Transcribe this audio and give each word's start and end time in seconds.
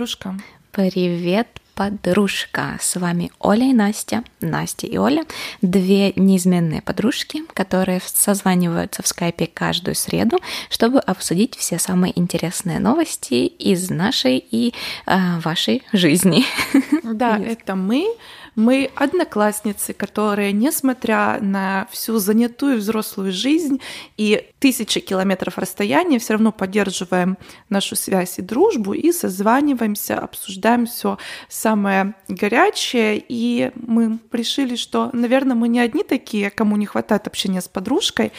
Подружка. 0.00 0.34
Привет, 0.72 1.60
подружка. 1.74 2.78
С 2.80 2.96
вами 2.98 3.30
Оля 3.38 3.68
и 3.68 3.74
Настя. 3.74 4.24
Настя 4.40 4.86
и 4.86 4.96
Оля. 4.96 5.24
Две 5.60 6.14
неизменные 6.16 6.80
подружки, 6.80 7.42
которые 7.60 8.00
созваниваются 8.02 9.02
в 9.02 9.06
скайпе 9.06 9.46
каждую 9.46 9.94
среду, 9.94 10.38
чтобы 10.70 10.98
обсудить 10.98 11.56
все 11.56 11.78
самые 11.78 12.18
интересные 12.18 12.78
новости 12.78 13.34
из 13.34 13.90
нашей 13.90 14.38
и 14.38 14.72
э, 15.06 15.38
вашей 15.40 15.82
жизни. 15.92 16.44
Да, 17.02 17.38
это 17.38 17.74
мы. 17.74 18.06
Мы 18.54 18.90
одноклассницы, 18.94 19.92
которые, 19.92 20.52
несмотря 20.52 21.38
на 21.40 21.88
всю 21.90 22.18
занятую 22.18 22.78
взрослую 22.78 23.32
жизнь 23.32 23.80
и 24.16 24.48
тысячи 24.58 25.00
километров 25.00 25.56
расстояния, 25.58 26.18
все 26.18 26.34
равно 26.34 26.52
поддерживаем 26.52 27.38
нашу 27.68 27.96
связь 27.96 28.38
и 28.38 28.42
дружбу 28.42 28.92
и 28.92 29.12
созваниваемся, 29.12 30.18
обсуждаем 30.18 30.86
все 30.86 31.18
самое 31.48 32.14
горячее. 32.28 33.22
И 33.28 33.72
мы 33.74 34.18
решили, 34.32 34.76
что, 34.76 35.10
наверное, 35.12 35.56
мы 35.56 35.68
не 35.68 35.80
одни 35.80 36.02
такие, 36.02 36.50
кому 36.50 36.76
не 36.76 36.86
хватает 36.86 37.26
общения 37.26 37.49
с 37.58 37.68
подружкой. 37.68 38.32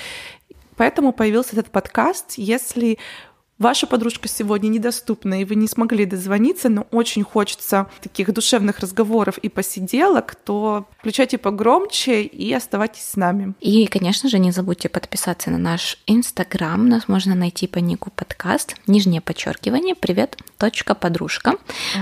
Поэтому 0.78 1.14
появился 1.14 1.52
этот 1.54 1.72
подкаст. 1.72 2.34
Если 2.38 2.98
ваша 3.62 3.88
подружка 3.88 4.28
сегодня 4.28 4.68
недоступна, 4.68 5.42
и 5.42 5.46
вы 5.46 5.56
не 5.56 5.68
смогли 5.68 6.06
дозвониться, 6.06 6.68
но 6.68 6.88
очень 6.92 7.24
хочется 7.24 7.88
таких 8.02 8.34
душевных 8.34 8.80
разговоров 8.80 9.38
и 9.38 9.50
посиделок, 9.50 10.36
то 10.36 10.88
включайте 10.98 11.38
погромче 11.38 12.24
и 12.24 12.52
оставайтесь 12.54 13.04
с 13.04 13.16
нами. 13.16 13.54
И, 13.60 13.86
конечно 13.86 14.30
же, 14.30 14.40
не 14.40 14.52
забудьте 14.52 14.90
подписаться 14.90 15.52
на 15.52 15.58
наш 15.58 15.98
Инстаграм. 16.08 16.90
Нас 16.90 17.08
можно 17.08 17.36
найти 17.36 17.68
по 17.68 17.78
нику 17.78 18.10
подкаст, 18.10 18.76
нижнее 18.88 19.22
подчеркивание, 19.22 19.96
привет, 19.96 20.38
точка 20.58 20.96
подружка. 20.96 21.54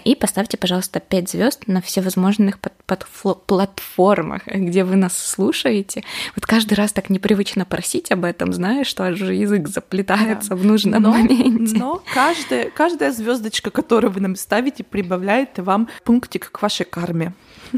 И 0.05 0.15
поставьте, 0.15 0.57
пожалуйста, 0.57 0.99
5 0.99 1.29
звезд 1.29 1.67
на 1.67 1.81
всевозможных 1.81 2.59
под, 2.59 2.73
под 2.85 3.05
платформах, 3.45 4.47
где 4.47 4.83
вы 4.83 4.95
нас 4.95 5.17
слушаете. 5.17 6.03
Вот 6.35 6.45
каждый 6.45 6.75
раз 6.75 6.93
так 6.93 7.09
непривычно 7.09 7.65
просить 7.65 8.11
об 8.11 8.23
этом, 8.23 8.53
знаешь, 8.53 8.87
что 8.87 9.03
аж 9.03 9.19
язык 9.19 9.67
заплетается 9.67 10.49
да. 10.49 10.55
в 10.55 10.65
нужном 10.65 11.03
но, 11.03 11.11
моменте 11.11 11.48
моменте. 11.49 11.77
Но 11.77 12.03
каждая, 12.13 12.69
каждая 12.69 13.11
звездочка, 13.11 13.71
которую 13.71 14.11
вы 14.11 14.21
нам 14.21 14.35
ставите, 14.35 14.83
прибавляет 14.83 15.59
вам 15.59 15.89
пунктик 16.03 16.51
к 16.51 16.61
вашей 16.61 16.85
карме. 16.85 17.33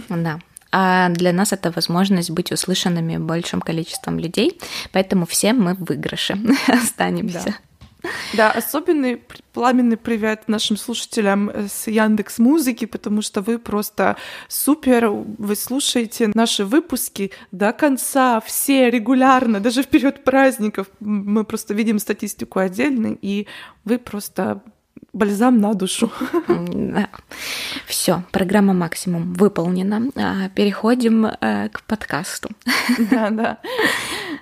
Да. 0.10 0.40
А 0.72 1.10
для 1.10 1.34
нас 1.34 1.52
это 1.52 1.72
возможность 1.72 2.30
быть 2.30 2.52
услышанными 2.52 3.18
большим 3.18 3.62
количеством 3.62 4.20
людей, 4.20 4.60
поэтому 4.94 5.26
все 5.26 5.54
мы 5.54 5.74
в 5.74 5.84
выигрыше 5.84 6.38
останемся. 6.68 7.44
Да. 7.46 7.71
Да, 8.34 8.52
особенный 8.52 9.22
пламенный 9.54 9.98
привет 9.98 10.44
нашим 10.48 10.78
слушателям 10.78 11.52
с 11.68 11.88
Яндекс 11.88 12.40
Музыки, 12.40 12.86
потому 12.86 13.22
что 13.22 13.42
вы 13.42 13.60
просто 13.60 14.16
супер, 14.48 15.10
вы 15.10 15.56
слушаете 15.56 16.32
наши 16.34 16.66
выпуски 16.66 17.32
до 17.52 17.74
конца, 17.74 18.40
все 18.42 18.90
регулярно, 18.90 19.60
даже 19.60 19.84
в 19.84 19.88
период 19.88 20.24
праздников. 20.24 20.88
Мы 21.00 21.44
просто 21.44 21.74
видим 21.74 22.00
статистику 22.00 22.60
отдельно, 22.60 23.18
и 23.22 23.48
вы 23.84 23.98
просто 23.98 24.62
бальзам 25.14 25.60
на 25.60 25.74
душу. 25.74 26.12
Да. 26.48 27.10
Все, 27.86 28.24
программа 28.32 28.74
максимум 28.74 29.34
выполнена. 29.34 30.10
А, 30.16 30.50
переходим 30.50 31.26
э, 31.26 31.70
к 31.70 31.84
подкасту. 31.84 32.50
Да, 33.10 33.30
да. 33.30 33.58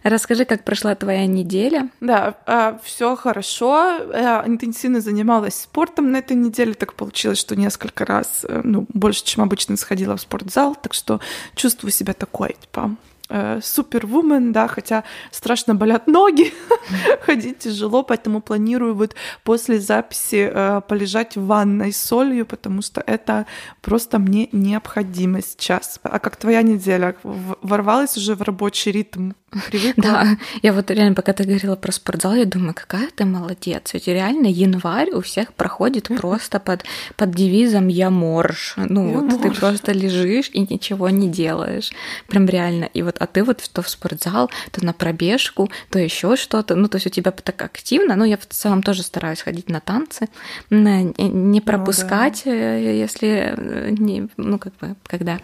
Расскажи, 0.04 0.46
как 0.46 0.64
прошла 0.64 0.96
твоя 0.96 1.26
неделя. 1.26 1.90
Да, 2.00 2.36
а, 2.46 2.80
все 2.84 3.16
хорошо. 3.16 4.00
Интенсивно 4.46 5.02
занималась 5.02 5.56
спортом 5.56 6.12
на 6.12 6.18
этой 6.18 6.36
неделе. 6.36 6.74
Так 6.74 6.94
получилось, 6.94 7.38
что 7.38 7.56
несколько 7.56 8.06
раз, 8.06 8.46
э, 8.48 8.62
ну, 8.64 8.86
больше, 8.94 9.24
чем 9.24 9.44
обычно, 9.44 9.78
сходила 9.78 10.16
в 10.16 10.22
спортзал. 10.22 10.76
Так 10.76 10.94
что 10.94 11.20
чувствую 11.56 11.92
себя 11.92 12.14
такой, 12.14 12.56
типа, 12.62 12.96
Э, 13.32 13.60
супервумен, 13.62 14.52
да, 14.52 14.68
хотя 14.68 15.04
страшно 15.30 15.76
болят 15.76 16.08
ноги, 16.08 16.52
ходить 17.22 17.60
тяжело, 17.60 18.02
поэтому 18.02 18.42
планирую 18.42 18.96
вот 18.96 19.14
после 19.44 19.80
записи 19.80 20.50
э, 20.52 20.82
полежать 20.88 21.38
в 21.38 21.46
ванной 21.46 21.94
с 21.94 22.02
солью, 22.02 22.48
потому 22.48 22.82
что 22.82 23.04
это 23.06 23.46
просто 23.82 24.18
мне 24.18 24.50
необходимо 24.52 25.44
сейчас. 25.44 26.00
А 26.02 26.18
как 26.18 26.38
твоя 26.38 26.64
неделя? 26.64 27.16
Ворвалась 27.22 28.18
уже 28.18 28.34
в 28.34 28.42
рабочий 28.42 28.92
ритм? 28.92 29.34
Привыкла? 29.72 30.04
Да, 30.04 30.38
я 30.62 30.74
вот 30.74 30.92
реально, 30.92 31.16
пока 31.16 31.34
ты 31.34 31.44
говорила 31.44 31.76
про 31.76 31.92
спортзал, 31.92 32.36
я 32.36 32.46
думаю, 32.46 32.74
какая 32.74 33.10
ты 33.16 33.26
молодец. 33.26 33.94
Ведь 33.94 34.08
реально 34.08 34.48
январь 34.48 35.10
у 35.12 35.22
всех 35.22 35.54
проходит 35.54 36.08
просто 36.08 36.60
под, 36.60 36.84
под 37.16 37.32
девизом 37.32 37.88
«я 37.88 38.10
морж». 38.10 38.76
Ну, 38.78 39.08
я 39.08 39.18
вот 39.18 39.32
морж. 39.32 39.42
ты 39.42 39.52
просто 39.52 39.92
лежишь 39.92 40.50
и 40.54 40.62
ничего 40.62 41.10
не 41.10 41.28
делаешь. 41.28 41.92
Прям 42.28 42.46
реально. 42.46 42.86
И 42.94 43.02
вот, 43.02 43.18
а 43.20 43.26
ты 43.26 43.44
вот 43.44 43.64
то 43.74 43.82
в 43.82 43.90
спортзал, 43.90 44.52
то 44.72 44.86
на 44.86 44.94
пробежку, 44.94 45.70
то 45.90 45.98
еще 45.98 46.36
что-то. 46.36 46.76
Ну, 46.76 46.88
то 46.88 46.98
есть 46.98 47.08
у 47.08 47.10
тебя 47.10 47.32
так 47.32 47.62
активно. 47.62 48.16
Ну, 48.16 48.26
я 48.26 48.38
в 48.38 48.46
целом 48.46 48.84
тоже 48.84 49.04
стараюсь 49.04 49.42
ходить 49.42 49.70
на 49.70 49.80
танцы, 49.80 50.28
не 50.70 51.62
пропускать, 51.62 52.44
ну, 52.46 52.52
да. 52.52 52.76
если, 52.76 53.54
э, 53.58 53.90
не, 53.92 54.28
ну, 54.38 54.60
как 54.60 54.76
бы, 54.78 54.96
когда 55.08 55.40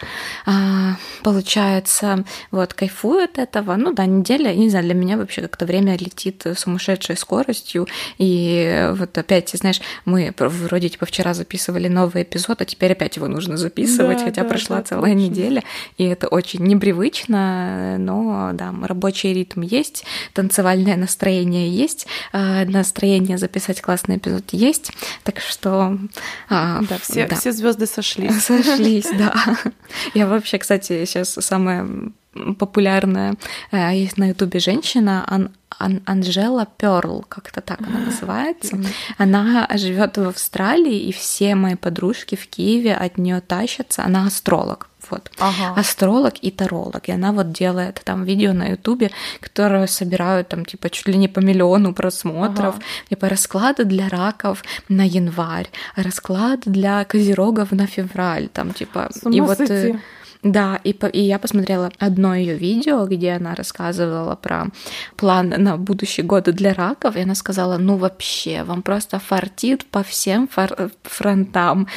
а, 0.46 0.96
получается, 1.24 2.24
вот, 2.52 2.74
кайфую 2.74 3.24
от 3.24 3.38
этого, 3.38 3.76
ну, 3.76 3.95
да, 3.96 4.06
неделя, 4.06 4.54
не 4.54 4.70
знаю, 4.70 4.86
для 4.86 4.94
меня 4.94 5.18
вообще 5.18 5.42
как-то 5.42 5.66
время 5.66 5.98
летит 5.98 6.46
сумасшедшей 6.56 7.18
скоростью. 7.18 7.88
И 8.18 8.90
вот 8.94 9.18
опять, 9.18 9.50
знаешь, 9.50 9.82
мы 10.06 10.34
вроде 10.38 10.90
типа 10.90 11.06
вчера 11.06 11.34
записывали 11.34 11.88
новый 11.88 12.24
эпизод, 12.24 12.62
а 12.62 12.66
теперь 12.66 12.92
опять 12.92 13.16
его 13.16 13.28
нужно 13.28 13.58
записывать, 13.58 14.20
да, 14.20 14.26
хотя 14.26 14.44
да, 14.44 14.50
прошла 14.50 14.78
да, 14.78 14.84
целая 14.84 15.14
точно. 15.14 15.26
неделя. 15.26 15.64
И 15.98 16.04
это 16.04 16.28
очень 16.28 16.64
непривычно, 16.66 17.98
но 17.98 18.52
да, 18.54 18.74
рабочий 18.84 19.34
ритм 19.34 19.62
есть, 19.62 20.06
танцевальное 20.34 20.96
настроение 20.96 21.70
есть, 21.70 22.08
а, 22.32 22.66
настроение 22.66 23.38
записать 23.38 23.82
классный 23.82 24.18
эпизод 24.18 24.44
есть. 24.52 24.92
Так 25.24 25.40
что 25.40 25.98
а, 26.50 26.82
да, 26.90 26.98
все, 27.00 27.28
да. 27.28 27.36
все 27.36 27.52
звезды 27.52 27.86
сошлись. 27.86 28.44
Сошлись, 28.44 29.08
да. 29.18 29.58
Я 30.14 30.28
вообще, 30.28 30.58
кстати, 30.58 31.06
сейчас 31.06 31.34
самое 31.34 32.12
популярная 32.60 33.36
э, 33.72 33.96
есть 33.96 34.18
на 34.18 34.30
Ютубе 34.30 34.60
женщина 34.60 35.26
Ан 35.28 35.52
Ан 35.78 36.02
Анжела 36.06 36.68
Перл, 36.78 37.26
как-то 37.28 37.62
так 37.62 37.82
она 37.82 38.00
называется. 38.00 38.80
Она 39.18 39.68
живет 39.74 40.18
в 40.18 40.28
Австралии, 40.28 41.08
и 41.08 41.12
все 41.12 41.56
мои 41.56 41.76
подружки 41.76 42.36
в 42.36 42.48
Киеве 42.48 42.96
от 42.96 43.18
нее 43.18 43.42
тащатся. 43.42 44.04
Она 44.06 44.26
астролог. 44.26 44.90
Вот. 45.10 45.30
Ага. 45.38 45.80
Астролог 45.80 46.34
и 46.42 46.50
таролог. 46.50 47.10
И 47.10 47.12
она 47.12 47.32
вот 47.32 47.52
делает 47.52 48.02
там 48.04 48.24
видео 48.24 48.54
на 48.54 48.70
Ютубе, 48.70 49.12
которые 49.40 49.88
собирают 49.88 50.48
там 50.48 50.66
типа 50.66 50.90
чуть 50.90 51.08
ли 51.08 51.18
не 51.18 51.28
по 51.28 51.40
миллиону 51.40 51.94
просмотров. 51.94 52.76
Ага. 52.76 52.84
Типа 53.10 53.30
расклады 53.30 53.84
для 53.84 54.10
раков 54.10 54.64
на 54.90 55.06
январь, 55.06 55.70
расклады 55.96 56.70
для 56.70 57.04
козерогов 57.04 57.72
на 57.72 57.86
февраль. 57.86 58.48
Там 58.48 58.74
типа. 58.74 59.10
и 59.30 59.42
вот 59.42 59.58
сойти. 59.58 60.00
Да, 60.46 60.80
и, 60.84 60.94
по, 60.94 61.08
и 61.08 61.22
я 61.22 61.40
посмотрела 61.40 61.92
одно 61.98 62.36
ее 62.36 62.56
видео, 62.56 63.08
где 63.08 63.32
она 63.32 63.56
рассказывала 63.56 64.36
про 64.36 64.68
план 65.18 65.50
на 65.58 65.76
будущий 65.76 66.22
год 66.22 66.44
для 66.44 66.72
раков, 66.76 67.16
и 67.16 67.22
она 67.22 67.34
сказала, 67.34 67.78
ну 67.78 67.98
вообще, 67.98 68.64
вам 68.64 68.84
просто 68.84 69.18
фартит 69.18 69.86
по 69.86 70.04
всем 70.04 70.48
фор- 70.48 70.92
фронтам, 71.02 71.88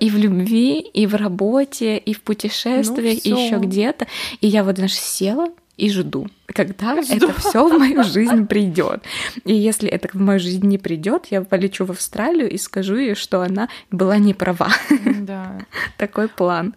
и 0.00 0.10
в 0.10 0.18
любви, 0.18 0.80
и 0.80 1.06
в 1.06 1.14
работе, 1.14 1.96
и 1.96 2.12
в 2.12 2.20
путешествиях, 2.20 3.20
ну, 3.24 3.30
и 3.30 3.42
еще 3.42 3.56
где-то. 3.56 4.06
И 4.42 4.48
я 4.48 4.64
вот, 4.64 4.76
знаешь, 4.76 4.98
села 4.98 5.48
и 5.76 5.90
жду, 5.90 6.28
когда 6.46 7.02
Жду. 7.02 7.14
это 7.16 7.32
все 7.40 7.68
в 7.68 7.78
мою 7.78 8.04
жизнь 8.04 8.46
придет. 8.46 9.02
И 9.44 9.52
если 9.52 9.88
это 9.88 10.08
в 10.08 10.14
мою 10.20 10.38
жизнь 10.38 10.66
не 10.66 10.78
придет, 10.78 11.26
я 11.30 11.42
полечу 11.42 11.84
в 11.84 11.90
Австралию 11.90 12.48
и 12.48 12.58
скажу 12.58 12.96
ей, 12.96 13.14
что 13.14 13.40
она 13.40 13.68
была 13.90 14.18
не 14.18 14.34
права. 14.34 14.68
Да. 15.04 15.58
Такой 15.98 16.28
план. 16.28 16.74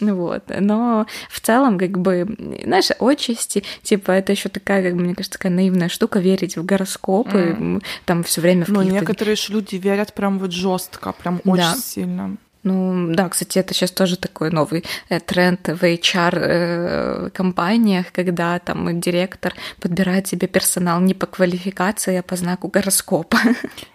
Вот. 0.00 0.44
Но 0.60 1.06
в 1.28 1.40
целом, 1.40 1.78
как 1.78 1.98
бы, 1.98 2.26
знаешь, 2.64 2.90
отчасти, 2.98 3.64
типа, 3.82 4.12
это 4.12 4.32
еще 4.32 4.48
такая, 4.48 4.82
как 4.82 4.96
бы, 4.96 5.02
мне 5.02 5.14
кажется, 5.14 5.38
такая 5.38 5.52
наивная 5.52 5.88
штука 5.88 6.18
верить 6.18 6.56
в 6.56 6.64
гороскопы, 6.64 7.56
mm. 7.58 7.82
там 8.06 8.22
все 8.22 8.40
время 8.40 8.64
в 8.64 8.68
Ну, 8.68 8.82
некоторые 8.82 9.36
же 9.36 9.52
люди 9.52 9.76
верят 9.76 10.14
прям 10.14 10.38
вот 10.38 10.52
жестко, 10.52 11.12
прям 11.12 11.40
очень 11.44 11.62
да. 11.62 11.74
сильно. 11.76 12.36
Ну, 12.68 13.14
да, 13.14 13.28
кстати, 13.28 13.58
это 13.58 13.74
сейчас 13.74 13.90
тоже 13.90 14.16
такой 14.16 14.50
новый 14.50 14.84
э, 15.08 15.20
тренд 15.20 15.68
в 15.68 15.82
HR-компаниях, 15.82 18.12
когда 18.12 18.58
там 18.58 19.00
директор 19.00 19.54
подбирает 19.80 20.26
себе 20.26 20.48
персонал 20.48 21.00
не 21.00 21.14
по 21.14 21.26
квалификации, 21.26 22.16
а 22.16 22.22
по 22.22 22.36
знаку 22.36 22.68
гороскопа. 22.68 23.38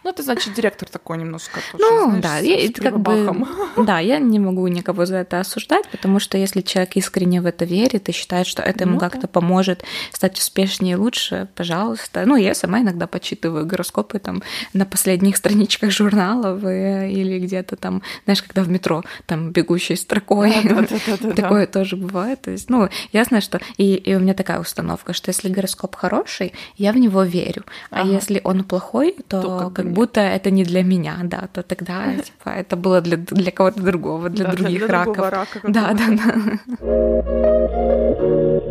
Ну, 0.04 0.10
это 0.10 0.24
значит, 0.24 0.54
директор 0.54 0.90
такой 0.90 1.18
немножко 1.18 1.60
тоже, 1.72 1.84
Ну, 1.84 2.20
знаешь, 2.20 2.24
да, 2.24 2.40
и, 2.40 2.70
как 2.70 3.00
бы, 3.00 3.46
да, 3.78 4.00
я 4.00 4.20
не 4.20 4.40
могу 4.40 4.68
никого 4.68 5.06
за 5.06 5.18
это 5.18 5.40
осуждать, 5.40 5.88
потому 5.92 6.20
что 6.20 6.38
если 6.38 6.62
человек 6.62 6.96
искренне 6.96 7.42
в 7.42 7.46
это 7.46 7.66
верит 7.66 8.10
и 8.10 8.12
считает, 8.12 8.48
что 8.48 8.64
это 8.64 8.86
ему 8.86 8.94
ну, 8.94 9.00
как-то 9.00 9.28
поможет 9.28 9.84
стать 10.12 10.40
успешнее 10.40 10.94
и 10.94 10.96
лучше, 10.96 11.48
пожалуйста. 11.56 12.24
Ну, 12.26 12.36
я 12.36 12.56
сама 12.56 12.82
иногда 12.82 13.08
почитываю 13.08 13.66
гороскопы 13.66 14.20
там 14.20 14.44
на 14.74 14.86
последних 14.86 15.38
страничках 15.38 15.92
журналов 15.92 16.64
э, 16.64 17.12
или 17.12 17.40
где-то 17.40 17.76
там, 17.76 18.02
знаешь, 18.26 18.42
когда 18.42 18.63
в 18.64 18.70
метро 18.70 19.04
там 19.26 19.52
бегущей 19.52 19.96
строкой. 19.96 20.54
Такое 21.36 21.68
тоже 21.68 21.96
бывает. 21.96 22.42
То 22.42 22.52
есть, 22.52 22.70
ну, 22.70 22.90
ясно, 23.12 23.42
что 23.42 23.60
и, 23.78 24.16
у 24.16 24.20
меня 24.20 24.34
такая 24.34 24.60
установка, 24.60 25.14
что 25.14 25.30
если 25.30 25.50
гороскоп 25.50 25.96
хороший, 25.96 26.54
я 26.78 26.92
в 26.92 26.98
него 26.98 27.24
верю. 27.24 27.64
А 27.90 28.06
если 28.06 28.42
он 28.44 28.64
плохой, 28.64 29.16
то, 29.28 29.72
как, 29.74 29.92
будто 29.92 30.22
это 30.22 30.52
не 30.52 30.64
для 30.64 30.84
меня, 30.84 31.18
да, 31.24 31.48
то 31.52 31.64
тогда 31.64 32.16
типа 32.24 32.50
это 32.50 32.76
было 32.76 33.02
для, 33.02 33.18
для 33.18 33.52
кого-то 33.52 33.82
другого, 33.82 34.30
для 34.30 34.46
других 34.48 34.88
раков. 34.88 35.32
Да, 35.64 35.94
да, 35.94 36.08
да. 36.10 36.60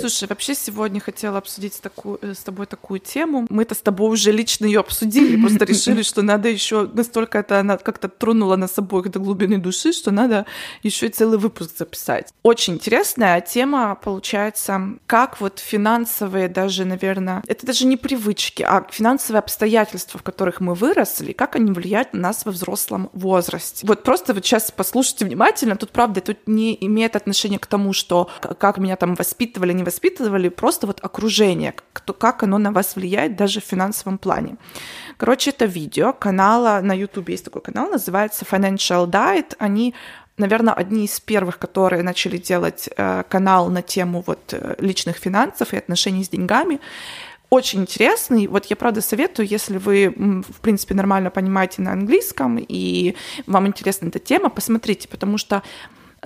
Слушай, 0.00 0.28
вообще 0.28 0.54
сегодня 0.54 1.00
хотела 1.00 1.38
обсудить 1.38 1.80
такую, 1.80 2.18
э, 2.22 2.34
с 2.34 2.38
тобой 2.38 2.66
такую 2.66 3.00
тему. 3.00 3.46
Мы-то 3.48 3.74
с 3.74 3.80
тобой 3.80 4.10
уже 4.10 4.32
лично 4.32 4.66
ее 4.66 4.80
обсудили, 4.80 5.40
просто 5.40 5.64
решили, 5.64 6.02
что 6.12 6.22
надо 6.22 6.48
еще 6.48 6.88
настолько 6.92 7.38
это 7.38 7.60
она 7.60 7.76
как-то 7.76 8.08
тронула 8.08 8.56
нас 8.56 8.78
обоих 8.78 9.10
до 9.10 9.18
глубины 9.18 9.58
души, 9.58 9.92
что 9.92 10.10
надо 10.10 10.46
еще 10.82 11.06
и 11.06 11.10
целый 11.10 11.38
выпуск 11.38 11.76
записать. 11.76 12.32
Очень 12.42 12.74
интересная 12.74 13.40
тема 13.40 13.94
получается, 14.02 14.98
как 15.06 15.40
вот 15.40 15.58
финансовые 15.58 16.48
даже, 16.48 16.84
наверное, 16.84 17.42
это 17.46 17.66
даже 17.66 17.86
не 17.86 17.96
привычки, 17.96 18.62
а 18.62 18.86
финансовые 18.90 19.40
обстоятельства, 19.40 20.18
в 20.18 20.22
которых 20.22 20.60
мы 20.60 20.74
выросли, 20.74 21.32
как 21.32 21.56
они 21.56 21.72
влияют 21.72 22.14
на 22.14 22.20
нас 22.20 22.44
во 22.44 22.52
взрослом 22.52 23.10
возрасте. 23.12 23.86
Вот 23.86 24.02
просто 24.02 24.34
вот 24.34 24.44
сейчас 24.44 24.70
послушайте 24.70 25.24
внимательно, 25.24 25.76
тут 25.76 25.90
правда, 25.90 26.20
тут 26.20 26.38
не 26.46 26.76
имеет 26.86 27.16
отношения 27.16 27.58
к 27.58 27.66
тому, 27.66 27.92
что 27.92 28.30
как 28.40 28.78
меня 28.78 28.96
там 28.96 29.14
воспитывали, 29.14 29.72
не 29.72 29.81
воспитывали, 29.84 30.48
просто 30.48 30.86
вот 30.86 31.00
окружение, 31.02 31.74
как 31.92 32.42
оно 32.42 32.58
на 32.58 32.72
вас 32.72 32.96
влияет 32.96 33.36
даже 33.36 33.60
в 33.60 33.64
финансовом 33.64 34.18
плане. 34.18 34.56
Короче, 35.16 35.50
это 35.50 35.66
видео 35.66 36.12
канала, 36.12 36.80
на 36.82 36.94
YouTube 36.94 37.28
есть 37.28 37.44
такой 37.44 37.62
канал, 37.62 37.90
называется 37.90 38.44
Financial 38.44 39.06
Diet. 39.06 39.54
Они 39.58 39.94
наверное, 40.38 40.74
одни 40.74 41.04
из 41.04 41.20
первых, 41.20 41.58
которые 41.58 42.02
начали 42.02 42.38
делать 42.38 42.88
э, 42.96 43.22
канал 43.28 43.68
на 43.68 43.82
тему 43.82 44.24
вот 44.26 44.52
э, 44.52 44.74
личных 44.78 45.16
финансов 45.16 45.72
и 45.72 45.76
отношений 45.76 46.24
с 46.24 46.28
деньгами. 46.28 46.80
Очень 47.50 47.82
интересный. 47.82 48.46
Вот 48.46 48.66
я 48.66 48.76
правда 48.76 49.02
советую, 49.02 49.46
если 49.46 49.76
вы, 49.76 50.08
в 50.16 50.60
принципе, 50.62 50.94
нормально 50.94 51.30
понимаете 51.30 51.82
на 51.82 51.92
английском 51.92 52.58
и 52.58 53.14
вам 53.46 53.66
интересна 53.66 54.08
эта 54.08 54.18
тема, 54.18 54.48
посмотрите, 54.48 55.06
потому 55.06 55.36
что 55.36 55.62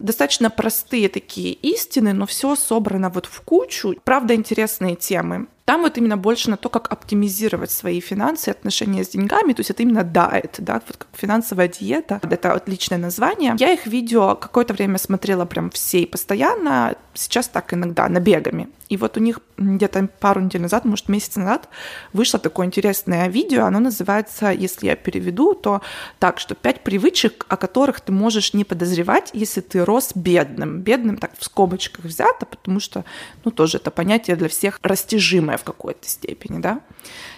достаточно 0.01 0.51
простые 0.51 1.09
такие 1.09 1.53
истины, 1.53 2.13
но 2.13 2.27
все 2.27 2.55
собрано 2.57 3.11
вот 3.11 3.27
в 3.27 3.41
кучу. 3.43 3.95
Правда, 4.05 4.35
интересные 4.35 4.97
темы. 4.97 5.47
Там 5.67 5.83
вот 5.83 5.99
именно 5.99 6.17
больше 6.17 6.49
на 6.49 6.57
то, 6.57 6.69
как 6.69 6.93
оптимизировать 6.93 7.73
свои 7.73 8.01
финансы 8.01 8.51
отношения 8.51 9.03
с 9.03 9.09
деньгами. 9.09 9.53
То 9.53 9.61
есть 9.61 9.71
это 9.71 9.83
именно 9.83 10.05
diet, 10.05 10.55
да, 10.59 10.81
вот 10.87 10.97
как 10.97 11.09
финансовая 11.13 11.67
диета. 11.67 12.21
Это 12.23 12.53
отличное 12.53 12.99
название. 12.99 13.57
Я 13.59 13.73
их 13.73 13.87
видео 13.87 14.37
какое-то 14.37 14.75
время 14.75 14.99
смотрела 14.99 15.45
прям 15.45 15.71
все 15.71 16.03
и 16.03 16.07
постоянно. 16.07 16.95
Сейчас 17.15 17.49
так 17.49 17.75
иногда, 17.75 18.09
набегами. 18.09 18.69
И 18.89 18.97
вот 18.97 19.17
у 19.17 19.21
них 19.21 19.41
где-то 19.57 20.09
пару 20.21 20.41
недель 20.41 20.61
назад, 20.61 20.85
может, 20.85 21.09
месяц 21.09 21.35
назад 21.37 21.69
вышло 22.13 22.39
такое 22.39 22.67
интересное 22.67 23.27
видео. 23.29 23.65
Оно 23.65 23.81
называется, 23.81 24.53
если 24.53 24.87
я 24.87 24.97
переведу, 24.97 25.55
то 25.55 25.83
так, 26.21 26.39
что 26.39 26.55
пять 26.55 26.85
привычек, 26.85 27.47
о 27.49 27.57
которых 27.57 28.01
ты 28.01 28.13
можешь 28.13 28.55
не 28.55 28.65
подозревать, 28.65 29.31
если 29.33 29.61
ты 29.61 29.85
рос 29.85 30.13
бедным. 30.15 30.81
Бедным 30.81 31.17
так 31.17 31.33
в 31.37 31.45
скобочках 31.45 32.05
взято, 32.05 32.47
потому 32.47 32.79
что, 32.79 33.05
ну, 33.45 33.51
тоже 33.51 33.79
это 33.79 33.91
понятие 33.91 34.37
для 34.37 34.49
всех 34.49 34.79
растяжимое 34.83 35.56
в 35.57 35.65
какой-то 35.65 36.09
степени, 36.09 36.59
да. 36.59 36.81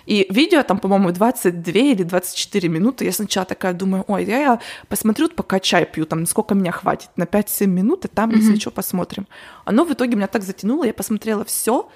И 0.07 0.27
видео 0.31 0.63
там, 0.63 0.79
по-моему, 0.79 1.13
22 1.13 1.73
или 1.73 2.03
24 2.03 2.69
минуты. 2.69 3.05
Я 3.05 3.13
сначала 3.13 3.47
такая 3.47 3.73
думаю, 3.73 4.05
ой, 4.09 4.25
я, 4.25 4.39
я 4.39 4.61
посмотрю, 4.89 5.29
пока 5.29 5.61
чай 5.61 5.87
пью, 5.87 6.07
там, 6.07 6.27
сколько 6.27 6.55
меня 6.55 6.73
хватит, 6.73 7.11
на 7.17 7.25
5-7 7.25 7.67
минут, 7.67 8.05
и 8.05 8.09
там, 8.09 8.31
mm-hmm. 8.31 8.37
если 8.37 8.59
что, 8.59 8.71
посмотрим. 8.71 9.27
Оно 9.65 9.85
в 9.85 9.93
итоге 9.93 10.17
меня 10.17 10.27
так 10.27 10.43
затянуло, 10.43 10.85
я 10.85 10.95
посмотрела 10.95 11.45
все, 11.45 11.89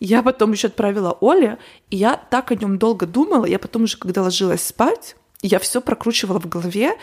я 0.00 0.22
потом 0.22 0.52
еще 0.52 0.68
отправила 0.68 1.16
Оле, 1.20 1.58
и 1.90 1.96
я 1.96 2.16
так 2.16 2.52
о 2.52 2.54
нем 2.54 2.78
долго 2.78 3.06
думала, 3.06 3.46
я 3.46 3.58
потом 3.58 3.84
уже, 3.84 3.96
когда 3.96 4.22
ложилась 4.22 4.62
спать, 4.62 5.16
я 5.42 5.58
все 5.58 5.80
прокручивала 5.80 6.40
в 6.40 6.48
голове, 6.48 6.94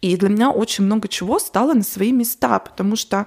и 0.00 0.16
для 0.16 0.28
меня 0.28 0.50
очень 0.50 0.84
много 0.84 1.08
чего 1.08 1.38
стало 1.38 1.74
на 1.74 1.82
свои 1.82 2.12
места, 2.12 2.58
потому 2.58 2.96
что 2.96 3.26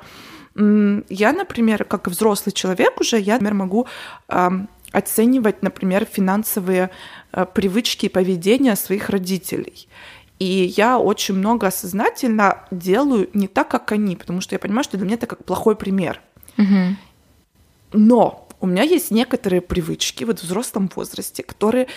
я, 0.55 1.33
например, 1.33 1.83
как 1.83 2.07
взрослый 2.07 2.53
человек 2.53 2.99
уже, 3.01 3.19
я, 3.19 3.33
например, 3.33 3.55
могу 3.55 3.87
оценивать, 4.93 5.61
например, 5.63 6.05
финансовые 6.05 6.89
э, 7.33 7.45
привычки 7.53 8.05
и 8.05 8.09
поведение 8.09 8.75
своих 8.75 9.09
родителей. 9.09 9.89
И 10.39 10.73
я 10.77 10.99
очень 10.99 11.35
много 11.35 11.71
сознательно 11.71 12.65
делаю 12.71 13.29
не 13.33 13.47
так, 13.47 13.67
как 13.67 13.91
они, 13.91 14.15
потому 14.15 14.41
что 14.41 14.55
я 14.55 14.59
понимаю, 14.59 14.83
что 14.83 14.97
для 14.97 15.05
меня 15.05 15.15
это 15.15 15.27
как 15.27 15.43
плохой 15.43 15.75
пример. 15.75 16.21
Угу. 16.57 16.95
Но 17.93 18.47
у 18.59 18.67
меня 18.67 18.83
есть 18.83 19.11
некоторые 19.11 19.61
привычки 19.61 20.23
вот 20.23 20.39
в 20.39 20.43
взрослом 20.43 20.89
возрасте, 20.95 21.43
которые 21.43 21.87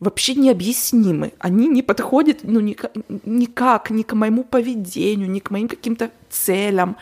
вообще 0.00 0.34
необъяснимы. 0.34 1.32
Они 1.38 1.68
не 1.68 1.82
подходят 1.82 2.40
ну, 2.42 2.60
никак 2.60 3.90
ни 3.90 4.02
к 4.02 4.14
моему 4.14 4.44
поведению, 4.44 5.30
ни 5.30 5.38
к 5.38 5.50
моим 5.50 5.68
каким-то 5.68 6.10
целям, 6.28 6.96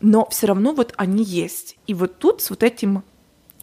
но 0.00 0.26
все 0.30 0.46
равно 0.46 0.72
вот 0.72 0.94
они 0.96 1.22
есть. 1.22 1.76
И 1.86 1.94
вот 1.94 2.18
тут 2.18 2.40
с 2.40 2.50
вот 2.50 2.62
этим 2.62 3.02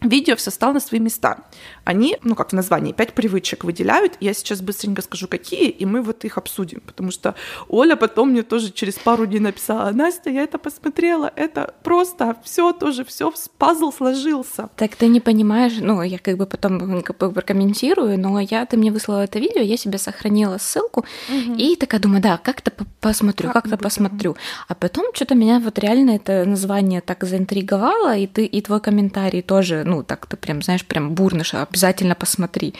видео 0.03 0.35
все 0.35 0.51
стало 0.51 0.73
на 0.73 0.79
свои 0.79 0.99
места. 0.99 1.37
Они, 1.83 2.17
ну 2.23 2.35
как 2.35 2.49
в 2.49 2.53
названии, 2.53 2.93
пять 2.93 3.13
привычек 3.13 3.63
выделяют. 3.63 4.17
Я 4.19 4.33
сейчас 4.33 4.61
быстренько 4.61 5.01
скажу, 5.01 5.27
какие, 5.27 5.69
и 5.69 5.85
мы 5.85 6.01
вот 6.01 6.25
их 6.25 6.37
обсудим. 6.37 6.81
Потому 6.85 7.11
что 7.11 7.35
Оля 7.69 7.95
потом 7.95 8.29
мне 8.29 8.43
тоже 8.43 8.71
через 8.71 8.95
пару 8.95 9.25
дней 9.25 9.39
написала, 9.39 9.91
Настя, 9.91 10.29
я 10.29 10.43
это 10.43 10.57
посмотрела, 10.57 11.31
это 11.35 11.73
просто 11.83 12.37
все 12.43 12.73
тоже, 12.73 13.03
все 13.05 13.33
пазл 13.57 13.91
сложился. 13.91 14.69
Так 14.75 14.95
ты 14.95 15.07
не 15.07 15.19
понимаешь, 15.19 15.73
ну 15.79 16.01
я 16.01 16.17
как 16.17 16.37
бы 16.37 16.45
потом 16.45 17.01
как 17.01 17.17
бы 17.17 17.31
прокомментирую, 17.31 18.19
но 18.19 18.39
я, 18.39 18.65
ты 18.65 18.77
мне 18.77 18.91
выслала 18.91 19.23
это 19.23 19.39
видео, 19.39 19.61
я 19.61 19.77
себе 19.77 19.97
сохранила 19.97 20.57
ссылку, 20.57 21.05
угу. 21.29 21.55
и 21.57 21.75
такая 21.75 22.01
думаю, 22.01 22.21
да, 22.21 22.37
как-то 22.37 22.71
посмотрю, 23.01 23.51
как-то 23.51 23.71
как 23.71 23.81
посмотрю. 23.81 24.35
А 24.67 24.75
потом 24.75 25.13
что-то 25.13 25.35
меня 25.35 25.59
вот 25.59 25.79
реально 25.79 26.11
это 26.11 26.45
название 26.45 27.01
так 27.01 27.23
заинтриговало, 27.23 28.15
и 28.15 28.27
ты, 28.27 28.45
и 28.45 28.61
твой 28.61 28.79
комментарий 28.79 29.41
тоже, 29.41 29.83
ну 29.93 30.03
так 30.03 30.25
ты 30.25 30.37
прям, 30.37 30.61
знаешь, 30.61 30.85
прям 30.85 31.13
бурно, 31.13 31.43
обязательно 31.53 32.15
посмотри. 32.15 32.73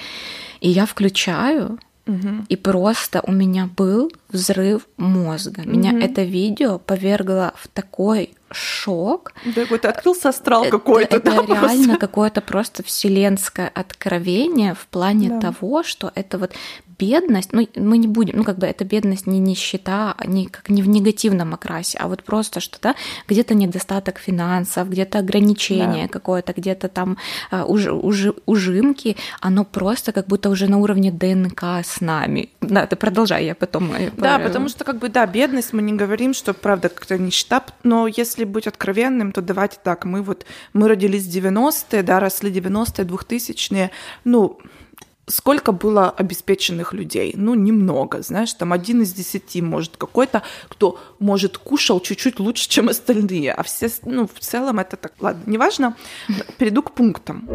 И 0.61 0.69
я 0.69 0.85
включаю, 0.85 1.79
Угу. 2.05 2.47
И 2.49 2.57
просто 2.57 3.21
у 3.25 3.31
меня 3.31 3.69
был 3.77 4.11
взрыв 4.29 4.87
мозга. 4.97 5.61
Меня 5.63 5.91
угу. 5.91 5.99
это 5.99 6.23
видео 6.23 6.77
повергло 6.77 7.53
в 7.55 7.69
такой 7.69 8.33
шок. 8.53 9.33
Да, 9.45 9.63
какой-то 9.63 9.89
открылся 9.89 10.29
астрал 10.29 10.65
какой-то. 10.69 11.17
Это, 11.17 11.31
да, 11.31 11.45
реально 11.45 11.97
какое-то 11.97 12.41
просто 12.41 12.83
вселенское 12.83 13.69
откровение 13.73 14.73
в 14.73 14.87
плане 14.87 15.29
да. 15.29 15.39
того, 15.39 15.83
что 15.83 16.11
это 16.15 16.37
вот 16.37 16.51
бедность, 16.97 17.53
ну, 17.53 17.67
мы 17.75 17.97
не 17.97 18.07
будем, 18.07 18.37
ну, 18.37 18.43
как 18.43 18.57
бы 18.57 18.67
эта 18.67 18.85
бедность 18.85 19.27
не 19.27 19.39
нищета, 19.39 20.15
не, 20.25 20.45
как 20.45 20.69
не 20.69 20.81
в 20.81 20.87
негативном 20.87 21.53
окрасе, 21.53 21.97
а 21.99 22.07
вот 22.07 22.23
просто 22.23 22.59
что-то, 22.59 22.95
где-то 23.27 23.53
недостаток 23.53 24.19
финансов, 24.19 24.89
где-то 24.89 25.19
ограничение 25.19 26.07
да. 26.07 26.13
какое-то, 26.13 26.53
где-то 26.53 26.87
там 26.87 27.17
uh, 27.51 27.65
уж, 27.65 27.87
уж, 27.87 28.33
ужимки, 28.45 29.17
оно 29.41 29.65
просто 29.65 30.11
как 30.11 30.27
будто 30.27 30.49
уже 30.49 30.67
на 30.67 30.77
уровне 30.77 31.11
ДНК 31.11 31.63
с 31.83 32.01
нами. 32.01 32.49
Да, 32.61 32.85
ты 32.85 32.95
продолжай, 32.95 33.45
я 33.45 33.55
потом... 33.55 33.91
Э, 33.93 34.11
да, 34.17 34.39
потому 34.39 34.69
что, 34.69 34.83
как 34.83 34.99
бы, 34.99 35.09
да, 35.09 35.25
бедность, 35.25 35.73
мы 35.73 35.81
не 35.81 35.93
говорим, 35.93 36.33
что, 36.33 36.53
правда, 36.53 36.89
как-то 36.89 37.17
нищета, 37.17 37.63
но 37.83 38.07
если 38.07 38.42
быть 38.45 38.67
откровенным, 38.67 39.31
то 39.31 39.41
давайте 39.41 39.77
так, 39.83 40.05
мы 40.05 40.21
вот, 40.21 40.45
мы 40.73 40.87
родились 40.87 41.25
в 41.25 41.29
90-е, 41.29 42.03
да, 42.03 42.19
росли 42.19 42.51
90-е, 42.51 43.05
2000-е, 43.05 43.91
ну, 44.23 44.59
Сколько 45.25 45.71
было 45.71 46.09
обеспеченных 46.09 46.91
людей? 46.91 47.33
Ну, 47.37 47.55
немного, 47.55 48.21
знаешь, 48.21 48.53
там 48.53 48.73
один 48.73 49.03
из 49.03 49.13
десяти, 49.13 49.61
может, 49.61 49.95
какой-то, 49.95 50.43
кто, 50.67 50.99
может, 51.19 51.57
кушал 51.57 52.01
чуть-чуть 52.01 52.41
лучше, 52.41 52.67
чем 52.67 52.89
остальные, 52.89 53.53
а 53.53 53.63
все, 53.63 53.89
ну, 54.03 54.27
в 54.27 54.39
целом 54.39 54.79
это 54.79 54.97
так, 54.97 55.13
ладно, 55.21 55.41
неважно, 55.45 55.95
перейду 56.57 56.83
к 56.83 56.91
пунктам. 56.91 57.47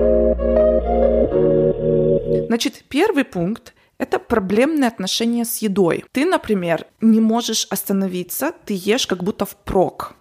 Значит, 2.47 2.85
первый 2.89 3.25
пункт 3.25 3.75
это 3.99 4.19
проблемные 4.19 4.89
отношения 4.89 5.45
с 5.45 5.59
едой. 5.59 6.05
Ты, 6.13 6.25
например, 6.25 6.87
не 7.01 7.21
можешь 7.21 7.67
остановиться, 7.69 8.55
ты 8.65 8.75
ешь 8.75 9.07
как 9.07 9.23
будто 9.23 9.45
впрок. 9.45 10.15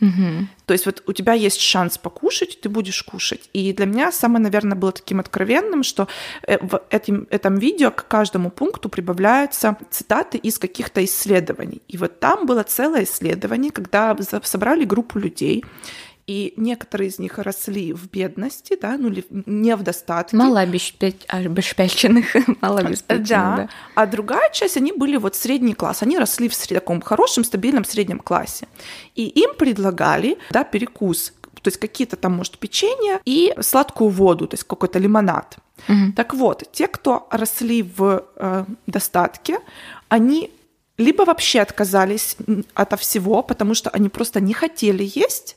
Угу. 0.00 0.48
То 0.66 0.72
есть 0.72 0.86
вот 0.86 1.02
у 1.06 1.12
тебя 1.12 1.34
есть 1.34 1.60
шанс 1.60 1.98
покушать, 1.98 2.60
ты 2.60 2.68
будешь 2.68 3.02
кушать. 3.02 3.48
И 3.52 3.72
для 3.72 3.86
меня 3.86 4.12
самое, 4.12 4.42
наверное, 4.42 4.76
было 4.76 4.92
таким 4.92 5.20
откровенным, 5.20 5.82
что 5.82 6.08
э, 6.46 6.58
в 6.60 6.82
этим, 6.90 7.26
этом 7.30 7.56
видео 7.56 7.90
к 7.90 8.06
каждому 8.08 8.50
пункту 8.50 8.88
прибавляются 8.88 9.76
цитаты 9.90 10.38
из 10.38 10.58
каких-то 10.58 11.04
исследований. 11.04 11.82
И 11.88 11.96
вот 11.96 12.20
там 12.20 12.46
было 12.46 12.62
целое 12.62 13.04
исследование, 13.04 13.70
когда 13.70 14.16
собрали 14.42 14.84
группу 14.84 15.18
людей, 15.18 15.64
и 16.26 16.54
некоторые 16.56 17.08
из 17.08 17.18
них 17.18 17.38
росли 17.38 17.92
в 17.92 18.08
бедности, 18.10 18.78
да, 18.80 18.96
ну 18.96 19.12
не 19.30 19.76
в 19.76 19.82
достатке. 19.82 20.36
Мало 20.36 20.60
обеспеченных, 20.60 22.34
мало 22.60 22.80
обеспеченных, 22.80 23.28
да. 23.28 23.56
да. 23.56 23.68
А 23.94 24.06
другая 24.06 24.50
часть, 24.52 24.76
они 24.76 24.92
были 24.92 25.16
вот 25.16 25.36
средний 25.36 25.74
класс, 25.74 26.02
они 26.02 26.18
росли 26.18 26.48
в 26.48 26.66
таком 26.66 27.00
хорошем, 27.02 27.44
стабильном 27.44 27.84
среднем 27.84 28.18
классе. 28.20 28.68
И 29.14 29.26
им 29.26 29.54
предлагали, 29.54 30.38
да, 30.50 30.64
перекус, 30.64 31.32
то 31.64 31.68
есть 31.68 31.78
какие-то 31.78 32.16
там, 32.16 32.32
может, 32.34 32.58
печенье 32.58 33.20
и 33.24 33.54
сладкую 33.60 34.10
воду, 34.10 34.46
то 34.46 34.54
есть 34.54 34.64
какой-то 34.64 34.98
лимонад. 34.98 35.58
Угу. 35.88 36.12
Так 36.16 36.34
вот, 36.34 36.64
те, 36.72 36.88
кто 36.88 37.26
росли 37.30 37.82
в 37.82 38.24
э, 38.36 38.64
достатке, 38.86 39.58
они 40.08 40.50
либо 40.98 41.24
вообще 41.24 41.60
отказались 41.60 42.36
от 42.74 43.00
всего, 43.00 43.42
потому 43.42 43.74
что 43.74 43.90
они 43.90 44.08
просто 44.08 44.40
не 44.40 44.52
хотели 44.52 45.10
есть, 45.14 45.56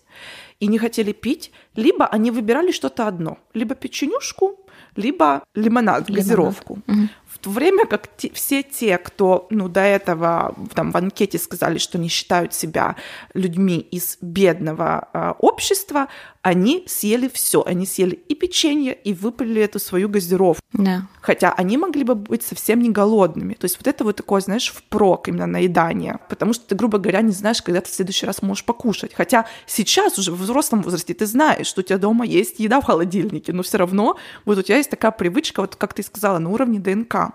и 0.59 0.67
не 0.67 0.77
хотели 0.77 1.11
пить, 1.11 1.51
либо 1.75 2.05
они 2.07 2.31
выбирали 2.31 2.71
что-то 2.71 3.07
одно, 3.07 3.37
либо 3.53 3.75
печенюшку, 3.75 4.59
либо 4.95 5.43
лимонад, 5.55 6.09
лимонад. 6.09 6.09
газировку. 6.09 6.73
Угу. 6.87 7.09
В 7.37 7.39
то 7.39 7.51
время 7.51 7.85
как 7.85 8.09
те, 8.17 8.31
все 8.33 8.63
те, 8.63 8.97
кто 8.97 9.45
ну, 9.51 9.69
до 9.69 9.81
этого 9.81 10.55
там, 10.73 10.91
в 10.91 10.97
анкете 10.97 11.37
сказали, 11.37 11.77
что 11.77 11.99
не 11.99 12.07
считают 12.07 12.55
себя 12.55 12.95
людьми 13.35 13.77
из 13.77 14.17
бедного 14.21 15.07
э, 15.13 15.33
общества, 15.37 16.07
они 16.41 16.85
съели 16.87 17.27
все. 17.27 17.63
Они 17.63 17.85
съели 17.85 18.15
и 18.15 18.33
печенье, 18.33 18.93
и 18.93 19.13
выпили 19.13 19.61
эту 19.61 19.79
свою 19.79 20.09
газировку. 20.09 20.61
Да. 20.73 21.07
Хотя 21.21 21.51
они 21.51 21.77
могли 21.77 22.03
бы 22.03 22.15
быть 22.15 22.41
совсем 22.41 22.79
не 22.79 22.89
голодными. 22.89 23.53
То 23.53 23.65
есть 23.65 23.77
вот 23.77 23.85
это 23.85 24.03
вот 24.03 24.15
такое, 24.15 24.41
знаешь, 24.41 24.71
впрок 24.71 25.27
именно 25.27 25.45
наедание. 25.45 26.19
Потому 26.29 26.53
что 26.53 26.65
ты, 26.65 26.75
грубо 26.75 26.97
говоря, 26.97 27.21
не 27.21 27.33
знаешь, 27.33 27.61
когда 27.61 27.81
ты 27.81 27.91
в 27.91 27.93
следующий 27.93 28.25
раз 28.25 28.41
можешь 28.41 28.63
покушать. 28.63 29.13
Хотя 29.13 29.45
сейчас 29.67 30.17
уже 30.17 30.31
в 30.31 30.41
взрослом 30.41 30.81
возрасте 30.81 31.13
ты 31.13 31.25
знаешь, 31.27 31.67
что 31.67 31.81
у 31.81 31.83
тебя 31.83 31.97
дома 31.97 32.25
есть 32.25 32.59
еда 32.59 32.81
в 32.81 32.85
холодильнике, 32.85 33.53
но 33.53 33.61
все 33.61 33.77
равно 33.77 34.17
вот 34.45 34.57
у 34.57 34.61
тебя 34.61 34.77
есть 34.77 34.89
такая 34.89 35.11
привычка, 35.11 35.59
вот 35.59 35.75
как 35.75 35.93
ты 35.93 36.01
сказала, 36.01 36.39
на 36.39 36.49
уровне 36.49 36.79
ДНК. 36.79 37.26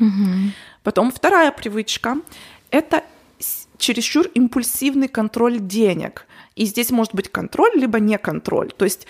Угу. 0.00 0.52
Потом 0.82 1.12
вторая 1.12 1.52
привычка— 1.52 2.18
это 2.70 3.04
чересчур 3.78 4.26
импульсивный 4.34 5.08
контроль 5.08 5.58
денег. 5.58 6.26
И 6.54 6.64
здесь 6.66 6.90
может 6.90 7.14
быть 7.14 7.28
контроль, 7.30 7.72
либо 7.74 7.98
не 7.98 8.18
контроль. 8.18 8.72
То 8.72 8.84
есть 8.84 9.06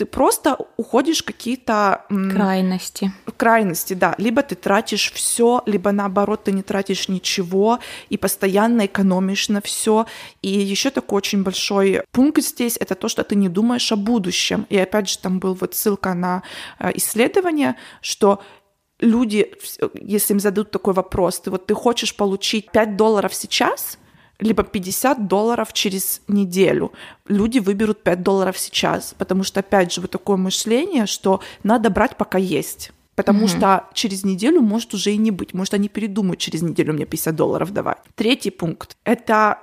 ты 0.00 0.06
просто 0.06 0.56
уходишь 0.78 1.22
какие-то 1.22 2.06
крайности. 2.08 3.12
Крайности, 3.36 3.92
да. 3.92 4.14
Либо 4.16 4.42
ты 4.42 4.54
тратишь 4.54 5.12
все, 5.12 5.62
либо 5.66 5.92
наоборот 5.92 6.44
ты 6.44 6.52
не 6.52 6.62
тратишь 6.62 7.10
ничего 7.10 7.80
и 8.08 8.16
постоянно 8.16 8.86
экономишь 8.86 9.50
на 9.50 9.60
все. 9.60 10.06
И 10.40 10.48
еще 10.48 10.88
такой 10.88 11.18
очень 11.18 11.42
большой 11.42 12.02
пункт 12.12 12.42
здесь 12.42 12.78
это 12.80 12.94
то, 12.94 13.08
что 13.08 13.24
ты 13.24 13.34
не 13.34 13.50
думаешь 13.50 13.92
о 13.92 13.96
будущем. 13.96 14.66
И 14.70 14.78
опять 14.78 15.10
же 15.10 15.18
там 15.18 15.38
был 15.38 15.52
вот 15.52 15.74
ссылка 15.74 16.14
на 16.14 16.44
э, 16.78 16.92
исследование, 16.94 17.76
что 18.00 18.42
люди, 19.00 19.52
если 19.94 20.34
им 20.34 20.40
задают 20.40 20.70
такой 20.70 20.94
вопрос, 20.94 21.40
ты 21.40 21.50
вот 21.50 21.66
ты 21.66 21.74
хочешь 21.74 22.14
получить 22.14 22.70
5 22.70 22.96
долларов 22.96 23.34
сейчас, 23.34 23.98
либо 24.38 24.62
50 24.62 25.26
долларов 25.26 25.72
через 25.72 26.22
неделю. 26.28 26.92
Люди 27.28 27.58
выберут 27.58 28.02
5 28.02 28.22
долларов 28.22 28.58
сейчас, 28.58 29.14
потому 29.18 29.42
что, 29.44 29.60
опять 29.60 29.92
же, 29.92 30.00
вот 30.00 30.10
такое 30.10 30.36
мышление, 30.36 31.06
что 31.06 31.40
надо 31.62 31.90
брать, 31.90 32.16
пока 32.16 32.38
есть. 32.38 32.92
Потому 33.14 33.44
mm-hmm. 33.44 33.58
что 33.58 33.84
через 33.92 34.24
неделю 34.24 34.62
может 34.62 34.94
уже 34.94 35.12
и 35.12 35.18
не 35.18 35.30
быть. 35.30 35.52
Может, 35.52 35.74
они 35.74 35.88
передумают 35.88 36.38
через 36.38 36.62
неделю 36.62 36.94
мне 36.94 37.04
50 37.04 37.36
долларов 37.36 37.72
давать. 37.72 37.98
Третий 38.14 38.50
пункт— 38.50 38.96
это 39.04 39.58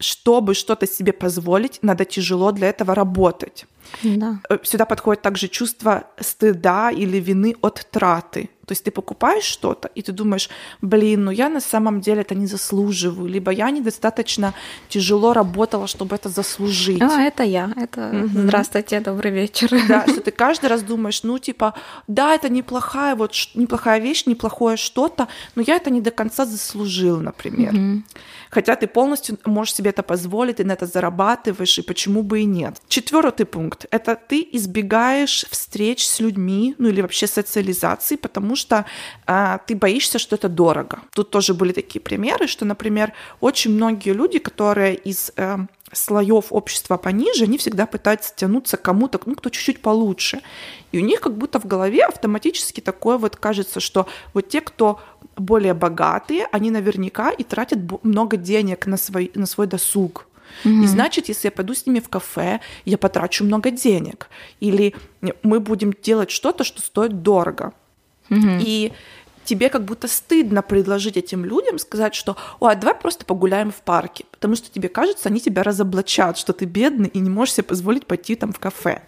чтобы 0.00 0.54
что-то 0.54 0.86
себе 0.86 1.12
позволить, 1.12 1.78
надо 1.82 2.04
тяжело 2.04 2.52
для 2.52 2.68
этого 2.70 2.94
работать. 2.94 3.66
Да. 4.02 4.40
Э, 4.48 4.58
сюда 4.62 4.84
подходит 4.84 5.22
также 5.22 5.48
чувство 5.48 6.04
стыда 6.20 6.90
или 6.90 7.18
вины 7.18 7.54
от 7.60 7.86
траты. 7.90 8.50
То 8.70 8.72
есть 8.72 8.84
ты 8.84 8.92
покупаешь 8.92 9.42
что-то, 9.42 9.90
и 9.96 10.02
ты 10.02 10.12
думаешь, 10.12 10.48
блин, 10.80 11.24
ну 11.24 11.32
я 11.32 11.48
на 11.48 11.60
самом 11.60 12.00
деле 12.00 12.20
это 12.20 12.36
не 12.36 12.46
заслуживаю, 12.46 13.28
либо 13.28 13.50
я 13.50 13.68
недостаточно 13.70 14.54
тяжело 14.88 15.32
работала, 15.32 15.88
чтобы 15.88 16.14
это 16.14 16.28
заслужить. 16.28 17.02
А, 17.02 17.20
это 17.20 17.42
я. 17.42 17.72
Это 17.76 18.10
угу. 18.12 18.28
здравствуйте, 18.28 19.00
добрый 19.00 19.32
вечер. 19.32 19.70
Да, 19.88 20.06
что 20.08 20.20
ты 20.20 20.30
каждый 20.30 20.66
раз 20.66 20.82
думаешь, 20.82 21.24
ну 21.24 21.40
типа, 21.40 21.74
да, 22.06 22.32
это 22.32 22.48
неплохая 22.48 23.16
вот 23.16 23.34
неплохая 23.54 23.98
вещь, 23.98 24.26
неплохое 24.26 24.76
что-то, 24.76 25.26
но 25.56 25.62
я 25.62 25.74
это 25.74 25.90
не 25.90 26.00
до 26.00 26.12
конца 26.12 26.44
заслужил, 26.46 27.16
например. 27.16 27.74
Угу. 27.74 28.02
Хотя 28.50 28.76
ты 28.76 28.86
полностью 28.86 29.36
можешь 29.46 29.74
себе 29.74 29.90
это 29.90 30.04
позволить, 30.04 30.56
ты 30.56 30.64
на 30.64 30.72
это 30.72 30.86
зарабатываешь, 30.86 31.78
и 31.78 31.82
почему 31.82 32.22
бы 32.22 32.40
и 32.40 32.44
нет. 32.44 32.76
Четвертый 32.88 33.46
пункт— 33.46 33.79
это 33.90 34.16
ты 34.16 34.46
избегаешь 34.52 35.44
встреч 35.50 36.06
с 36.06 36.20
людьми, 36.20 36.74
ну 36.78 36.88
или 36.88 37.00
вообще 37.00 37.26
социализации, 37.26 38.16
потому 38.16 38.56
что 38.56 38.84
а, 39.26 39.58
ты 39.58 39.74
боишься, 39.74 40.18
что 40.18 40.36
это 40.36 40.48
дорого. 40.48 41.00
Тут 41.14 41.30
тоже 41.30 41.54
были 41.54 41.72
такие 41.72 42.00
примеры, 42.00 42.46
что, 42.46 42.64
например, 42.64 43.12
очень 43.40 43.72
многие 43.72 44.12
люди, 44.12 44.38
которые 44.38 44.94
из 44.94 45.32
э, 45.36 45.58
слоев 45.92 46.46
общества 46.50 46.96
пониже, 46.96 47.44
они 47.44 47.58
всегда 47.58 47.86
пытаются 47.86 48.34
тянуться 48.34 48.76
к 48.76 48.82
кому-то, 48.82 49.20
ну, 49.26 49.34
кто 49.34 49.50
чуть-чуть 49.50 49.80
получше. 49.80 50.40
И 50.92 50.98
у 50.98 51.02
них 51.02 51.20
как 51.20 51.36
будто 51.36 51.60
в 51.60 51.66
голове 51.66 52.04
автоматически 52.04 52.80
такое 52.80 53.18
вот 53.18 53.36
кажется, 53.36 53.80
что 53.80 54.06
вот 54.34 54.48
те, 54.48 54.60
кто 54.60 55.00
более 55.36 55.74
богатые, 55.74 56.46
они 56.52 56.70
наверняка 56.70 57.30
и 57.30 57.44
тратят 57.44 57.78
много 58.02 58.36
денег 58.36 58.86
на 58.86 58.96
свой, 58.96 59.30
на 59.34 59.46
свой 59.46 59.66
досуг. 59.66 60.26
Mm-hmm. 60.64 60.84
И 60.84 60.86
значит, 60.86 61.28
если 61.28 61.48
я 61.48 61.52
пойду 61.52 61.74
с 61.74 61.86
ними 61.86 62.00
в 62.00 62.08
кафе, 62.08 62.60
я 62.84 62.98
потрачу 62.98 63.44
много 63.44 63.70
денег. 63.70 64.28
Или 64.60 64.94
мы 65.42 65.60
будем 65.60 65.92
делать 65.92 66.30
что-то, 66.30 66.64
что 66.64 66.80
стоит 66.80 67.22
дорого. 67.22 67.72
Mm-hmm. 68.28 68.62
И 68.64 68.92
тебе 69.44 69.68
как 69.68 69.84
будто 69.84 70.06
стыдно 70.06 70.62
предложить 70.62 71.16
этим 71.16 71.44
людям, 71.44 71.78
сказать, 71.78 72.14
что 72.14 72.36
«О, 72.60 72.66
а 72.68 72.74
давай 72.74 72.94
просто 72.94 73.24
погуляем 73.24 73.70
в 73.70 73.82
парке», 73.82 74.24
потому 74.30 74.54
что 74.54 74.70
тебе 74.70 74.88
кажется, 74.88 75.28
они 75.28 75.40
тебя 75.40 75.62
разоблачат, 75.62 76.38
что 76.38 76.52
ты 76.52 76.66
бедный 76.66 77.08
и 77.08 77.18
не 77.18 77.30
можешь 77.30 77.54
себе 77.54 77.64
позволить 77.64 78.06
пойти 78.06 78.36
там 78.36 78.52
в 78.52 78.58
кафе. 78.58 79.02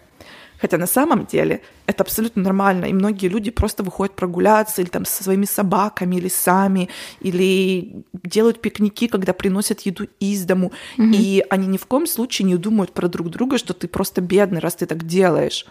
Хотя 0.63 0.77
на 0.77 0.87
самом 0.87 1.25
деле 1.25 1.61
это 1.87 2.03
абсолютно 2.03 2.41
нормально, 2.41 2.85
и 2.85 2.93
многие 2.93 3.27
люди 3.27 3.51
просто 3.51 3.83
выходят 3.83 4.15
прогуляться 4.15 4.81
или 4.81 4.87
там 4.87 5.03
со 5.03 5.21
своими 5.21 5.43
собаками, 5.43 6.15
или 6.15 6.29
сами, 6.29 6.87
или 7.19 8.05
делают 8.13 8.61
пикники, 8.61 9.07
когда 9.07 9.33
приносят 9.33 9.81
еду 9.81 10.07
из 10.21 10.45
дому, 10.45 10.67
угу. 10.97 11.07
и 11.11 11.43
они 11.49 11.67
ни 11.67 11.75
в 11.75 11.85
коем 11.85 12.07
случае 12.07 12.45
не 12.45 12.55
думают 12.55 12.93
про 12.93 13.09
друг 13.09 13.29
друга, 13.29 13.57
что 13.57 13.73
ты 13.73 13.89
просто 13.89 14.21
бедный, 14.21 14.61
раз 14.61 14.75
ты 14.75 14.85
так 14.85 15.05
делаешь 15.05 15.65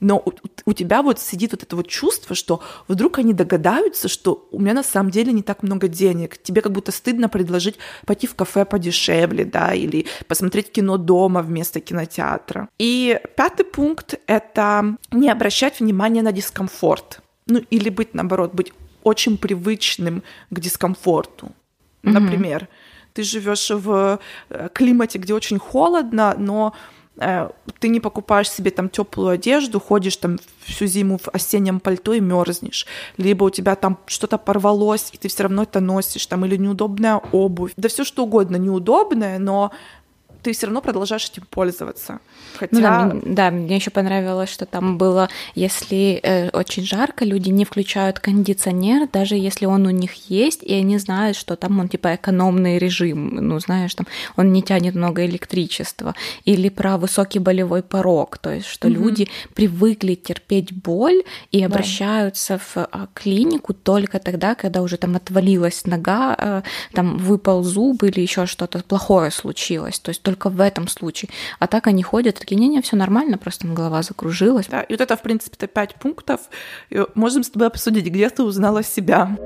но 0.00 0.22
у, 0.24 0.32
у 0.64 0.72
тебя 0.72 1.02
вот 1.02 1.18
сидит 1.20 1.52
вот 1.52 1.62
это 1.62 1.76
вот 1.76 1.88
чувство, 1.88 2.34
что 2.34 2.62
вдруг 2.88 3.18
они 3.18 3.32
догадаются, 3.32 4.08
что 4.08 4.48
у 4.52 4.60
меня 4.60 4.74
на 4.74 4.82
самом 4.82 5.10
деле 5.10 5.32
не 5.32 5.42
так 5.42 5.62
много 5.62 5.88
денег, 5.88 6.40
тебе 6.42 6.62
как 6.62 6.72
будто 6.72 6.92
стыдно 6.92 7.28
предложить 7.28 7.76
пойти 8.04 8.26
в 8.26 8.34
кафе 8.34 8.64
подешевле, 8.64 9.44
да, 9.44 9.74
или 9.74 10.06
посмотреть 10.28 10.72
кино 10.72 10.96
дома 10.96 11.42
вместо 11.42 11.80
кинотеатра. 11.80 12.68
И 12.78 13.20
пятый 13.36 13.64
пункт— 13.64 14.14
это 14.26 14.96
не 15.10 15.30
обращать 15.30 15.80
внимания 15.80 16.22
на 16.22 16.32
дискомфорт, 16.32 17.20
ну 17.46 17.60
или 17.70 17.90
быть, 17.90 18.14
наоборот, 18.14 18.54
быть 18.54 18.72
очень 19.02 19.38
привычным 19.38 20.22
к 20.50 20.60
дискомфорту. 20.60 21.52
Например, 22.02 22.62
mm-hmm. 22.62 23.08
ты 23.14 23.22
живешь 23.22 23.70
в 23.70 24.20
э, 24.50 24.68
климате, 24.72 25.18
где 25.18 25.34
очень 25.34 25.58
холодно, 25.58 26.34
но 26.38 26.72
ты 27.16 27.88
не 27.88 28.00
покупаешь 28.00 28.50
себе 28.50 28.70
там 28.70 28.88
теплую 28.88 29.30
одежду, 29.30 29.80
ходишь 29.80 30.16
там 30.16 30.38
всю 30.64 30.86
зиму 30.86 31.18
в 31.18 31.28
осеннем 31.28 31.80
пальто 31.80 32.12
и 32.12 32.20
мерзнешь, 32.20 32.86
либо 33.16 33.44
у 33.44 33.50
тебя 33.50 33.74
там 33.74 33.98
что-то 34.06 34.38
порвалось, 34.38 35.10
и 35.12 35.16
ты 35.16 35.28
все 35.28 35.44
равно 35.44 35.62
это 35.62 35.80
носишь, 35.80 36.26
там, 36.26 36.44
или 36.44 36.56
неудобная 36.56 37.16
обувь, 37.32 37.72
да 37.76 37.88
все 37.88 38.04
что 38.04 38.24
угодно 38.24 38.56
неудобное, 38.56 39.38
но 39.38 39.72
ты 40.46 40.52
все 40.52 40.66
равно 40.66 40.80
продолжаешь 40.80 41.28
этим 41.28 41.42
пользоваться. 41.50 42.20
Хотя... 42.56 42.76
Ну, 42.76 42.80
да, 42.80 43.04
мне, 43.04 43.34
да, 43.34 43.50
мне 43.50 43.76
еще 43.76 43.90
понравилось, 43.90 44.48
что 44.48 44.64
там 44.64 44.96
было, 44.96 45.28
если 45.56 46.20
э, 46.22 46.50
очень 46.50 46.84
жарко, 46.84 47.24
люди 47.24 47.50
не 47.50 47.64
включают 47.64 48.20
кондиционер, 48.20 49.08
даже 49.12 49.34
если 49.34 49.66
он 49.66 49.86
у 49.86 49.90
них 49.90 50.30
есть, 50.30 50.62
и 50.62 50.72
они 50.72 50.98
знают, 50.98 51.36
что 51.36 51.56
там 51.56 51.80
он 51.80 51.88
типа 51.88 52.14
экономный 52.14 52.78
режим, 52.78 53.34
ну, 53.48 53.58
знаешь, 53.58 53.92
там 53.96 54.06
он 54.36 54.52
не 54.52 54.62
тянет 54.62 54.94
много 54.94 55.26
электричества. 55.26 56.14
Или 56.44 56.68
про 56.68 56.96
высокий 56.96 57.40
болевой 57.40 57.82
порог, 57.82 58.38
то 58.38 58.52
есть 58.52 58.68
что 58.68 58.86
угу. 58.86 58.94
люди 58.94 59.28
привыкли 59.52 60.14
терпеть 60.14 60.72
боль 60.72 61.24
и 61.50 61.58
да. 61.58 61.66
обращаются 61.66 62.58
в 62.58 62.76
а, 62.76 63.08
клинику 63.14 63.74
только 63.74 64.20
тогда, 64.20 64.54
когда 64.54 64.82
уже 64.82 64.96
там 64.96 65.16
отвалилась 65.16 65.86
нога, 65.86 66.36
э, 66.38 66.62
там 66.92 67.18
выпал 67.18 67.64
зуб 67.64 68.04
или 68.04 68.20
еще 68.20 68.46
что-то 68.46 68.78
плохое 68.84 69.32
случилось. 69.32 69.98
То 69.98 70.10
есть 70.10 70.22
только 70.22 70.35
в 70.44 70.60
этом 70.60 70.88
случае. 70.88 71.30
А 71.58 71.66
так 71.66 71.86
они 71.86 72.02
ходят, 72.02 72.38
такие, 72.38 72.56
не-не, 72.56 72.82
все 72.82 72.96
нормально, 72.96 73.38
просто 73.38 73.66
голова 73.66 74.02
закружилась. 74.02 74.66
Да, 74.66 74.82
и 74.82 74.92
вот 74.92 75.00
это, 75.00 75.16
в 75.16 75.22
принципе, 75.22 75.66
пять 75.66 75.94
пунктов. 75.94 76.40
И 76.90 77.02
можем 77.14 77.42
с 77.42 77.50
тобой 77.50 77.68
обсудить, 77.68 78.06
где 78.06 78.28
ты 78.28 78.42
узнала 78.42 78.82
себя. 78.82 79.36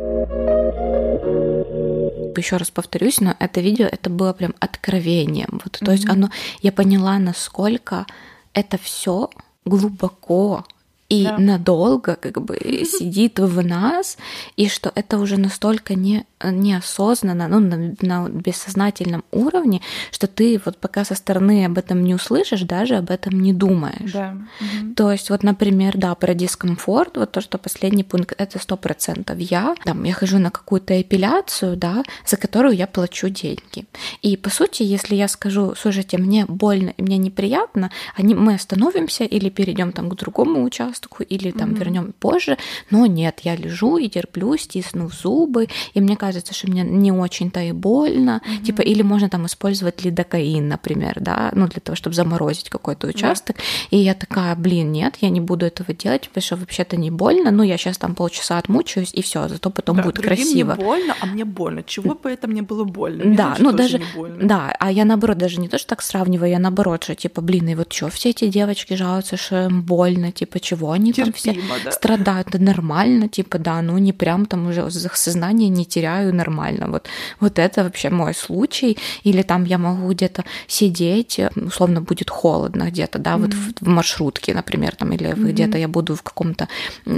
Еще 2.36 2.56
раз 2.56 2.70
повторюсь, 2.70 3.20
но 3.20 3.36
это 3.38 3.60
видео, 3.60 3.86
это 3.86 4.10
было 4.10 4.32
прям 4.32 4.54
откровением. 4.58 5.60
Вот, 5.64 5.72
то 5.72 5.84
mm-hmm. 5.84 5.92
есть 5.92 6.08
оно, 6.08 6.30
я 6.62 6.72
поняла, 6.72 7.18
насколько 7.18 8.06
это 8.54 8.78
все 8.78 9.30
глубоко 9.64 10.64
и 11.10 11.24
да. 11.24 11.36
надолго 11.38 12.16
как 12.16 12.40
бы 12.40 12.56
сидит 12.84 13.38
в 13.38 13.62
нас, 13.62 14.16
и 14.56 14.68
что 14.68 14.90
это 14.94 15.18
уже 15.18 15.36
настолько 15.36 15.94
не, 15.94 16.24
неосознанно, 16.42 17.48
ну, 17.48 17.58
на, 17.58 17.94
на 18.00 18.28
бессознательном 18.28 19.24
уровне, 19.32 19.82
что 20.12 20.26
ты 20.26 20.60
вот 20.64 20.78
пока 20.78 21.04
со 21.04 21.14
стороны 21.14 21.66
об 21.66 21.76
этом 21.76 22.02
не 22.02 22.14
услышишь, 22.14 22.62
даже 22.62 22.96
об 22.96 23.10
этом 23.10 23.40
не 23.40 23.52
думаешь. 23.52 24.12
Да. 24.12 24.36
Угу. 24.60 24.94
То 24.94 25.12
есть 25.12 25.30
вот, 25.30 25.42
например, 25.42 25.98
да, 25.98 26.14
про 26.14 26.32
дискомфорт, 26.34 27.16
вот 27.16 27.32
то, 27.32 27.40
что 27.40 27.58
последний 27.58 28.04
пункт, 28.04 28.34
это 28.38 28.58
сто 28.58 28.76
процентов 28.76 29.38
я, 29.38 29.74
там, 29.84 30.04
я 30.04 30.14
хожу 30.14 30.38
на 30.38 30.50
какую-то 30.50 31.00
эпиляцию, 31.00 31.76
да, 31.76 32.04
за 32.24 32.36
которую 32.36 32.74
я 32.74 32.86
плачу 32.86 33.28
деньги. 33.28 33.86
И 34.22 34.36
по 34.36 34.48
сути, 34.48 34.84
если 34.84 35.16
я 35.16 35.26
скажу, 35.28 35.74
слушайте, 35.76 36.18
мне 36.18 36.46
больно 36.46 36.94
и 36.96 37.02
мне 37.02 37.18
неприятно, 37.18 37.90
они, 38.14 38.34
мы 38.34 38.54
остановимся 38.54 39.24
или 39.24 39.50
перейдем 39.50 39.92
там 39.92 40.08
к 40.08 40.14
другому 40.14 40.62
участку, 40.62 40.99
участку 41.00 41.22
или 41.22 41.50
там 41.50 41.70
mm-hmm. 41.70 41.78
вернем 41.78 42.14
позже. 42.18 42.56
Но 42.90 43.06
нет, 43.06 43.40
я 43.44 43.56
лежу 43.56 43.98
и 43.98 44.08
терплю, 44.08 44.56
стиснув 44.56 45.14
зубы, 45.14 45.68
и 45.94 46.00
мне 46.00 46.16
кажется, 46.16 46.54
что 46.54 46.70
мне 46.70 46.82
не 46.82 47.12
очень-то 47.12 47.60
и 47.60 47.72
больно. 47.72 48.40
Mm-hmm. 48.44 48.64
Типа, 48.64 48.82
или 48.82 49.02
можно 49.02 49.28
там 49.28 49.46
использовать 49.46 50.04
лидокаин, 50.04 50.68
например, 50.68 51.18
да, 51.20 51.50
ну 51.54 51.66
для 51.66 51.80
того, 51.80 51.96
чтобы 51.96 52.14
заморозить 52.14 52.68
какой-то 52.68 53.08
участок. 53.08 53.56
Yeah. 53.56 53.88
И 53.90 53.96
я 53.98 54.14
такая, 54.14 54.54
блин, 54.56 54.92
нет, 54.92 55.16
я 55.20 55.30
не 55.30 55.40
буду 55.40 55.66
этого 55.66 55.94
делать, 55.94 56.28
потому 56.28 56.42
что 56.42 56.56
вообще-то 56.56 56.96
не 56.96 57.10
больно. 57.10 57.50
Ну, 57.50 57.62
я 57.62 57.76
сейчас 57.76 57.98
там 57.98 58.14
полчаса 58.14 58.58
отмучаюсь, 58.58 59.12
и 59.14 59.22
все, 59.22 59.48
зато 59.48 59.70
потом 59.70 59.96
да, 59.96 60.02
будет 60.02 60.18
красиво. 60.18 60.74
не 60.74 60.84
больно, 60.84 61.14
а 61.20 61.26
мне 61.26 61.44
больно. 61.44 61.82
Чего 61.82 62.14
бы 62.14 62.30
это 62.30 62.48
мне 62.48 62.62
было 62.62 62.84
больно? 62.84 63.24
Мне 63.24 63.36
да, 63.36 63.56
ну 63.58 63.72
даже, 63.72 64.00
да, 64.42 64.74
а 64.78 64.90
я 64.90 65.04
наоборот 65.04 65.38
даже 65.38 65.60
не 65.60 65.68
то, 65.68 65.78
что 65.78 65.88
так 65.88 66.02
сравниваю, 66.02 66.50
я 66.50 66.58
наоборот, 66.58 67.04
что 67.04 67.14
типа, 67.14 67.40
блин, 67.40 67.68
и 67.68 67.74
вот 67.74 67.92
что, 67.92 68.08
все 68.08 68.30
эти 68.30 68.48
девочки 68.48 68.94
жалуются, 68.94 69.36
что 69.36 69.64
им 69.64 69.82
больно, 69.82 70.32
типа, 70.32 70.60
чего 70.60 70.89
они 70.92 71.12
Терпимо, 71.12 71.32
там 71.32 71.78
все 71.78 71.84
да. 71.84 71.90
страдают, 71.92 72.48
это 72.48 72.58
нормально, 72.58 73.28
типа, 73.28 73.58
да, 73.58 73.80
ну 73.82 73.98
не 73.98 74.12
прям 74.12 74.46
там 74.46 74.68
уже 74.68 74.90
сознание 74.90 75.68
не 75.68 75.84
теряю 75.84 76.34
нормально. 76.34 76.88
Вот, 76.88 77.08
вот 77.40 77.58
это 77.58 77.84
вообще 77.84 78.10
мой 78.10 78.34
случай. 78.34 78.98
Или 79.22 79.42
там 79.42 79.64
я 79.64 79.78
могу 79.78 80.10
где-то 80.10 80.44
сидеть, 80.66 81.40
условно 81.56 82.00
будет 82.00 82.30
холодно 82.30 82.84
где-то, 82.90 83.18
да, 83.18 83.34
mm-hmm. 83.34 83.40
вот 83.40 83.54
в, 83.54 83.72
в 83.80 83.88
маршрутке, 83.88 84.54
например, 84.54 84.96
там, 84.96 85.12
или 85.12 85.30
mm-hmm. 85.30 85.52
где-то 85.52 85.78
я 85.78 85.88
буду 85.88 86.14
в 86.14 86.22
каком-то 86.22 86.68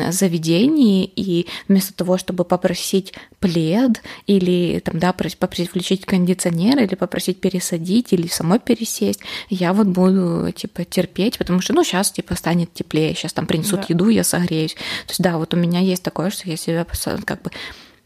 заведении, 0.09 1.05
и 1.05 1.47
вместо 1.69 1.95
того, 1.95 2.19
чтобы 2.19 2.45
попросить 2.45 3.15
плед 3.41 4.03
или 4.27 4.81
там, 4.81 4.99
да, 4.99 5.13
попросить 5.13 5.69
включить 5.69 6.07
кондиционер 6.07 6.79
или 6.79 6.95
попросить 6.95 7.41
пересадить 7.41 8.13
или 8.13 8.27
самой 8.29 8.59
пересесть, 8.59 9.21
я 9.49 9.73
вот 9.73 9.87
буду, 9.87 10.51
типа, 10.53 10.85
терпеть, 10.85 11.39
потому 11.39 11.61
что, 11.61 11.73
ну, 11.73 11.85
сейчас, 11.85 12.11
типа, 12.13 12.35
станет 12.35 12.73
теплее, 12.73 13.15
сейчас 13.15 13.33
там 13.33 13.47
принесут 13.47 13.62
да. 13.63 13.87
еду, 13.89 14.09
я 14.09 14.25
согреюсь. 14.25 14.75
То 14.75 15.11
есть, 15.11 15.23
да, 15.23 15.39
вот 15.39 15.55
у 15.55 15.57
меня 15.57 15.81
есть 15.81 16.03
такое, 16.03 16.31
что 16.31 16.49
я 16.49 16.57
себя 16.57 16.85
как 17.25 17.43
бы 17.43 17.51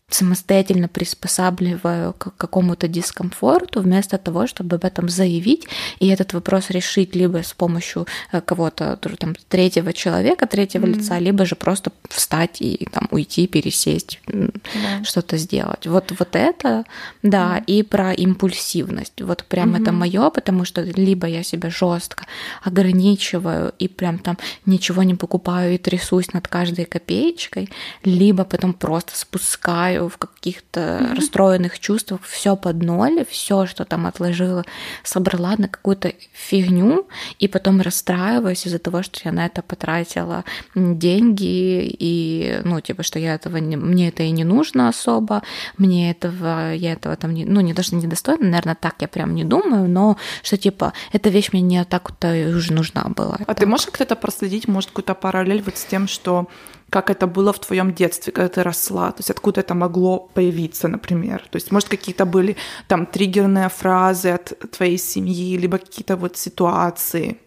самостоятельно 0.08 0.86
приспосабливаю 0.86 2.12
к 2.12 2.32
какому-то 2.36 2.86
дискомфорту, 2.86 3.80
вместо 3.80 4.18
того, 4.18 4.46
чтобы 4.46 4.76
об 4.76 4.84
этом 4.84 5.08
заявить 5.08 5.66
и 5.98 6.06
этот 6.06 6.32
вопрос 6.32 6.70
решить 6.70 7.16
либо 7.16 7.42
с 7.42 7.52
помощью 7.52 8.06
э, 8.30 8.40
кого-то 8.40 8.96
там 9.18 9.34
третьего 9.48 9.92
человека, 9.92 10.46
третьего 10.46 10.86
mm-hmm. 10.86 10.98
лица, 10.98 11.18
либо 11.18 11.44
же 11.44 11.56
просто 11.56 11.90
встать 12.08 12.62
и 12.62 12.86
там 12.92 13.08
уйти, 13.10 13.48
пересесть, 13.48 14.20
да. 14.26 15.02
что-то 15.02 15.38
сделать. 15.38 15.86
Вот 15.86 16.12
вот 16.16 16.36
это, 16.36 16.84
да, 17.22 17.58
mm-hmm. 17.58 17.64
и 17.66 17.82
про 17.82 18.12
импульсивность. 18.12 19.20
Вот 19.20 19.44
прям 19.44 19.74
mm-hmm. 19.74 19.82
это 19.82 19.92
мое, 19.92 20.30
потому 20.30 20.64
что 20.64 20.82
либо 20.82 21.26
я 21.26 21.42
себя 21.42 21.68
жестко 21.68 22.26
ограничиваю 22.62 23.72
и 23.80 23.88
прям 23.88 24.18
там 24.18 24.38
ничего 24.66 25.02
не 25.02 25.16
покупаю 25.16 25.74
и 25.74 25.78
трясусь 25.78 26.32
над 26.32 26.46
каждой 26.46 26.84
копеечкой, 26.84 27.70
либо 28.04 28.44
потом 28.44 28.72
просто 28.72 29.16
спускаю 29.16 29.95
пребываю 29.96 30.08
в 30.08 30.18
каких-то 30.18 30.80
mm-hmm. 30.80 31.14
расстроенных 31.14 31.78
чувствах, 31.78 32.20
все 32.22 32.56
под 32.56 32.82
ноль, 32.82 33.24
все, 33.28 33.66
что 33.66 33.84
там 33.84 34.06
отложила, 34.06 34.64
собрала 35.02 35.54
на 35.58 35.68
какую-то 35.68 36.12
фигню, 36.32 37.06
и 37.38 37.48
потом 37.48 37.80
расстраиваюсь 37.80 38.66
из-за 38.66 38.78
того, 38.78 39.02
что 39.02 39.20
я 39.24 39.32
на 39.32 39.46
это 39.46 39.62
потратила 39.62 40.44
деньги, 40.74 41.96
и, 41.98 42.60
ну, 42.64 42.80
типа, 42.80 43.02
что 43.02 43.18
я 43.18 43.34
этого 43.34 43.58
не, 43.58 43.76
мне 43.76 44.08
это 44.08 44.22
и 44.22 44.30
не 44.30 44.44
нужно 44.44 44.88
особо, 44.88 45.42
мне 45.78 46.10
этого, 46.10 46.74
я 46.74 46.92
этого 46.92 47.16
там, 47.16 47.34
не, 47.34 47.44
ну, 47.44 47.60
не 47.60 47.74
что 47.76 47.96
недостойна, 47.96 48.44
наверное, 48.44 48.74
так 48.74 48.94
я 49.00 49.08
прям 49.08 49.34
не 49.34 49.44
думаю, 49.44 49.88
но 49.88 50.16
что, 50.42 50.56
типа, 50.56 50.92
эта 51.12 51.28
вещь 51.28 51.50
мне 51.52 51.62
не 51.62 51.84
так-то 51.84 52.28
уже 52.56 52.72
нужна 52.72 53.04
была. 53.04 53.36
А 53.40 53.44
так. 53.44 53.58
ты 53.58 53.66
можешь 53.66 53.86
как-то 53.86 54.16
проследить, 54.16 54.68
может, 54.68 54.90
какую-то 54.90 55.14
параллель 55.14 55.62
вот 55.62 55.76
с 55.76 55.84
тем, 55.84 56.08
что 56.08 56.48
как 56.90 57.10
это 57.10 57.26
было 57.26 57.52
в 57.52 57.58
твоем 57.58 57.92
детстве, 57.92 58.32
когда 58.32 58.48
ты 58.48 58.62
росла, 58.62 59.10
то 59.10 59.20
есть 59.20 59.30
откуда 59.30 59.60
это 59.60 59.74
могло 59.74 60.18
появиться, 60.34 60.88
например. 60.88 61.42
То 61.50 61.56
есть, 61.56 61.72
может, 61.72 61.88
какие-то 61.88 62.26
были 62.26 62.56
там 62.88 63.06
триггерные 63.06 63.68
фразы 63.68 64.30
от 64.30 64.52
твоей 64.70 64.98
семьи, 64.98 65.56
либо 65.56 65.78
какие-то 65.78 66.16
вот 66.16 66.36
ситуации. 66.36 67.38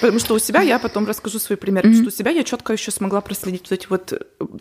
Потому 0.00 0.18
что 0.18 0.34
у 0.34 0.38
себя 0.38 0.62
я 0.62 0.78
потом 0.78 1.06
расскажу 1.06 1.38
свой 1.38 1.56
пример. 1.56 1.84
Mm-hmm. 1.84 1.94
Что 1.94 2.06
у 2.06 2.10
себя 2.10 2.30
я 2.30 2.44
четко 2.44 2.72
еще 2.72 2.90
смогла 2.90 3.20
проследить 3.20 3.62
вот 3.62 3.72
эти 3.72 3.86
вот, 3.88 4.12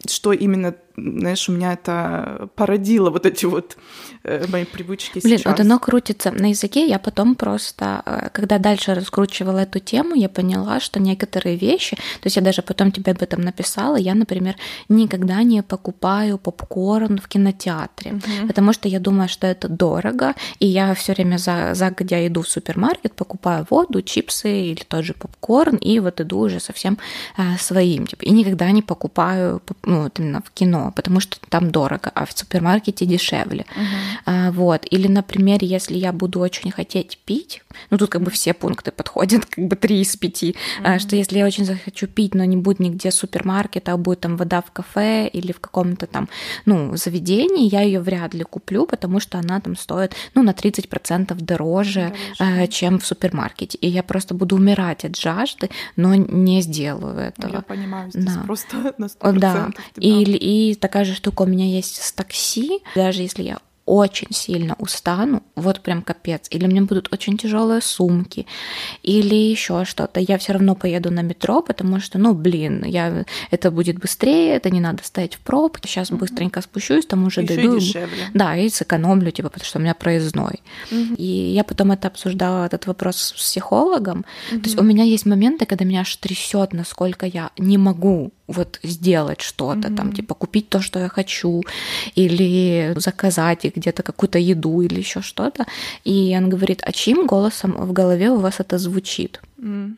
что 0.10 0.34
именно, 0.34 0.76
знаешь, 0.96 1.48
у 1.50 1.52
меня 1.52 1.74
это 1.74 2.50
породило 2.56 3.10
вот 3.10 3.26
эти 3.26 3.46
вот 3.46 3.78
э, 4.24 4.46
мои 4.48 4.66
привычки 4.66 5.20
Блин, 5.24 5.38
сейчас. 5.38 5.52
вот 5.52 5.60
оно 5.60 5.80
крутится 5.80 6.32
на 6.32 6.50
языке. 6.50 6.88
Я 6.88 7.00
потом 7.00 7.36
просто, 7.36 8.02
э, 8.06 8.30
когда 8.34 8.58
дальше 8.58 8.94
раскручивала 8.94 9.60
эту 9.60 9.80
тему, 9.80 10.16
я 10.16 10.30
поняла, 10.30 10.80
что 10.80 11.00
некоторые 11.00 11.56
вещи, 11.56 11.96
то 11.96 12.26
есть 12.26 12.36
я 12.36 12.42
даже 12.42 12.62
потом 12.62 12.92
тебе 12.92 13.12
об 13.12 13.22
этом 13.22 13.42
написала, 13.42 13.96
я, 13.96 14.16
например, 14.16 14.56
никогда 14.90 15.44
не 15.44 15.62
покупаю 15.62 16.38
попкорн 16.38 17.20
в 17.20 17.28
кинотеатре, 17.28 18.12
mm-hmm. 18.12 18.48
потому 18.48 18.74
что 18.74 18.88
я 18.88 19.00
думаю, 19.00 19.30
что 19.30 19.48
это 19.48 19.68
дорого, 19.68 20.34
и 20.60 20.66
я 20.66 20.94
все 20.94 21.14
время 21.14 21.38
за, 21.38 21.72
загодя 21.74 22.26
иду 22.28 22.42
в 22.42 22.48
супермаркет, 22.48 23.14
покупаю 23.14 23.68
воду, 23.70 24.02
чипсы 24.02 24.62
или 24.72 24.84
тот 24.88 25.06
же 25.06 25.14
попкорн, 25.14 25.27
и 25.78 26.00
вот 26.00 26.22
иду 26.22 26.40
уже 26.40 26.60
совсем 26.60 26.98
э, 27.38 27.58
своим. 27.60 28.06
Типа, 28.06 28.24
и 28.24 28.32
никогда 28.32 28.72
не 28.72 28.82
покупаю 28.82 29.62
ну, 29.84 30.04
вот 30.04 30.20
именно 30.20 30.42
в 30.42 30.52
кино, 30.52 30.92
потому 30.96 31.20
что 31.20 31.38
там 31.50 31.72
дорого, 31.72 32.12
а 32.14 32.26
в 32.26 32.32
супермаркете 32.32 33.06
дешевле. 33.06 33.66
Uh-huh. 34.26 34.52
Вот. 34.52 34.86
Или, 34.90 35.08
например, 35.08 35.60
если 35.62 35.96
я 35.96 36.12
буду 36.12 36.40
очень 36.40 36.72
хотеть 36.72 37.18
пить, 37.26 37.62
ну 37.90 37.98
тут 37.98 38.10
как 38.10 38.22
бы 38.22 38.32
все 38.32 38.54
пункты 38.54 38.92
подходят, 38.92 39.46
как 39.50 39.68
бы 39.68 39.76
три 39.76 40.02
из 40.02 40.16
пяти, 40.16 40.56
uh-huh. 40.82 41.00
что 41.00 41.16
если 41.16 41.38
я 41.40 41.46
очень 41.46 41.66
захочу 41.66 42.08
пить, 42.08 42.36
но 42.36 42.46
не 42.46 42.58
будет 42.58 42.80
нигде 42.80 43.12
супермаркета, 43.12 43.94
а 43.94 43.98
будет 43.98 44.22
там 44.22 44.38
вода 44.38 44.62
в 44.62 44.72
кафе 44.72 45.28
или 45.28 45.52
в 45.52 45.60
каком-то 45.60 46.08
там, 46.08 46.30
ну, 46.66 46.96
заведении, 46.96 47.70
я 47.70 47.82
ее 47.82 48.00
вряд 48.00 48.34
ли 48.34 48.44
куплю, 48.44 48.86
потому 48.86 49.20
что 49.20 49.38
она 49.38 49.60
там 49.60 49.76
стоит, 49.76 50.14
ну, 50.34 50.44
на 50.44 50.52
30% 50.52 51.36
дороже, 51.42 52.14
дороже. 52.38 52.64
Э, 52.64 52.68
чем 52.68 53.00
в 53.00 53.06
супермаркете. 53.06 53.78
И 53.78 53.88
я 53.88 54.04
просто 54.04 54.34
буду 54.34 54.56
умирать 54.56 55.06
от 55.06 55.16
жажды, 55.16 55.70
но 55.96 56.16
не 56.16 56.62
сделаю 56.62 57.18
этого. 57.18 57.54
Я 57.54 57.62
понимаю, 57.62 58.12
здесь 58.12 58.26
да. 58.26 58.44
просто 58.44 58.94
на 58.98 59.06
100%. 59.06 59.40
Да. 59.40 59.70
И, 59.98 60.24
и 60.24 60.76
такая 60.76 61.06
же 61.06 61.14
штука 61.14 61.44
у 61.44 61.46
меня 61.46 61.66
есть 61.66 62.02
с 62.02 62.12
такси. 62.12 62.82
Даже 62.96 63.22
если 63.22 63.44
я 63.44 63.60
очень 63.88 64.28
сильно 64.32 64.76
устану, 64.80 65.42
вот 65.56 65.80
прям 65.80 66.02
капец, 66.02 66.48
или 66.52 66.68
мне 66.68 66.82
будут 66.82 67.12
очень 67.14 67.38
тяжелые 67.38 67.82
сумки, 67.82 68.46
или 69.02 69.36
еще 69.36 69.86
что-то, 69.86 70.20
я 70.20 70.38
все 70.38 70.54
равно 70.54 70.76
поеду 70.76 71.10
на 71.10 71.22
метро, 71.22 71.62
потому 71.62 72.00
что, 72.00 72.20
ну, 72.20 72.34
блин, 72.34 72.84
я, 72.86 73.26
это 73.50 73.72
будет 73.72 73.98
быстрее, 73.98 74.56
это 74.56 74.70
не 74.70 74.82
надо 74.82 75.04
стоять 75.04 75.36
в 75.36 75.40
пробке, 75.40 75.88
сейчас 75.88 76.12
mm-hmm. 76.12 76.18
быстренько 76.18 76.62
спущусь, 76.62 77.06
там 77.06 77.26
уже 77.26 77.42
Еще 77.42 77.56
дойду. 77.56 77.78
И 77.78 77.80
дешевле. 77.80 78.24
Да, 78.34 78.58
и 78.58 78.70
сэкономлю, 78.70 79.32
типа, 79.32 79.50
потому 79.50 79.66
что 79.66 79.80
у 79.80 79.82
меня 79.82 79.94
проездной. 79.94 80.62
Mm-hmm. 80.92 81.16
И 81.16 81.54
я 81.54 81.64
потом 81.64 81.94
это 81.94 82.10
обсуждала, 82.10 82.66
этот 82.66 82.88
вопрос 82.88 83.16
с 83.18 83.32
психологом. 83.32 84.26
Mm-hmm. 84.52 84.60
То 84.60 84.66
есть 84.66 84.80
у 84.80 84.84
меня 84.84 85.06
есть 85.06 85.26
моменты, 85.26 85.66
когда 85.66 85.86
меня 85.86 86.02
аж 86.02 86.16
трясет, 86.18 86.74
насколько 86.74 87.26
я 87.26 87.52
не 87.58 87.78
могу 87.78 88.32
вот 88.48 88.80
сделать 88.84 89.42
что-то, 89.42 89.88
mm-hmm. 89.88 89.96
там, 89.96 90.14
типа, 90.14 90.36
купить 90.36 90.70
то, 90.70 90.82
что 90.82 91.00
я 91.00 91.10
хочу, 91.10 91.64
или 92.16 92.94
заказать 92.96 93.66
где-то 93.78 94.04
какую-то 94.04 94.40
еду 94.40 94.82
или 94.82 95.00
еще 95.00 95.22
что-то. 95.22 95.66
И 96.04 96.36
он 96.38 96.50
говорит, 96.50 96.82
а 96.84 96.92
чьим 96.92 97.28
голосом 97.28 97.72
в 97.72 97.94
голове 97.94 98.30
у 98.30 98.38
вас 98.38 98.60
это 98.60 98.78
звучит? 98.78 99.42
Mm-hmm. 99.60 99.98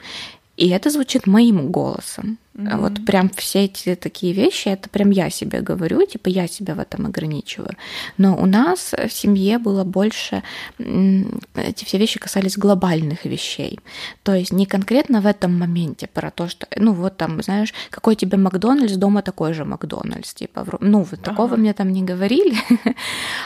И 0.57 0.69
это 0.69 0.89
звучит 0.89 1.27
моим 1.27 1.71
голосом. 1.71 2.37
Mm-hmm. 2.59 2.77
Вот 2.77 3.05
прям 3.05 3.29
все 3.29 3.65
эти 3.65 3.95
такие 3.95 4.33
вещи, 4.33 4.69
это 4.69 4.89
прям 4.89 5.11
я 5.11 5.29
себе 5.29 5.61
говорю, 5.61 6.05
типа 6.05 6.29
я 6.29 6.47
себя 6.47 6.75
в 6.75 6.79
этом 6.79 7.05
ограничиваю. 7.05 7.75
Но 8.17 8.35
у 8.35 8.45
нас 8.45 8.93
в 8.93 9.11
семье 9.11 9.59
было 9.59 9.83
больше, 9.83 10.43
эти 10.77 11.85
все 11.85 11.97
вещи 11.97 12.19
касались 12.19 12.57
глобальных 12.57 13.25
вещей. 13.25 13.79
То 14.23 14.33
есть 14.33 14.51
не 14.51 14.65
конкретно 14.65 15.21
в 15.21 15.25
этом 15.25 15.57
моменте 15.57 16.07
про 16.07 16.31
то, 16.31 16.47
что, 16.47 16.67
ну 16.75 16.93
вот 16.93 17.17
там, 17.17 17.41
знаешь, 17.41 17.73
какой 17.89 18.15
тебе 18.15 18.37
Макдональдс, 18.37 18.93
дома 18.95 19.21
такой 19.21 19.53
же 19.53 19.65
Макдональдс. 19.65 20.33
Типа, 20.33 20.65
ну 20.81 21.03
вот 21.03 21.21
такого 21.21 21.53
ага. 21.53 21.57
мне 21.57 21.73
там 21.73 21.91
не 21.91 22.03
говорили, 22.03 22.57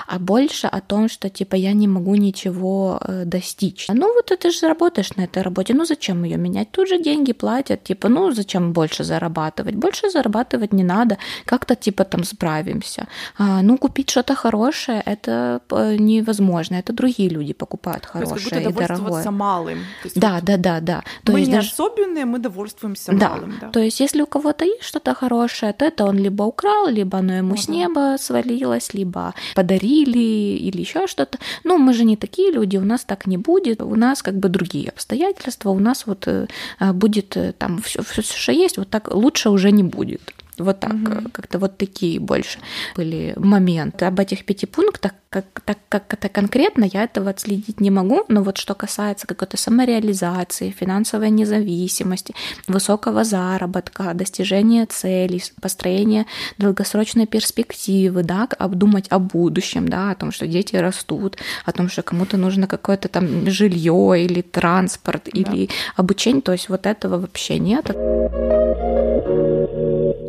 а 0.08 0.20
больше 0.20 0.68
о 0.68 0.82
том, 0.82 1.10
что 1.10 1.30
типа 1.30 1.56
я 1.56 1.74
не 1.74 1.88
могу 1.88 2.16
ничего 2.16 3.00
э, 3.02 3.26
достичь. 3.26 3.88
Ну 3.90 4.14
вот 4.14 4.26
ты 4.38 4.52
же 4.52 4.68
работаешь 4.68 5.16
на 5.16 5.24
этой 5.24 5.44
работе, 5.44 5.74
ну 5.74 5.86
зачем 5.86 6.24
ее 6.24 6.38
менять? 6.38 6.72
Тут 6.72 6.90
же 6.90 7.02
деньги 7.02 7.34
платят, 7.34 7.84
типа, 7.84 8.10
ну 8.10 8.32
зачем 8.32 8.74
больше 8.74 9.03
больше 9.04 9.14
зарабатывать. 9.14 9.76
Больше 9.76 10.10
зарабатывать 10.10 10.74
не 10.74 10.84
надо, 10.84 11.18
как-то 11.46 11.76
типа 11.76 12.04
там 12.04 12.24
справимся. 12.24 13.08
А, 13.38 13.62
ну, 13.62 13.78
купить 13.78 14.10
что-то 14.10 14.36
хорошее 14.36 15.02
это 15.06 15.60
э, 15.72 15.98
невозможно, 16.00 16.80
это 16.80 16.94
другие 16.94 17.30
люди 17.30 17.54
покупают 17.54 18.06
хорошее 18.06 18.62
и 18.62 18.74
дорогое. 18.74 19.32
малым. 19.32 19.80
есть, 20.04 20.20
да, 20.20 20.34
вот 20.36 20.44
да, 20.44 20.58
да, 20.58 20.80
да. 20.80 21.04
То 21.24 21.34
мы 21.34 21.40
есть 21.40 21.52
не 21.52 21.56
даже... 21.56 21.72
особенные, 21.74 22.26
мы 22.26 22.40
довольствуемся 22.40 23.12
да. 23.12 23.30
малым. 23.30 23.54
Да. 23.62 23.70
То 23.70 23.80
есть, 23.80 24.02
если 24.02 24.22
у 24.22 24.26
кого-то 24.26 24.66
есть 24.66 24.84
что-то 24.84 25.14
хорошее, 25.14 25.74
то 25.74 25.86
это 25.86 26.06
он 26.06 26.18
либо 26.18 26.44
украл, 26.44 26.88
либо 26.88 27.18
оно 27.18 27.34
ему 27.34 27.54
ага. 27.54 27.62
с 27.62 27.70
неба 27.70 28.16
свалилось, 28.20 28.94
либо 28.94 29.34
подарили 29.56 30.68
или 30.70 30.82
еще 30.82 31.08
что-то. 31.08 31.38
Ну, 31.64 31.78
мы 31.78 31.94
же 31.94 32.06
не 32.06 32.16
такие 32.16 32.52
люди, 32.52 32.78
у 32.78 32.86
нас 32.86 33.04
так 33.04 33.28
не 33.28 33.38
будет, 33.38 33.82
у 33.82 33.96
нас 33.96 34.22
как 34.22 34.36
бы 34.36 34.50
другие 34.50 34.90
обстоятельства, 34.90 35.72
у 35.72 35.80
нас 35.80 36.08
вот 36.08 36.28
э, 36.28 36.48
будет 36.94 37.38
э, 37.38 37.54
там 37.58 37.82
все, 37.82 38.02
все, 38.02 38.22
что 38.22 38.52
есть, 38.52 38.78
вот 38.78 38.90
так 38.94 39.12
лучше 39.12 39.50
уже 39.50 39.72
не 39.72 39.82
будет. 39.82 40.22
Вот 40.58 40.80
так, 40.80 40.94
угу. 40.94 41.30
как-то 41.32 41.60
вот 41.60 41.78
такие 41.78 42.20
больше 42.20 42.60
были 42.96 43.34
моменты. 43.38 44.06
Об 44.06 44.20
этих 44.20 44.46
пяти 44.46 44.66
пунктах, 44.66 45.14
как, 45.30 45.46
так 45.66 45.78
как 45.90 46.14
это 46.14 46.30
конкретно, 46.30 46.86
я 46.86 47.04
этого 47.04 47.32
отследить 47.32 47.80
не 47.80 47.90
могу, 47.90 48.24
но 48.28 48.44
вот 48.44 48.58
что 48.58 48.76
касается 48.76 49.26
какой-то 49.26 49.58
самореализации, 49.58 50.70
финансовой 50.70 51.32
независимости, 51.32 52.36
высокого 52.68 53.24
заработка, 53.24 54.14
достижения 54.14 54.86
целей, 54.86 55.44
построения 55.60 56.28
долгосрочной 56.58 57.26
перспективы, 57.26 58.24
да, 58.24 58.48
обдумать 58.60 59.08
о 59.10 59.20
будущем, 59.20 59.88
да, 59.88 60.12
о 60.12 60.16
том, 60.16 60.32
что 60.32 60.46
дети 60.46 60.76
растут, 60.76 61.38
о 61.66 61.72
том, 61.72 61.90
что 61.90 62.04
кому-то 62.04 62.38
нужно 62.38 62.68
какое-то 62.68 63.08
там 63.08 63.50
жилье 63.50 64.24
или 64.24 64.42
транспорт, 64.42 65.24
да. 65.26 65.32
или 65.34 65.70
обучение, 65.96 66.42
то 66.42 66.52
есть 66.52 66.70
вот 66.70 66.86
этого 66.86 67.18
вообще 67.18 67.58
нет. 67.58 67.92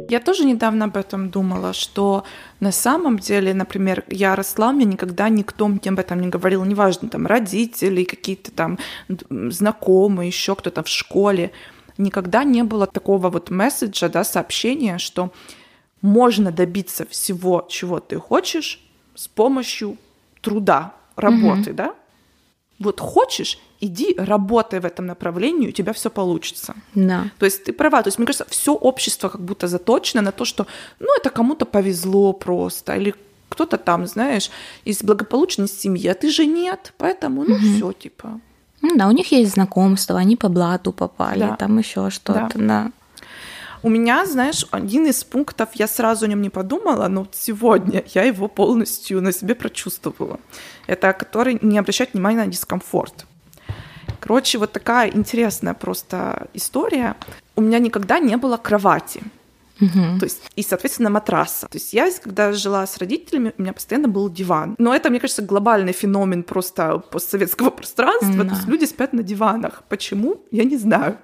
Я 0.09 0.21
тоже 0.21 0.45
недавно 0.45 0.87
об 0.87 0.97
этом 0.97 1.31
думала, 1.31 1.73
что 1.73 2.25
на 2.61 2.73
самом 2.73 3.19
деле, 3.19 3.55
например, 3.55 4.05
я 4.09 4.37
росла, 4.37 4.73
мне 4.73 4.85
никогда 4.85 5.29
никто 5.29 5.69
мне 5.69 5.81
об 5.87 5.99
этом 5.99 6.21
не 6.21 6.29
говорил, 6.29 6.65
неважно, 6.65 7.09
там 7.09 7.27
родители, 7.27 8.05
какие-то 8.05 8.51
там 8.51 8.79
знакомые, 9.09 10.29
еще 10.29 10.55
кто-то 10.55 10.83
в 10.83 10.89
школе. 10.89 11.53
Никогда 11.97 12.45
не 12.45 12.65
было 12.65 12.87
такого 12.87 13.31
вот 13.31 13.51
месседжа, 13.51 14.09
да, 14.09 14.25
сообщения, 14.25 14.99
что 14.99 15.33
можно 16.03 16.53
добиться 16.53 17.07
всего, 17.07 17.67
чего 17.71 18.01
ты 18.01 18.19
хочешь, 18.19 18.81
с 19.15 19.29
помощью 19.29 19.97
труда, 20.41 20.95
работы, 21.17 21.71
mm-hmm. 21.71 21.75
да? 21.75 21.95
Вот 22.85 23.01
хочешь, 23.01 23.59
иди 23.81 24.15
работай 24.19 24.81
в 24.81 24.85
этом 24.85 25.07
направлении, 25.07 25.69
у 25.69 25.73
тебя 25.73 25.93
все 25.93 26.11
получится. 26.11 26.75
Да. 26.95 27.31
То 27.39 27.47
есть 27.47 27.65
ты 27.65 27.73
права. 27.73 28.03
То 28.03 28.09
есть, 28.09 28.19
мне 28.19 28.27
кажется, 28.27 28.47
все 28.49 28.75
общество 28.75 29.29
как 29.29 29.41
будто 29.41 29.69
заточено 29.69 30.23
на 30.23 30.33
то, 30.33 30.45
что 30.45 30.67
ну 31.01 31.09
это 31.17 31.31
кому-то 31.31 31.67
повезло 31.67 32.33
просто, 32.33 32.97
или 32.97 33.15
кто-то 33.49 33.79
там, 33.79 34.07
знаешь, 34.07 34.51
из 34.85 35.03
благополучной 35.03 35.69
семьи, 35.69 36.09
а 36.09 36.15
ты 36.15 36.31
же 36.31 36.47
нет, 36.47 36.93
поэтому 36.99 37.45
ну 37.45 37.55
угу. 37.55 37.63
все 37.63 37.93
типа. 37.93 38.41
Ну 38.83 38.97
да, 38.97 39.09
у 39.09 39.13
них 39.13 39.33
есть 39.33 39.53
знакомства, 39.53 40.19
они 40.19 40.37
по 40.37 40.49
блату 40.49 40.93
попали, 40.93 41.41
да. 41.41 41.57
там 41.57 41.79
еще 41.79 42.11
что-то, 42.11 42.51
да. 42.55 42.67
да. 42.67 42.93
У 43.85 43.91
меня, 43.91 44.25
знаешь, 44.25 44.65
один 44.71 45.07
из 45.07 45.25
пунктов, 45.25 45.69
я 45.75 45.87
сразу 45.87 46.25
о 46.25 46.29
нем 46.29 46.41
не 46.41 46.49
подумала, 46.49 47.07
но 47.09 47.27
сегодня 47.33 48.03
я 48.15 48.23
его 48.23 48.49
полностью 48.49 49.21
на 49.21 49.31
себе 49.31 49.55
прочувствовала. 49.55 50.41
Это 50.87 51.13
который 51.13 51.59
не 51.61 51.79
обращать 51.79 52.15
внимания 52.15 52.39
на 52.39 52.47
дискомфорт. 52.47 53.27
Короче, 54.21 54.57
вот 54.57 54.73
такая 54.73 55.11
интересная 55.11 55.75
просто 55.75 56.49
история. 56.55 57.15
У 57.57 57.61
меня 57.61 57.79
никогда 57.79 58.21
не 58.21 58.39
было 58.39 58.57
кровати. 58.57 59.23
Угу. 59.83 60.19
То 60.19 60.25
есть, 60.25 60.41
и, 60.57 60.63
соответственно, 60.63 61.11
матраса. 61.11 61.67
То 61.67 61.77
есть 61.77 61.93
я, 61.93 62.11
когда 62.23 62.53
жила 62.53 62.87
с 62.87 62.97
родителями, 62.97 63.53
у 63.59 63.63
меня 63.63 63.75
постоянно 63.75 64.09
был 64.09 64.31
диван. 64.31 64.77
Но 64.79 64.95
это, 64.95 65.11
мне 65.11 65.21
кажется, 65.21 65.43
глобальный 65.43 65.93
феномен 65.93 66.43
просто 66.43 67.01
постсоветского 67.11 67.69
пространства. 67.79 68.45
Да. 68.45 68.49
То 68.49 68.55
есть 68.55 68.67
люди 68.67 68.87
спят 68.87 69.13
на 69.13 69.23
диванах. 69.23 69.83
Почему? 69.91 70.41
Я 70.51 70.65
не 70.65 70.79
знаю. 70.79 71.19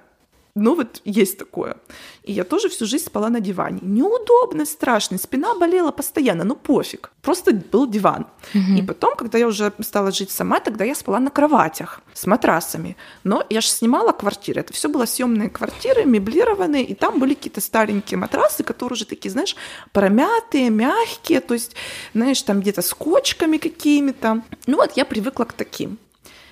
Ну 0.55 0.75
вот 0.75 1.01
есть 1.05 1.37
такое. 1.37 1.77
И 2.23 2.33
я 2.33 2.43
тоже 2.43 2.67
всю 2.69 2.85
жизнь 2.85 3.05
спала 3.05 3.29
на 3.29 3.39
диване. 3.39 3.79
Неудобно, 3.81 4.65
страшно, 4.65 5.17
спина 5.17 5.55
болела 5.55 5.91
постоянно, 5.91 6.43
ну 6.43 6.55
пофиг. 6.55 7.11
Просто 7.21 7.53
был 7.53 7.87
диван. 7.87 8.27
Угу. 8.53 8.79
И 8.79 8.81
потом, 8.81 9.15
когда 9.15 9.37
я 9.37 9.47
уже 9.47 9.71
стала 9.79 10.11
жить 10.11 10.29
сама, 10.29 10.59
тогда 10.59 10.83
я 10.83 10.95
спала 10.95 11.19
на 11.19 11.29
кроватях 11.29 12.01
с 12.13 12.25
матрасами. 12.25 12.97
Но 13.23 13.43
я 13.49 13.61
же 13.61 13.67
снимала 13.67 14.11
квартиры. 14.11 14.59
Это 14.59 14.73
все 14.73 14.89
было 14.89 15.05
съемные 15.05 15.49
квартиры, 15.49 16.03
меблированные, 16.05 16.83
и 16.83 16.95
там 16.95 17.19
были 17.19 17.33
какие-то 17.33 17.61
старенькие 17.61 18.17
матрасы, 18.17 18.63
которые 18.63 18.95
уже 18.95 19.05
такие, 19.05 19.31
знаешь, 19.31 19.55
промятые, 19.93 20.69
мягкие, 20.69 21.39
то 21.39 21.53
есть, 21.53 21.75
знаешь, 22.13 22.41
там 22.41 22.59
где-то 22.59 22.81
с 22.81 22.93
кочками 22.93 23.57
какими-то. 23.57 24.41
Ну 24.67 24.77
вот 24.77 24.97
я 24.97 25.05
привыкла 25.05 25.45
к 25.45 25.53
таким. 25.53 25.97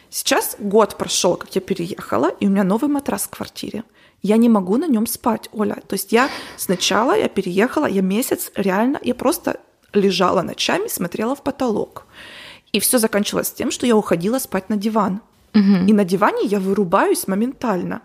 Сейчас 0.09 0.55
год 0.59 0.97
прошел, 0.97 1.35
как 1.35 1.53
я 1.55 1.61
переехала, 1.61 2.29
и 2.39 2.47
у 2.47 2.49
меня 2.49 2.63
новый 2.63 2.89
матрас 2.89 3.23
в 3.23 3.29
квартире. 3.29 3.83
Я 4.21 4.37
не 4.37 4.49
могу 4.49 4.77
на 4.77 4.87
нем 4.87 5.07
спать, 5.07 5.49
Оля. 5.53 5.77
То 5.87 5.93
есть 5.93 6.11
я 6.11 6.29
сначала, 6.57 7.17
я 7.17 7.29
переехала, 7.29 7.85
я 7.85 8.01
месяц 8.01 8.51
реально, 8.55 8.99
я 9.01 9.15
просто 9.15 9.59
лежала 9.93 10.41
ночами, 10.41 10.87
смотрела 10.87 11.35
в 11.35 11.43
потолок. 11.43 12.05
И 12.73 12.79
все 12.79 12.97
заканчивалось 12.97 13.51
тем, 13.51 13.71
что 13.71 13.85
я 13.85 13.95
уходила 13.95 14.39
спать 14.39 14.69
на 14.69 14.77
диван. 14.77 15.21
Угу. 15.53 15.87
И 15.87 15.93
на 15.93 16.03
диване 16.03 16.43
я 16.43 16.59
вырубаюсь 16.59 17.27
моментально. 17.27 18.01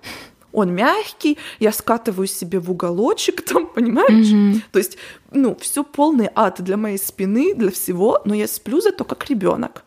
Он 0.53 0.73
мягкий, 0.73 1.37
я 1.59 1.73
скатываю 1.73 2.29
себе 2.29 2.61
в 2.61 2.71
уголочек, 2.71 3.43
там, 3.53 3.67
понимаешь? 3.67 4.31
Угу. 4.31 4.63
То 4.73 4.79
есть, 4.79 4.97
ну, 5.33 5.57
все 5.61 5.83
полный 5.83 6.31
ад 6.35 6.57
для 6.61 6.77
моей 6.77 6.99
спины, 6.99 7.55
для 7.55 7.71
всего, 7.71 8.23
но 8.25 8.35
я 8.35 8.47
сплю 8.47 8.81
зато 8.81 9.05
как 9.05 9.29
ребенок. 9.29 9.85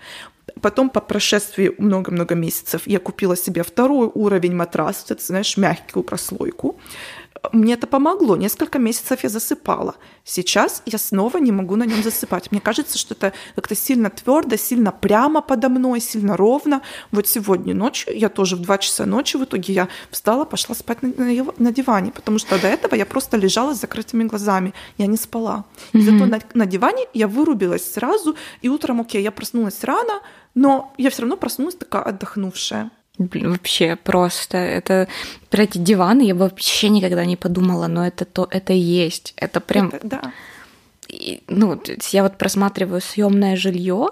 Потом 0.61 0.89
по 0.89 1.01
прошествии 1.01 1.73
много-много 1.77 2.35
месяцев 2.35 2.81
я 2.85 2.99
купила 2.99 3.35
себе 3.35 3.63
второй 3.63 4.09
уровень 4.13 4.55
матраса, 4.55 5.15
ты 5.15 5.23
знаешь, 5.23 5.57
мягкую 5.57 6.03
прослойку. 6.03 6.79
Мне 7.53 7.73
это 7.73 7.88
помогло. 7.88 8.36
Несколько 8.36 8.79
месяцев 8.79 9.23
я 9.23 9.29
засыпала. 9.29 9.95
Сейчас 10.23 10.81
я 10.86 10.97
снова 10.97 11.38
не 11.38 11.51
могу 11.51 11.75
на 11.75 11.86
нем 11.86 12.03
засыпать. 12.03 12.51
Мне 12.51 12.62
кажется, 12.62 12.97
что 12.97 13.13
это 13.13 13.33
как-то 13.55 13.75
сильно 13.75 14.10
твердо, 14.10 14.57
сильно 14.57 14.91
прямо 14.91 15.41
подо 15.41 15.69
мной, 15.69 15.99
сильно 15.99 16.38
ровно. 16.38 16.81
Вот 17.12 17.27
сегодня 17.27 17.73
ночью, 17.73 18.17
я 18.17 18.29
тоже 18.29 18.55
в 18.55 18.62
2 18.62 18.77
часа 18.77 19.05
ночи, 19.05 19.38
в 19.38 19.43
итоге 19.43 19.73
я 19.73 19.88
встала, 20.12 20.45
пошла 20.45 20.75
спать 20.75 21.01
на, 21.01 21.10
на, 21.10 21.53
на 21.57 21.71
диване, 21.71 22.12
потому 22.12 22.39
что 22.39 22.60
до 22.60 22.67
этого 22.67 22.95
я 22.95 23.05
просто 23.05 23.38
лежала 23.38 23.73
с 23.73 23.79
закрытыми 23.79 24.23
глазами. 24.23 24.73
Я 24.97 25.07
не 25.07 25.17
спала. 25.17 25.65
И 25.93 25.97
mm-hmm. 25.97 26.01
зато 26.01 26.25
на, 26.25 26.39
на 26.53 26.65
диване 26.65 27.05
я 27.13 27.27
вырубилась 27.27 27.93
сразу, 27.93 28.36
и 28.62 28.69
утром, 28.69 29.01
окей, 29.01 29.23
я 29.23 29.31
проснулась 29.31 29.83
рано, 29.83 30.21
но 30.55 30.93
я 30.97 31.10
все 31.10 31.21
равно 31.21 31.38
проснулась 31.38 31.75
такая 31.75 32.03
отдохнувшая. 32.03 32.91
Блин, 33.17 33.51
вообще 33.51 33.95
просто 33.95 34.58
это 34.58 35.08
про 35.49 35.63
эти 35.63 35.80
диваны 35.80 36.21
я 36.21 36.36
бы 36.36 36.41
вообще 36.41 36.89
никогда 36.89 37.25
не 37.25 37.36
подумала, 37.36 37.88
но 37.88 38.06
это 38.06 38.25
то, 38.25 38.47
это 38.51 38.73
есть, 38.73 39.34
это 39.38 39.60
прям. 39.60 39.89
Это, 39.89 40.08
да. 40.08 40.34
ну, 41.47 41.82
я 42.12 42.23
вот 42.23 42.38
просматриваю 42.38 43.01
съемное 43.01 43.56
жилье, 43.56 44.10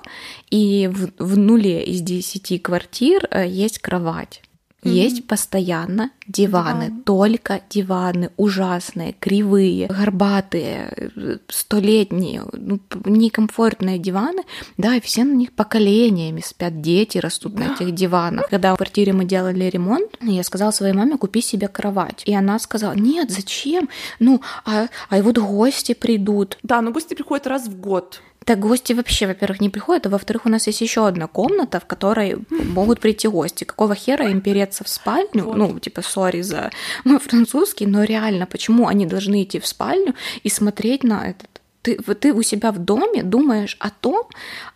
и 0.49 0.87
в, 0.91 1.11
в 1.19 1.37
нуле 1.37 1.83
из 1.83 2.01
десяти 2.01 2.57
квартир 2.57 3.27
э, 3.29 3.47
есть 3.47 3.79
кровать. 3.79 4.41
Mm-hmm. 4.85 4.91
Есть 4.91 5.27
постоянно 5.27 6.11
диваны, 6.27 6.85
Диван. 6.85 7.03
только 7.03 7.61
диваны 7.69 8.29
ужасные, 8.37 9.13
кривые, 9.19 9.87
горбатые, 9.87 11.11
столетние, 11.47 12.43
ну, 12.53 12.79
некомфортные 13.03 13.97
диваны. 13.97 14.43
Да, 14.77 14.95
и 14.95 15.01
все 15.01 15.23
на 15.23 15.33
них 15.33 15.53
поколениями 15.53 16.41
спят, 16.45 16.81
дети 16.81 17.17
растут 17.17 17.57
на 17.57 17.73
этих 17.73 17.95
диванах. 17.95 18.47
Когда 18.49 18.73
в 18.73 18.77
квартире 18.77 19.13
мы 19.13 19.25
делали 19.25 19.65
ремонт, 19.65 20.17
я 20.21 20.43
сказала 20.43 20.69
своей 20.71 20.93
маме, 20.93 21.17
купи 21.17 21.41
себе 21.41 21.67
кровать. 21.67 22.21
И 22.25 22.35
она 22.35 22.59
сказала, 22.59 22.93
нет, 22.93 23.31
зачем? 23.31 23.89
Ну, 24.19 24.41
а, 24.65 24.87
а 25.09 25.21
вот 25.23 25.39
гости 25.39 25.93
придут. 25.93 26.59
Да, 26.61 26.81
но 26.81 26.91
гости 26.91 27.15
приходят 27.15 27.47
раз 27.47 27.67
в 27.67 27.79
год. 27.79 28.21
Так 28.45 28.59
гости 28.59 28.93
вообще, 28.93 29.25
во-первых, 29.27 29.59
не 29.59 29.69
приходят, 29.69 30.05
а 30.05 30.09
во-вторых, 30.09 30.45
у 30.45 30.49
нас 30.49 30.67
есть 30.67 30.81
еще 30.81 31.07
одна 31.07 31.27
комната, 31.27 31.79
в 31.79 31.85
которой 31.85 32.37
могут 32.49 32.99
прийти 32.99 33.27
гости. 33.27 33.63
Какого 33.63 33.95
хера 33.95 34.29
им 34.29 34.41
переться 34.41 34.83
в 34.83 34.87
спальню? 34.87 35.45
Вот. 35.45 35.55
Ну, 35.55 35.79
типа, 35.79 36.03
сори 36.03 36.41
за 36.41 36.69
мой 37.03 37.19
французский, 37.19 37.87
но 37.87 38.03
реально, 38.03 38.45
почему 38.45 38.87
они 38.87 39.05
должны 39.05 39.43
идти 39.43 39.59
в 39.59 39.65
спальню 39.65 40.13
и 40.43 40.49
смотреть 40.49 41.03
на 41.03 41.27
этот 41.27 41.49
ты, 41.85 41.97
ты 41.97 42.33
у 42.33 42.41
себя 42.41 42.71
в 42.71 42.79
доме 42.79 43.21
думаешь 43.23 43.77
о 43.79 43.91
том, 43.91 44.23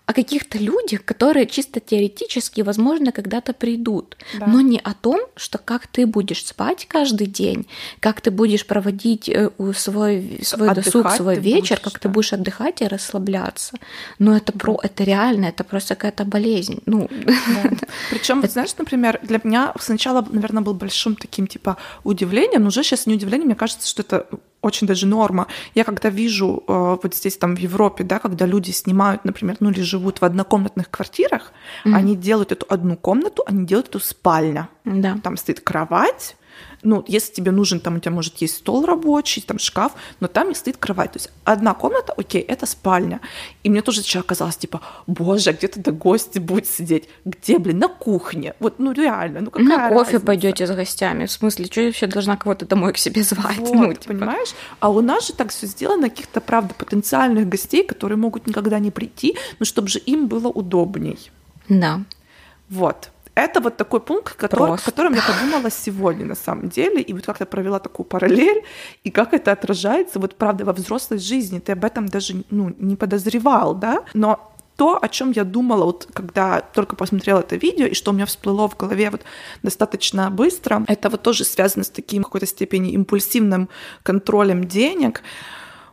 о 0.10 0.14
каких-то 0.14 0.58
людях, 0.58 1.06
которые 1.06 1.46
чисто 1.46 1.80
теоретически, 1.80 2.62
возможно, 2.62 3.12
когда-то 3.12 3.54
придут, 3.54 4.18
да. 4.40 4.48
но 4.48 4.62
не 4.62 4.80
о 4.80 4.96
том, 4.96 5.20
что 5.36 5.60
как 5.60 5.86
ты 5.86 6.08
будешь 6.08 6.48
спать 6.48 6.88
каждый 6.88 7.28
день, 7.28 7.68
как 8.00 8.20
ты 8.20 8.32
будешь 8.32 8.66
проводить 8.66 9.30
э, 9.30 9.52
свой, 9.76 10.40
свой 10.42 10.74
досуг, 10.74 11.12
свой 11.12 11.36
вечер, 11.40 11.76
будешь, 11.76 11.84
как 11.84 11.94
да. 11.94 12.00
ты 12.00 12.10
будешь 12.10 12.34
отдыхать 12.34 12.82
и 12.82 12.88
расслабляться. 12.88 13.78
Но 14.18 14.36
это 14.36 14.52
про, 14.52 14.80
это 14.82 15.04
реально, 15.04 15.46
это 15.46 15.64
просто 15.64 15.94
какая-то 15.94 16.26
болезнь. 16.26 16.82
Ну. 16.88 17.08
Да. 17.28 17.70
Причем, 18.10 18.40
это... 18.40 18.54
знаешь, 18.54 18.76
например, 18.80 19.20
для 19.22 19.40
меня 19.44 19.76
сначала, 19.80 20.26
наверное, 20.28 20.64
был 20.64 20.74
большим 20.74 21.16
таким 21.16 21.46
типа 21.46 21.78
удивлением, 22.04 22.64
но 22.64 22.70
уже 22.70 22.82
сейчас 22.82 23.06
не 23.06 23.14
удивление, 23.14 23.46
мне 23.46 23.56
кажется, 23.56 23.88
что 23.88 24.02
это 24.02 24.26
очень 24.62 24.88
даже 24.88 25.08
норма. 25.08 25.48
Я 25.76 25.84
когда 25.84 26.10
вижу 26.10 26.64
э, 26.68 26.98
вот 27.02 27.16
здесь 27.16 27.38
там 27.38 27.56
в 27.56 27.60
Европе, 27.60 28.04
да, 28.04 28.20
когда 28.20 28.46
люди 28.46 28.72
снимают, 28.72 29.24
например, 29.24 29.58
ну 29.60 29.70
или 29.70 29.82
живут 29.82 29.99
в 30.22 30.26
однокомнатных 30.26 30.90
квартирах, 30.90 31.52
mm-hmm. 31.86 31.94
они 31.94 32.16
делают 32.16 32.52
эту 32.52 32.66
одну 32.70 32.98
комнату, 32.98 33.44
они 33.46 33.66
делают 33.66 33.90
эту 33.90 34.00
спальня. 34.00 34.70
Да. 34.86 35.20
Там 35.24 35.38
стоит 35.38 35.62
кровать, 35.62 36.36
ну, 36.84 37.04
если 37.08 37.34
тебе 37.34 37.52
нужен, 37.52 37.80
там 37.80 37.98
у 37.98 38.00
тебя 38.00 38.12
может 38.12 38.38
есть 38.38 38.58
стол 38.58 38.86
рабочий, 38.86 39.42
там 39.42 39.60
шкаф, 39.60 39.94
но 40.20 40.28
там 40.28 40.50
не 40.50 40.56
стоит 40.56 40.78
кровать. 40.78 41.14
То 41.14 41.20
есть 41.20 41.32
одна 41.44 41.74
комната, 41.74 42.14
окей, 42.14 42.42
это 42.42 42.66
спальня. 42.66 43.20
И 43.64 43.70
мне 43.70 43.82
тоже 43.82 44.02
сейчас 44.02 44.24
казалось, 44.24 44.58
типа, 44.58 44.82
боже, 45.08 45.50
а 45.50 45.54
где 45.54 45.68
тогда 45.68 45.92
гости 45.92 46.40
будут 46.40 46.68
сидеть? 46.68 47.10
Где, 47.26 47.60
блин, 47.60 47.80
на 47.80 47.88
кухне? 47.88 48.54
Вот, 48.60 48.80
ну 48.80 48.92
реально, 48.92 49.42
ну 49.42 49.52
какая 49.52 49.68
На 49.68 49.90
кофе 49.90 50.14
разница? 50.14 50.26
пойдете 50.26 50.68
с 50.68 50.72
гостями. 50.72 51.26
В 51.26 51.32
смысле, 51.32 51.66
что 51.66 51.82
я 51.82 51.88
вообще 51.88 52.08
должна 52.08 52.38
кого-то 52.38 52.66
домой 52.66 52.94
к 52.94 52.98
себе 52.98 53.24
звать? 53.24 53.58
Вот, 53.58 53.74
ну, 53.74 53.94
типа. 53.94 54.14
понимаешь? 54.14 54.54
А 54.80 54.90
у 54.90 55.02
нас 55.02 55.28
же 55.28 55.34
так 55.34 55.50
все 55.52 55.68
сделано, 55.68 56.10
каких-то, 56.10 56.42
правда, 56.42 56.74
потенциальных 56.74 57.48
гостей, 57.48 57.84
которые 57.84 58.18
могут 58.18 58.48
никогда 58.48 58.80
не 58.80 58.92
прийти, 58.92 59.38
но 59.60 59.66
чтобы 59.66 59.88
же 59.90 60.00
им 60.00 60.28
было 60.28 60.48
удобней. 60.48 61.32
Да. 61.68 62.02
Вот. 62.70 63.10
Это 63.40 63.62
вот 63.62 63.78
такой 63.78 64.02
пункт, 64.02 64.36
который, 64.36 64.78
которым 64.78 65.14
я 65.14 65.22
подумала 65.22 65.72
сегодня 65.72 66.26
на 66.26 66.36
самом 66.36 66.68
деле, 66.68 67.02
и 67.02 67.14
вот 67.14 67.26
как-то 67.26 67.46
провела 67.46 67.80
такую 67.80 68.06
параллель, 68.06 68.64
и 69.06 69.12
как 69.12 69.34
это 69.34 69.54
отражается, 69.54 70.20
вот 70.20 70.36
правда, 70.36 70.66
во 70.66 70.74
взрослой 70.74 71.20
жизни, 71.20 71.60
ты 71.60 71.72
об 71.72 71.86
этом 71.86 72.08
даже 72.10 72.44
ну, 72.50 72.76
не 72.78 72.98
подозревал, 72.98 73.76
да, 73.76 74.04
но 74.14 74.52
то, 74.76 75.00
о 75.02 75.08
чем 75.08 75.32
я 75.32 75.44
думала, 75.46 75.86
вот 75.86 76.08
когда 76.14 76.62
только 76.62 76.96
посмотрела 76.96 77.40
это 77.40 77.56
видео, 77.56 77.86
и 77.86 77.94
что 77.94 78.12
у 78.12 78.14
меня 78.14 78.26
всплыло 78.26 78.68
в 78.68 78.76
голове 78.76 79.10
вот 79.10 79.22
достаточно 79.64 80.30
быстро, 80.30 80.84
это 80.88 81.10
вот 81.10 81.22
тоже 81.22 81.46
связано 81.46 81.84
с 81.84 81.90
таким 81.90 82.24
в 82.24 82.26
какой-то 82.26 82.46
степени 82.46 82.92
импульсивным 82.92 83.70
контролем 84.04 84.66
денег, 84.66 85.22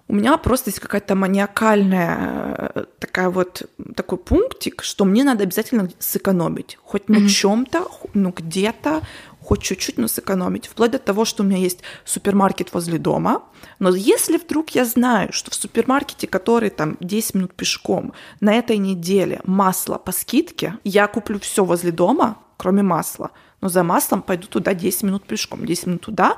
у 0.08 0.14
меня 0.14 0.36
просто 0.36 0.70
есть 0.70 0.80
какая-то 0.80 1.16
маниакальная 1.16 2.70
э, 2.74 2.84
такая 3.00 3.28
вот 3.28 3.68
такой 3.96 4.18
пунктик, 4.18 4.82
что 4.82 5.04
мне 5.04 5.24
надо 5.24 5.42
обязательно 5.42 5.90
сэкономить, 5.98 6.78
хоть 6.82 7.08
на 7.08 7.16
mm-hmm. 7.16 7.28
чем-то, 7.28 7.88
ну 8.14 8.30
где-то, 8.30 9.02
хоть 9.40 9.62
чуть-чуть, 9.62 9.98
но 9.98 10.06
сэкономить. 10.06 10.66
Вплоть 10.66 10.92
до 10.92 10.98
того, 10.98 11.24
что 11.24 11.42
у 11.42 11.46
меня 11.46 11.58
есть 11.58 11.80
супермаркет 12.04 12.72
возле 12.72 12.98
дома. 12.98 13.44
Но 13.80 13.94
если 13.94 14.38
вдруг 14.38 14.70
я 14.70 14.84
знаю, 14.84 15.32
что 15.32 15.50
в 15.50 15.54
супермаркете, 15.54 16.26
который 16.26 16.70
там 16.70 16.96
10 17.00 17.34
минут 17.34 17.54
пешком, 17.54 18.12
на 18.40 18.54
этой 18.54 18.78
неделе 18.78 19.40
масло 19.44 19.98
по 19.98 20.12
скидке, 20.12 20.78
я 20.84 21.08
куплю 21.08 21.40
все 21.40 21.64
возле 21.64 21.90
дома, 21.90 22.38
кроме 22.56 22.82
масла 22.82 23.30
но 23.60 23.68
за 23.68 23.82
маслом 23.82 24.22
пойду 24.22 24.46
туда 24.46 24.74
10 24.74 25.02
минут 25.04 25.24
пешком, 25.24 25.64
10 25.64 25.86
минут 25.86 26.02
туда, 26.02 26.36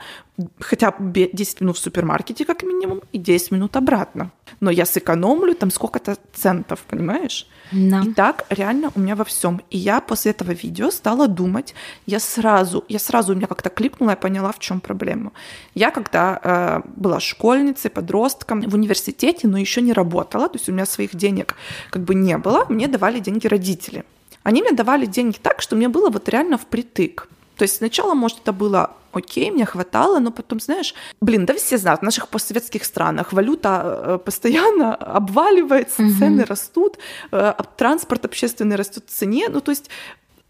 хотя 0.60 0.92
бы 0.92 1.30
10 1.32 1.60
минут 1.60 1.76
в 1.76 1.80
супермаркете 1.80 2.44
как 2.44 2.62
минимум 2.62 3.02
и 3.12 3.18
10 3.18 3.50
минут 3.50 3.76
обратно. 3.76 4.30
Но 4.60 4.70
я 4.70 4.86
сэкономлю 4.86 5.54
там 5.54 5.70
сколько-то 5.70 6.16
центов, 6.32 6.80
понимаешь? 6.88 7.46
Да. 7.72 8.02
И 8.02 8.12
так 8.12 8.46
реально 8.50 8.92
у 8.94 9.00
меня 9.00 9.16
во 9.16 9.24
всем. 9.24 9.60
И 9.70 9.78
я 9.78 10.00
после 10.00 10.30
этого 10.30 10.52
видео 10.52 10.90
стала 10.90 11.26
думать, 11.26 11.74
я 12.06 12.20
сразу, 12.20 12.84
я 12.88 12.98
сразу 12.98 13.32
у 13.32 13.36
меня 13.36 13.46
как-то 13.46 13.68
кликнула, 13.68 14.10
я 14.10 14.16
поняла, 14.16 14.52
в 14.52 14.58
чем 14.58 14.80
проблема. 14.80 15.32
Я 15.74 15.90
когда 15.90 16.40
э, 16.42 16.88
была 16.96 17.20
школьницей, 17.20 17.90
подростком 17.90 18.60
в 18.60 18.74
университете, 18.74 19.48
но 19.48 19.58
еще 19.58 19.82
не 19.82 19.92
работала, 19.92 20.48
то 20.48 20.56
есть 20.56 20.68
у 20.68 20.72
меня 20.72 20.86
своих 20.86 21.16
денег 21.16 21.56
как 21.90 22.02
бы 22.02 22.14
не 22.14 22.38
было, 22.38 22.64
мне 22.68 22.86
давали 22.86 23.18
деньги 23.18 23.48
родители. 23.48 24.04
Они 24.48 24.62
мне 24.62 24.72
давали 24.72 25.04
деньги 25.04 25.36
так, 25.36 25.60
что 25.60 25.76
мне 25.76 25.90
было 25.90 26.08
вот 26.08 26.26
реально 26.30 26.56
впритык. 26.56 27.28
То 27.58 27.64
есть 27.64 27.76
сначала, 27.76 28.14
может, 28.14 28.38
это 28.38 28.54
было 28.54 28.92
окей, 29.12 29.50
мне 29.50 29.66
хватало, 29.66 30.20
но 30.20 30.30
потом, 30.30 30.58
знаешь, 30.58 30.94
блин, 31.20 31.44
да 31.44 31.52
все 31.52 31.76
знают, 31.76 32.00
в 32.00 32.04
наших 32.04 32.28
постсоветских 32.28 32.86
странах 32.86 33.34
валюта 33.34 33.82
э, 33.84 34.18
постоянно 34.24 34.94
обваливается, 35.18 36.02
угу. 36.02 36.12
цены 36.18 36.46
растут, 36.46 36.96
э, 37.30 37.52
транспорт 37.76 38.24
общественный 38.24 38.76
растет 38.76 39.04
в 39.06 39.10
цене, 39.10 39.50
ну 39.50 39.60
то 39.60 39.70
есть 39.70 39.90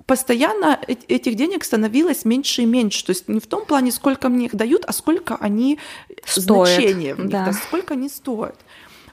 постоянно 0.07 0.79
этих 0.87 1.35
денег 1.35 1.65
становилось 1.65 2.25
меньше 2.25 2.63
и 2.63 2.67
меньше. 2.67 3.05
То 3.05 3.11
есть 3.11 3.27
не 3.27 3.41
в 3.41 3.49
том 3.49 3.65
плане, 3.65 3.91
сколько 3.91 4.29
мне 4.29 4.47
их 4.47 4.55
дают, 4.55 4.85
а 4.85 4.93
сколько 4.93 5.35
они 5.41 5.81
стоят, 6.25 6.69
значение 6.69 7.17
да. 7.17 7.47
Да, 7.47 7.53
сколько 7.53 7.95
они 7.95 8.09
стоят. 8.09 8.55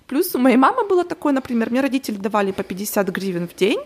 Плюс 0.06 0.36
у 0.36 0.38
моей 0.38 0.58
мамы 0.58 0.88
было 0.88 1.04
такое, 1.04 1.34
например, 1.34 1.72
мне 1.72 1.82
родители 1.82 2.18
давали 2.18 2.52
по 2.52 2.62
50 2.62 3.10
гривен 3.10 3.48
в 3.48 3.56
день, 3.56 3.80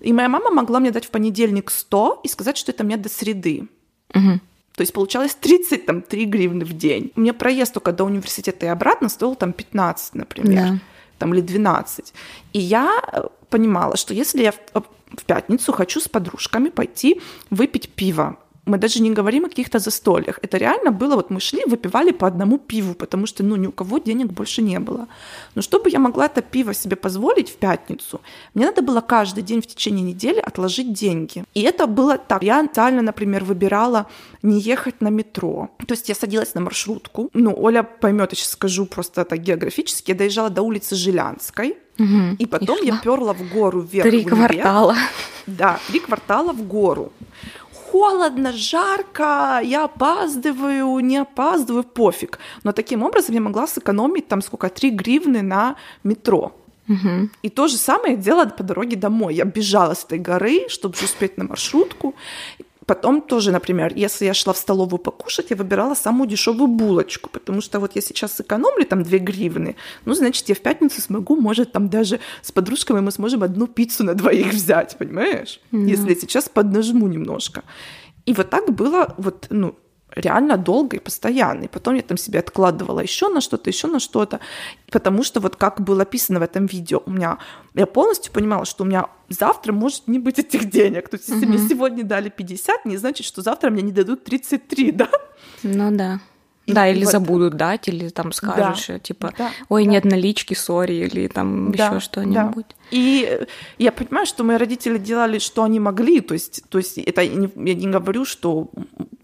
и 0.00 0.12
моя 0.12 0.28
мама 0.28 0.50
могла 0.50 0.80
мне 0.80 0.90
дать 0.90 1.06
в 1.06 1.10
понедельник 1.10 1.70
100 1.70 2.20
и 2.24 2.28
сказать, 2.28 2.56
что 2.56 2.72
это 2.72 2.84
мне 2.84 2.96
до 2.96 3.08
среды. 3.08 3.68
Угу. 4.14 4.40
То 4.74 4.82
есть 4.82 4.92
получалось 4.92 5.34
33 5.34 6.26
гривны 6.26 6.64
в 6.64 6.72
день. 6.74 7.12
Мне 7.16 7.32
проезд 7.32 7.72
только 7.72 7.92
до 7.92 8.04
университета 8.04 8.66
и 8.66 8.68
обратно 8.68 9.08
стоил 9.08 9.34
там 9.34 9.52
15, 9.52 10.14
например. 10.14 10.72
Да. 10.72 10.78
Там, 11.18 11.32
или 11.32 11.40
12. 11.40 12.12
И 12.52 12.58
я 12.58 13.00
э, 13.10 13.22
понимала, 13.48 13.96
что 13.96 14.12
если 14.12 14.42
я 14.42 14.52
в 14.52 15.24
пятницу 15.24 15.72
хочу 15.72 16.00
с 16.00 16.08
подружками 16.08 16.68
пойти 16.68 17.22
выпить 17.48 17.88
пиво 17.88 18.36
мы 18.66 18.78
даже 18.78 19.02
не 19.02 19.10
говорим 19.10 19.44
о 19.44 19.48
каких-то 19.48 19.78
застольях. 19.78 20.38
Это 20.42 20.58
реально 20.58 20.90
было, 20.90 21.14
вот 21.14 21.30
мы 21.30 21.40
шли, 21.40 21.64
выпивали 21.66 22.12
по 22.12 22.26
одному 22.26 22.58
пиву, 22.58 22.94
потому 22.94 23.26
что, 23.26 23.44
ну, 23.44 23.56
ни 23.56 23.66
у 23.66 23.72
кого 23.72 23.98
денег 23.98 24.32
больше 24.32 24.62
не 24.62 24.78
было. 24.78 25.06
Но 25.54 25.62
чтобы 25.62 25.90
я 25.90 25.98
могла 25.98 26.26
это 26.26 26.42
пиво 26.42 26.74
себе 26.74 26.96
позволить 26.96 27.50
в 27.50 27.56
пятницу, 27.56 28.20
мне 28.54 28.66
надо 28.66 28.82
было 28.82 29.00
каждый 29.00 29.42
день 29.42 29.60
в 29.60 29.66
течение 29.66 30.02
недели 30.02 30.40
отложить 30.40 30.92
деньги. 30.92 31.44
И 31.54 31.62
это 31.62 31.86
было 31.86 32.18
так. 32.18 32.42
Я 32.42 32.64
специально, 32.64 33.02
например, 33.02 33.44
выбирала 33.44 34.06
не 34.42 34.60
ехать 34.60 35.00
на 35.00 35.08
метро. 35.08 35.68
То 35.86 35.94
есть 35.94 36.08
я 36.08 36.14
садилась 36.14 36.54
на 36.54 36.60
маршрутку. 36.60 37.30
Ну, 37.32 37.54
Оля 37.56 37.82
поймет, 37.82 38.32
я 38.32 38.36
сейчас 38.36 38.50
скажу 38.50 38.86
просто 38.86 39.24
так 39.24 39.40
географически. 39.40 40.10
Я 40.10 40.16
доезжала 40.16 40.50
до 40.50 40.62
улицы 40.62 40.94
Жилянской, 40.94 41.76
Угу. 41.98 42.36
И 42.38 42.44
потом 42.44 42.82
и 42.82 42.86
я 42.88 42.98
перла 42.98 43.32
в 43.32 43.48
гору 43.48 43.80
вверх. 43.80 44.06
Три 44.06 44.22
квартала. 44.22 44.94
Да, 45.46 45.78
три 45.88 46.00
квартала 46.00 46.52
в 46.52 46.62
гору 46.68 47.10
холодно, 47.90 48.52
жарко, 48.52 49.60
я 49.62 49.84
опаздываю, 49.84 50.98
не 51.00 51.18
опаздываю, 51.18 51.84
пофиг. 51.84 52.38
Но 52.64 52.72
таким 52.72 53.02
образом 53.02 53.34
я 53.34 53.40
могла 53.40 53.66
сэкономить 53.66 54.28
там 54.28 54.42
сколько, 54.42 54.68
3 54.68 54.90
гривны 54.90 55.42
на 55.42 55.76
метро. 56.04 56.52
Угу. 56.88 57.30
И 57.42 57.48
то 57.48 57.68
же 57.68 57.76
самое 57.76 58.16
делала 58.16 58.46
по 58.46 58.62
дороге 58.62 58.96
домой. 58.96 59.34
Я 59.34 59.44
бежала 59.44 59.94
с 59.94 60.04
этой 60.04 60.18
горы, 60.18 60.68
чтобы 60.68 60.94
успеть 61.02 61.36
на 61.36 61.44
маршрутку. 61.44 62.14
Потом 62.86 63.20
тоже, 63.20 63.50
например, 63.50 63.92
если 63.96 64.26
я 64.26 64.34
шла 64.34 64.52
в 64.52 64.56
столовую 64.56 65.00
покушать, 65.00 65.50
я 65.50 65.56
выбирала 65.56 65.94
самую 65.94 66.28
дешевую 66.28 66.68
булочку, 66.68 67.28
потому 67.30 67.60
что 67.60 67.80
вот 67.80 67.96
я 67.96 68.00
сейчас 68.00 68.32
сэкономлю 68.32 68.86
там 68.86 69.02
2 69.02 69.18
гривны, 69.18 69.74
ну, 70.04 70.14
значит, 70.14 70.48
я 70.48 70.54
в 70.54 70.60
пятницу 70.60 71.00
смогу, 71.00 71.34
может, 71.34 71.72
там 71.72 71.88
даже 71.88 72.20
с 72.42 72.52
подружками 72.52 73.00
мы 73.00 73.10
сможем 73.10 73.42
одну 73.42 73.66
пиццу 73.66 74.04
на 74.04 74.14
двоих 74.14 74.52
взять, 74.52 74.96
понимаешь? 74.98 75.60
Mm. 75.72 75.88
Если 75.88 76.10
я 76.10 76.14
сейчас 76.14 76.48
поднажму 76.48 77.08
немножко. 77.08 77.64
И 78.24 78.32
вот 78.32 78.50
так 78.50 78.72
было 78.72 79.14
вот, 79.18 79.46
ну, 79.50 79.74
реально 80.16 80.56
долго 80.56 80.96
и 80.96 81.00
постоянно. 81.00 81.64
И 81.64 81.68
потом 81.68 81.94
я 81.94 82.02
там 82.02 82.16
себе 82.16 82.40
откладывала 82.40 83.00
еще 83.00 83.28
на 83.28 83.40
что-то, 83.40 83.70
еще 83.70 83.86
на 83.86 84.00
что-то. 84.00 84.40
Потому 84.90 85.22
что 85.22 85.40
вот 85.40 85.56
как 85.56 85.80
было 85.80 86.02
описано 86.02 86.40
в 86.40 86.42
этом 86.42 86.66
видео, 86.66 87.02
у 87.06 87.10
меня 87.10 87.38
я 87.74 87.86
полностью 87.86 88.32
понимала, 88.32 88.64
что 88.64 88.84
у 88.84 88.86
меня 88.86 89.06
завтра 89.28 89.72
может 89.72 90.08
не 90.08 90.18
быть 90.18 90.38
этих 90.38 90.70
денег. 90.70 91.08
То 91.08 91.16
есть, 91.16 91.28
если 91.28 91.44
угу. 91.44 91.54
мне 91.54 91.68
сегодня 91.68 92.04
дали 92.04 92.30
50, 92.30 92.86
не 92.86 92.96
значит, 92.96 93.26
что 93.26 93.42
завтра 93.42 93.70
мне 93.70 93.82
не 93.82 93.92
дадут 93.92 94.24
33, 94.24 94.92
да? 94.92 95.08
Ну 95.62 95.94
да. 95.94 96.20
И 96.66 96.72
да, 96.72 96.88
или 96.88 97.04
вот. 97.04 97.12
забудут 97.12 97.54
дать, 97.54 97.86
или 97.86 98.08
там 98.08 98.32
скажешь, 98.32 98.86
да, 98.88 98.98
типа, 98.98 99.32
да, 99.38 99.52
ой, 99.68 99.84
да. 99.84 99.90
нет 99.92 100.04
налички, 100.04 100.54
сори, 100.54 100.94
или 100.94 101.28
там 101.28 101.70
да, 101.70 101.86
еще 101.86 102.00
что-нибудь. 102.00 102.66
Да. 102.68 102.74
И 102.90 103.46
я 103.78 103.92
понимаю, 103.92 104.26
что 104.26 104.42
мои 104.42 104.56
родители 104.56 104.98
делали, 104.98 105.38
что 105.38 105.62
они 105.62 105.78
могли, 105.78 106.20
то 106.20 106.34
есть, 106.34 106.64
то 106.68 106.78
есть 106.78 106.98
это 106.98 107.22
я 107.22 107.36
не 107.36 107.86
говорю, 107.86 108.24
что 108.24 108.68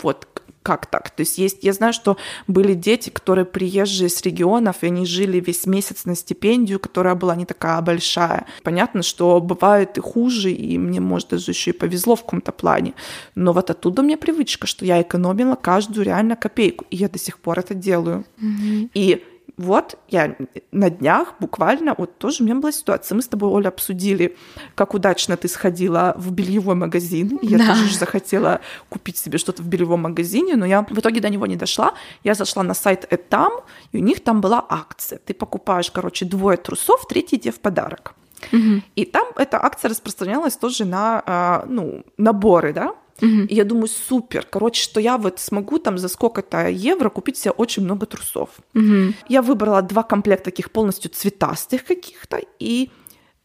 вот 0.02 0.28
как 0.62 0.86
так? 0.86 1.10
То 1.10 1.20
есть 1.20 1.38
есть, 1.38 1.58
я 1.62 1.72
знаю, 1.72 1.92
что 1.92 2.16
были 2.46 2.74
дети, 2.74 3.10
которые 3.10 3.44
приезжие 3.44 4.08
с 4.08 4.22
регионов, 4.22 4.76
и 4.82 4.86
они 4.86 5.06
жили 5.06 5.40
весь 5.40 5.66
месяц 5.66 6.04
на 6.04 6.14
стипендию, 6.14 6.78
которая 6.78 7.14
была 7.14 7.36
не 7.36 7.44
такая 7.44 7.80
большая. 7.82 8.46
Понятно, 8.62 9.02
что 9.02 9.40
бывает 9.40 9.98
и 9.98 10.00
хуже, 10.00 10.50
и 10.50 10.78
мне, 10.78 11.00
может, 11.00 11.28
даже 11.28 11.50
еще 11.50 11.70
и 11.70 11.74
повезло 11.74 12.16
в 12.16 12.22
каком-то 12.22 12.52
плане. 12.52 12.94
Но 13.34 13.52
вот 13.52 13.70
оттуда 13.70 14.02
мне 14.02 14.16
привычка, 14.16 14.66
что 14.66 14.84
я 14.84 15.02
экономила 15.02 15.56
каждую 15.56 16.04
реально 16.04 16.36
копейку, 16.36 16.86
и 16.90 16.96
я 16.96 17.08
до 17.08 17.18
сих 17.18 17.38
пор 17.38 17.58
это 17.58 17.74
делаю. 17.74 18.24
Mm-hmm. 18.40 18.90
И 18.94 19.24
вот 19.62 19.98
я 20.08 20.36
на 20.72 20.90
днях 20.90 21.34
буквально, 21.40 21.94
вот 21.96 22.18
тоже 22.18 22.42
у 22.42 22.46
меня 22.46 22.56
была 22.56 22.72
ситуация. 22.72 23.16
Мы 23.16 23.22
с 23.22 23.28
тобой, 23.28 23.48
Оля, 23.48 23.68
обсудили, 23.68 24.36
как 24.74 24.94
удачно 24.94 25.36
ты 25.36 25.48
сходила 25.48 26.14
в 26.16 26.32
бельевой 26.32 26.74
магазин. 26.74 27.38
Я 27.42 27.58
да. 27.58 27.66
тоже 27.68 27.96
захотела 27.96 28.60
купить 28.88 29.16
себе 29.16 29.38
что-то 29.38 29.62
в 29.62 29.66
бельевом 29.66 30.02
магазине, 30.02 30.56
но 30.56 30.66
я 30.66 30.82
в 30.82 30.98
итоге 30.98 31.20
до 31.20 31.28
него 31.28 31.46
не 31.46 31.56
дошла. 31.56 31.94
Я 32.24 32.34
зашла 32.34 32.62
на 32.62 32.74
сайт 32.74 33.06
Этам, 33.10 33.52
и 33.92 33.98
у 33.98 34.00
них 34.00 34.20
там 34.20 34.40
была 34.40 34.64
акция. 34.68 35.18
Ты 35.18 35.34
покупаешь, 35.34 35.90
короче, 35.90 36.24
двое 36.24 36.56
трусов, 36.56 37.06
третий 37.06 37.38
тебе 37.38 37.52
в 37.52 37.60
подарок. 37.60 38.14
Угу. 38.52 38.82
И 38.96 39.04
там 39.04 39.28
эта 39.36 39.64
акция 39.64 39.88
распространялась 39.88 40.56
тоже 40.56 40.84
на 40.84 41.22
а, 41.24 41.64
ну, 41.68 42.04
наборы, 42.18 42.72
да, 42.72 42.94
Угу. 43.20 43.46
И 43.48 43.54
я 43.54 43.64
думаю, 43.64 43.88
супер, 43.88 44.46
короче, 44.48 44.82
что 44.82 45.00
я 45.00 45.18
вот 45.18 45.38
смогу 45.38 45.78
там 45.78 45.98
за 45.98 46.08
сколько-то 46.08 46.68
евро 46.68 47.08
купить 47.10 47.36
себе 47.36 47.52
очень 47.52 47.84
много 47.84 48.06
трусов. 48.06 48.50
Угу. 48.74 49.14
Я 49.28 49.42
выбрала 49.42 49.82
два 49.82 50.02
комплекта 50.02 50.46
таких 50.46 50.70
полностью 50.70 51.10
цветастых 51.10 51.84
каких-то, 51.84 52.40
и 52.58 52.90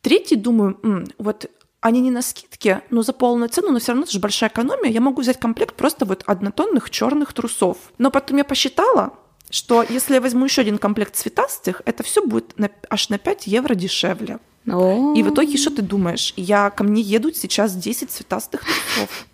третий 0.02 0.36
думаю, 0.36 0.80
м, 0.84 1.06
вот 1.18 1.50
они 1.80 2.02
не 2.02 2.12
на 2.12 2.22
скидке, 2.22 2.82
но 2.90 3.04
за 3.04 3.14
полную 3.14 3.50
цену, 3.50 3.72
но 3.72 3.80
все 3.80 3.92
равно 3.92 4.04
это 4.04 4.12
же 4.12 4.20
большая 4.20 4.50
экономия. 4.50 4.92
Я 4.92 5.02
могу 5.02 5.22
взять 5.22 5.40
комплект 5.40 5.76
просто 5.76 6.06
вот 6.06 6.24
однотонных 6.26 6.90
черных 6.90 7.34
трусов. 7.34 7.78
Но 7.98 8.10
потом 8.10 8.38
я 8.38 8.44
посчитала, 8.44 9.14
что 9.50 9.86
если 9.88 10.16
я 10.16 10.22
возьму 10.22 10.46
еще 10.46 10.62
один 10.62 10.78
комплект 10.78 11.16
цветастых, 11.16 11.82
это 11.86 12.04
все 12.04 12.26
будет 12.26 12.58
на, 12.58 12.70
аж 12.90 13.10
на 13.10 13.18
5 13.18 13.48
евро 13.48 13.76
дешевле. 13.76 14.40
О-о-о. 14.68 15.16
И 15.16 15.24
в 15.24 15.30
итоге, 15.30 15.58
что 15.58 15.70
ты 15.70 15.82
думаешь? 15.82 16.34
Я 16.36 16.70
ко 16.72 16.84
мне 16.84 17.02
едут 17.02 17.38
сейчас 17.38 17.74
10 17.74 18.12
цветастых 18.12 18.62
трусов 18.66 19.27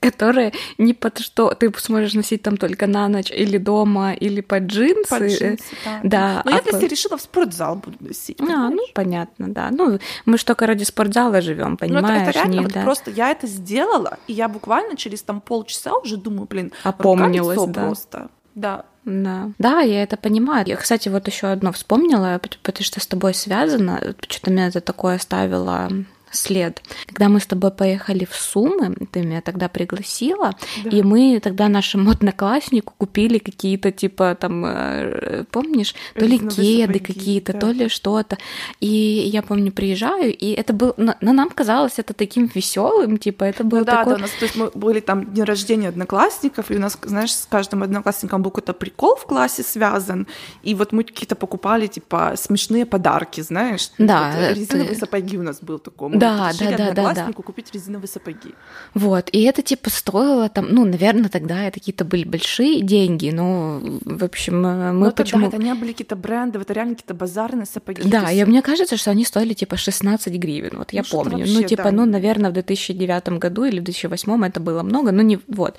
которые 0.00 0.52
не 0.78 0.94
под 0.94 1.18
что 1.18 1.54
ты 1.54 1.72
сможешь 1.76 2.14
носить 2.14 2.42
там 2.42 2.56
только 2.56 2.86
на 2.86 3.08
ночь 3.08 3.30
или 3.30 3.58
дома, 3.58 4.12
или 4.12 4.40
под 4.40 4.64
джинсы. 4.64 5.08
Под 5.08 5.22
джинсы, 5.22 5.64
да. 5.84 6.00
да. 6.02 6.42
Но 6.44 6.50
а 6.50 6.54
я, 6.54 6.62
если 6.64 6.86
по... 6.86 6.90
решила, 6.90 7.16
в 7.16 7.22
спортзал 7.22 7.76
буду 7.76 7.96
носить. 8.00 8.40
А, 8.40 8.44
понимаешь? 8.44 8.74
ну, 8.74 8.82
понятно, 8.94 9.48
да. 9.48 9.68
Ну, 9.70 9.98
мы 10.24 10.38
же 10.38 10.44
только 10.44 10.66
ради 10.66 10.84
спортзала 10.84 11.40
живем, 11.40 11.76
понимаешь? 11.76 12.06
Ну, 12.06 12.12
это, 12.12 12.30
это 12.30 12.38
реально, 12.38 12.52
не, 12.52 12.60
вот 12.60 12.72
да. 12.72 12.82
просто 12.82 13.10
я 13.10 13.30
это 13.30 13.46
сделала, 13.46 14.18
и 14.26 14.32
я 14.32 14.48
буквально 14.48 14.96
через 14.96 15.22
там 15.22 15.40
полчаса 15.40 15.92
уже 15.94 16.16
думаю, 16.16 16.46
блин, 16.48 16.72
опомнилась, 16.82 17.58
да. 17.68 17.84
просто. 17.84 18.28
Да. 18.54 18.84
Да. 19.04 19.50
да, 19.58 19.80
я 19.80 20.04
это 20.04 20.16
понимаю. 20.16 20.64
Я, 20.66 20.76
кстати, 20.76 21.08
вот 21.08 21.26
еще 21.26 21.48
одно 21.48 21.72
вспомнила, 21.72 22.40
потому 22.62 22.84
что 22.84 23.00
с 23.00 23.06
тобой 23.06 23.34
связано. 23.34 24.14
Что-то 24.28 24.50
меня 24.52 24.68
это 24.68 24.80
такое 24.80 25.16
оставило 25.16 25.90
след. 26.32 26.82
Когда 27.06 27.28
мы 27.28 27.40
с 27.40 27.46
тобой 27.46 27.70
поехали 27.70 28.24
в 28.24 28.34
Сумы, 28.34 28.94
ты 29.10 29.22
меня 29.22 29.40
тогда 29.40 29.68
пригласила, 29.68 30.52
да. 30.84 30.90
и 30.90 31.02
мы 31.02 31.40
тогда 31.40 31.68
нашему 31.68 32.10
однокласснику 32.12 32.94
купили 32.96 33.38
какие-то 33.38 33.92
типа 33.92 34.36
там, 34.40 34.64
э, 34.64 35.44
помнишь, 35.50 35.94
то 36.14 36.24
ли 36.24 36.38
кеды 36.38 36.98
какие-то, 36.98 37.52
да. 37.52 37.60
то 37.60 37.70
ли 37.70 37.88
что-то. 37.88 38.38
И 38.80 38.86
я 38.86 39.42
помню, 39.42 39.72
приезжаю, 39.72 40.34
и 40.36 40.50
это 40.52 40.72
был, 40.72 40.94
но, 40.96 41.14
нам 41.20 41.50
казалось 41.50 41.94
это 41.98 42.14
таким 42.14 42.50
веселым, 42.52 43.18
типа 43.18 43.44
это 43.44 43.64
было 43.64 43.80
ну, 43.80 43.84
да, 43.84 43.96
такое... 43.98 44.14
да, 44.14 44.18
у 44.18 44.22
нас, 44.22 44.30
то 44.30 44.44
есть 44.44 44.56
мы 44.56 44.70
были 44.74 45.00
там 45.00 45.32
день 45.32 45.44
рождения 45.44 45.88
одноклассников, 45.88 46.70
и 46.70 46.76
у 46.76 46.80
нас, 46.80 46.98
знаешь, 47.02 47.34
с 47.34 47.46
каждым 47.46 47.82
одноклассником 47.82 48.42
был 48.42 48.50
какой-то 48.50 48.72
прикол 48.72 49.16
в 49.16 49.26
классе 49.26 49.62
связан, 49.62 50.26
и 50.62 50.74
вот 50.74 50.92
мы 50.92 51.04
какие-то 51.04 51.36
покупали 51.36 51.86
типа 51.86 52.34
смешные 52.36 52.86
подарки, 52.86 53.40
знаешь. 53.40 53.90
Да. 53.98 54.32
Вот, 54.36 54.56
резиновые 54.56 54.94
ты... 54.94 55.00
сапоги 55.00 55.38
у 55.38 55.42
нас 55.42 55.60
был 55.60 55.78
такой 55.78 56.10
да, 56.22 56.52
да, 56.58 56.76
да, 56.76 56.92
да, 56.92 57.14
да. 57.14 57.32
купить 57.32 57.72
резиновые 57.72 58.08
сапоги. 58.08 58.54
Вот, 58.94 59.28
и 59.32 59.42
это 59.42 59.62
типа 59.62 59.90
стоило 59.90 60.48
там, 60.48 60.68
ну, 60.70 60.84
наверное, 60.84 61.28
тогда 61.28 61.64
это 61.64 61.80
какие-то 61.80 62.04
были 62.04 62.24
большие 62.24 62.82
деньги, 62.82 63.30
но, 63.30 63.80
в 64.04 64.24
общем, 64.24 64.64
э, 64.64 64.92
мы 64.92 65.06
но 65.06 65.10
почему... 65.12 65.48
это 65.48 65.58
не 65.58 65.74
были 65.74 65.92
какие-то 65.92 66.16
бренды, 66.16 66.58
это 66.58 66.72
реально 66.72 66.94
какие-то 66.94 67.14
базарные 67.14 67.66
сапоги. 67.66 68.02
Да, 68.08 68.30
и 68.30 68.44
мне 68.44 68.62
кажется, 68.62 68.96
что 68.96 69.10
они 69.10 69.24
стоили 69.24 69.54
типа 69.54 69.76
16 69.76 70.34
гривен, 70.34 70.78
вот 70.78 70.92
я 70.92 71.02
ну, 71.02 71.08
помню. 71.10 71.38
Вообще, 71.38 71.60
ну, 71.60 71.62
типа, 71.62 71.84
да. 71.84 71.90
ну, 71.92 72.04
наверное, 72.06 72.50
в 72.50 72.54
2009 72.54 73.28
году 73.38 73.64
или 73.64 73.80
в 73.80 73.84
2008 73.84 74.44
это 74.44 74.60
было 74.60 74.82
много, 74.82 75.12
но 75.12 75.22
не 75.22 75.38
вот. 75.48 75.76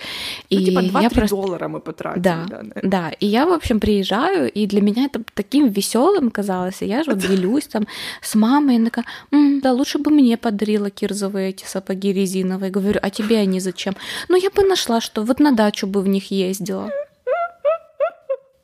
И 0.50 0.58
ну, 0.58 0.66
типа 0.66 0.80
2-3 0.98 1.02
я 1.04 1.10
просто... 1.10 1.36
доллара 1.36 1.68
мы 1.68 1.80
потратили. 1.80 2.24
Да, 2.24 2.46
да, 2.50 2.64
да, 2.82 3.10
и 3.20 3.26
я, 3.26 3.46
в 3.46 3.54
общем, 3.54 3.80
приезжаю, 3.80 4.52
и 4.52 4.66
для 4.66 4.82
меня 4.82 5.06
это 5.06 5.22
таким 5.34 5.68
веселым 5.70 6.30
казалось, 6.32 6.82
и 6.82 6.86
я 6.86 7.04
же 7.04 7.12
вот 7.12 7.20
делюсь 7.20 7.68
там 7.68 7.88
с 8.22 8.36
мамой, 8.36 8.78
и 8.78 8.86
такая, 8.86 9.06
да, 9.32 9.74
лучше 9.74 10.00
бы 10.00 10.12
мне 10.12 10.33
мне 10.34 10.38
подарила 10.38 10.90
кирзовые 10.90 11.50
эти 11.50 11.66
сапоги 11.66 12.12
резиновые. 12.12 12.72
Говорю, 12.72 13.00
а 13.04 13.10
тебе 13.12 13.38
они 13.38 13.60
зачем? 13.60 13.96
Ну, 14.30 14.36
я 14.36 14.50
бы 14.50 14.64
нашла, 14.64 15.00
что 15.00 15.24
вот 15.24 15.40
на 15.40 15.52
дачу 15.52 15.86
бы 15.86 16.02
в 16.02 16.08
них 16.08 16.32
ездила. 16.32 16.90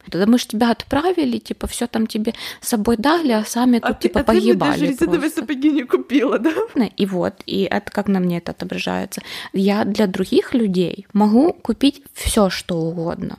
Да 0.08 0.26
мы 0.26 0.40
же 0.40 0.48
тебя 0.48 0.72
отправили, 0.72 1.38
типа, 1.38 1.68
все 1.68 1.86
там 1.86 2.08
тебе 2.08 2.34
с 2.62 2.70
собой 2.70 2.98
дали, 2.98 3.32
а 3.32 3.46
сами 3.46 3.78
а 3.78 3.90
тут, 3.90 4.00
ты, 4.00 4.08
типа, 4.08 4.22
а 4.22 4.24
погибали. 4.24 4.50
Ты 4.50 4.56
мне 4.56 4.72
даже 4.72 4.86
резиновые 4.88 5.30
сапоги 5.30 5.72
не 5.72 5.84
купила, 5.84 6.40
да? 6.40 6.52
И 6.98 7.06
вот, 7.06 7.36
и 7.46 7.68
это 7.70 7.92
как 7.92 8.08
на 8.08 8.20
мне 8.20 8.40
это 8.40 8.52
отображается. 8.52 9.22
Я 9.54 9.86
для 9.86 10.08
других 10.08 10.56
людей 10.56 11.06
могу 11.14 11.54
купить 11.54 12.02
все, 12.16 12.50
что 12.50 12.78
угодно. 12.78 13.38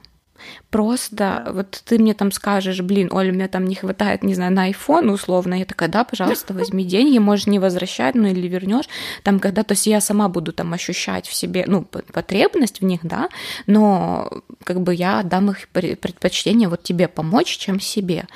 Просто 0.70 1.16
да. 1.16 1.46
вот 1.52 1.82
ты 1.84 1.98
мне 1.98 2.14
там 2.14 2.30
скажешь, 2.30 2.80
блин, 2.80 3.08
Оля, 3.12 3.32
мне 3.32 3.48
там 3.48 3.64
не 3.64 3.74
хватает, 3.74 4.22
не 4.22 4.34
знаю, 4.34 4.52
на 4.52 4.70
iPhone 4.70 5.10
условно. 5.10 5.54
Я 5.54 5.64
такая, 5.64 5.88
да, 5.88 6.04
пожалуйста, 6.04 6.54
возьми 6.54 6.84
деньги, 6.84 7.18
можешь 7.18 7.48
не 7.48 7.58
возвращать, 7.58 8.14
ну 8.14 8.28
или 8.28 8.46
вернешь. 8.46 8.88
Там 9.24 9.40
когда, 9.40 9.64
то 9.64 9.72
есть 9.72 9.88
я 9.88 10.00
сама 10.00 10.28
буду 10.28 10.52
там 10.52 10.72
ощущать 10.72 11.26
в 11.26 11.34
себе, 11.34 11.64
ну, 11.66 11.82
потребность 11.82 12.80
в 12.80 12.84
них, 12.84 13.00
да, 13.02 13.28
но 13.66 14.30
как 14.62 14.80
бы 14.80 14.94
я 14.94 15.22
дам 15.24 15.50
их 15.50 15.68
предпочтение 15.68 16.68
вот 16.68 16.84
тебе 16.84 17.08
помочь, 17.08 17.58
чем 17.58 17.80
себе. 17.80 18.26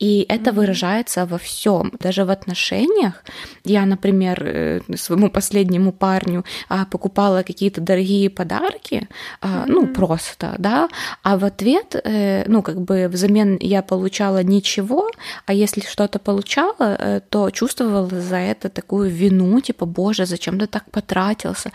И 0.00 0.26
это 0.28 0.50
mm-hmm. 0.50 0.54
выражается 0.54 1.26
во 1.26 1.38
всем, 1.38 1.92
даже 2.00 2.24
в 2.24 2.30
отношениях. 2.30 3.22
Я, 3.64 3.86
например, 3.86 4.42
э, 4.42 4.80
своему 4.96 5.30
последнему 5.30 5.92
парню 5.92 6.44
а, 6.68 6.86
покупала 6.86 7.44
какие-то 7.44 7.80
дорогие 7.80 8.30
подарки, 8.30 9.08
mm-hmm. 9.40 9.64
ну, 9.66 9.86
просто, 9.86 10.56
да, 10.58 10.88
а 11.22 11.38
в 11.38 11.44
ответ, 11.44 11.67
э, 11.76 12.44
ну, 12.46 12.62
как 12.62 12.80
бы 12.80 13.08
взамен 13.08 13.58
я 13.60 13.82
получала 13.82 14.42
ничего, 14.42 15.10
а 15.46 15.52
если 15.52 15.80
что-то 15.80 16.18
получала, 16.18 16.96
э, 16.98 17.20
то 17.28 17.50
чувствовала 17.50 18.08
за 18.08 18.36
это 18.36 18.68
такую 18.68 19.10
вину, 19.10 19.60
типа, 19.60 19.86
боже, 19.86 20.26
зачем 20.26 20.58
ты 20.58 20.66
так 20.66 20.90
потратился? 20.90 21.72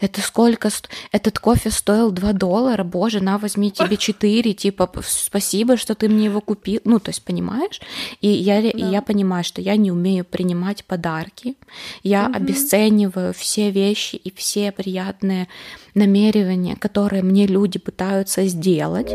Это 0.00 0.20
сколько? 0.20 0.70
Этот 1.12 1.38
кофе 1.38 1.70
стоил 1.70 2.10
2 2.10 2.32
доллара, 2.32 2.84
боже, 2.84 3.20
на, 3.20 3.38
возьми 3.38 3.70
тебе 3.70 3.96
4, 3.96 4.54
типа, 4.54 4.90
спасибо, 5.06 5.76
что 5.76 5.94
ты 5.94 6.08
мне 6.08 6.26
его 6.26 6.40
купил. 6.40 6.80
Ну, 6.84 6.98
то 6.98 7.10
есть, 7.10 7.22
понимаешь? 7.22 7.80
И 8.20 8.28
я, 8.28 8.62
да. 8.62 8.68
и 8.68 8.82
я 8.82 9.02
понимаю, 9.02 9.44
что 9.44 9.60
я 9.60 9.76
не 9.76 9.90
умею 9.90 10.24
принимать 10.24 10.84
подарки, 10.84 11.56
я 12.02 12.26
угу. 12.26 12.36
обесцениваю 12.36 13.32
все 13.34 13.70
вещи 13.70 14.16
и 14.16 14.30
все 14.34 14.72
приятные 14.72 15.48
намерения, 15.96 16.76
которые 16.76 17.22
мне 17.22 17.46
люди 17.46 17.78
пытаются 17.78 18.46
сделать. 18.46 19.10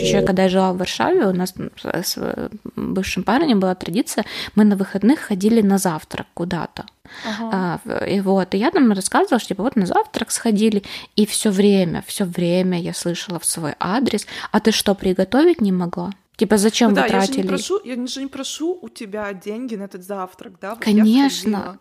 Еще 0.00 0.22
когда 0.22 0.44
я 0.44 0.48
жила 0.48 0.72
в 0.72 0.78
Варшаве, 0.78 1.26
у 1.26 1.32
нас 1.32 1.54
с 1.84 2.50
бывшим 2.76 3.22
парнем 3.22 3.60
была 3.60 3.74
традиция, 3.74 4.24
мы 4.56 4.64
на 4.64 4.76
выходных 4.76 5.20
ходили 5.20 5.62
на 5.62 5.78
завтрак 5.78 6.26
куда-то. 6.34 6.86
Ага. 7.26 7.80
А, 7.84 8.04
и 8.06 8.20
вот, 8.20 8.54
и 8.54 8.58
я 8.58 8.70
там 8.70 8.90
рассказывала, 8.92 9.38
что 9.38 9.48
типа 9.48 9.62
вот 9.62 9.76
на 9.76 9.86
завтрак 9.86 10.30
сходили, 10.30 10.82
и 11.14 11.26
все 11.26 11.50
время, 11.50 12.02
все 12.06 12.24
время 12.24 12.80
я 12.80 12.94
слышала 12.94 13.38
в 13.38 13.44
свой 13.44 13.74
адрес, 13.78 14.26
а 14.50 14.60
ты 14.60 14.72
что, 14.72 14.94
приготовить 14.94 15.60
не 15.60 15.72
могла? 15.72 16.12
Типа, 16.36 16.56
зачем 16.56 16.90
ну, 16.90 16.96
вы 16.96 17.02
да, 17.02 17.08
тратили? 17.08 17.36
Я 17.36 17.42
же, 17.42 17.42
не 17.42 17.48
прошу, 17.48 17.80
я 17.84 18.06
же 18.06 18.20
не 18.20 18.26
прошу 18.26 18.78
у 18.80 18.88
тебя 18.88 19.32
деньги 19.32 19.76
на 19.76 19.84
этот 19.84 20.02
завтрак, 20.02 20.54
да? 20.60 20.70
Вот 20.70 20.80
Конечно. 20.80 21.78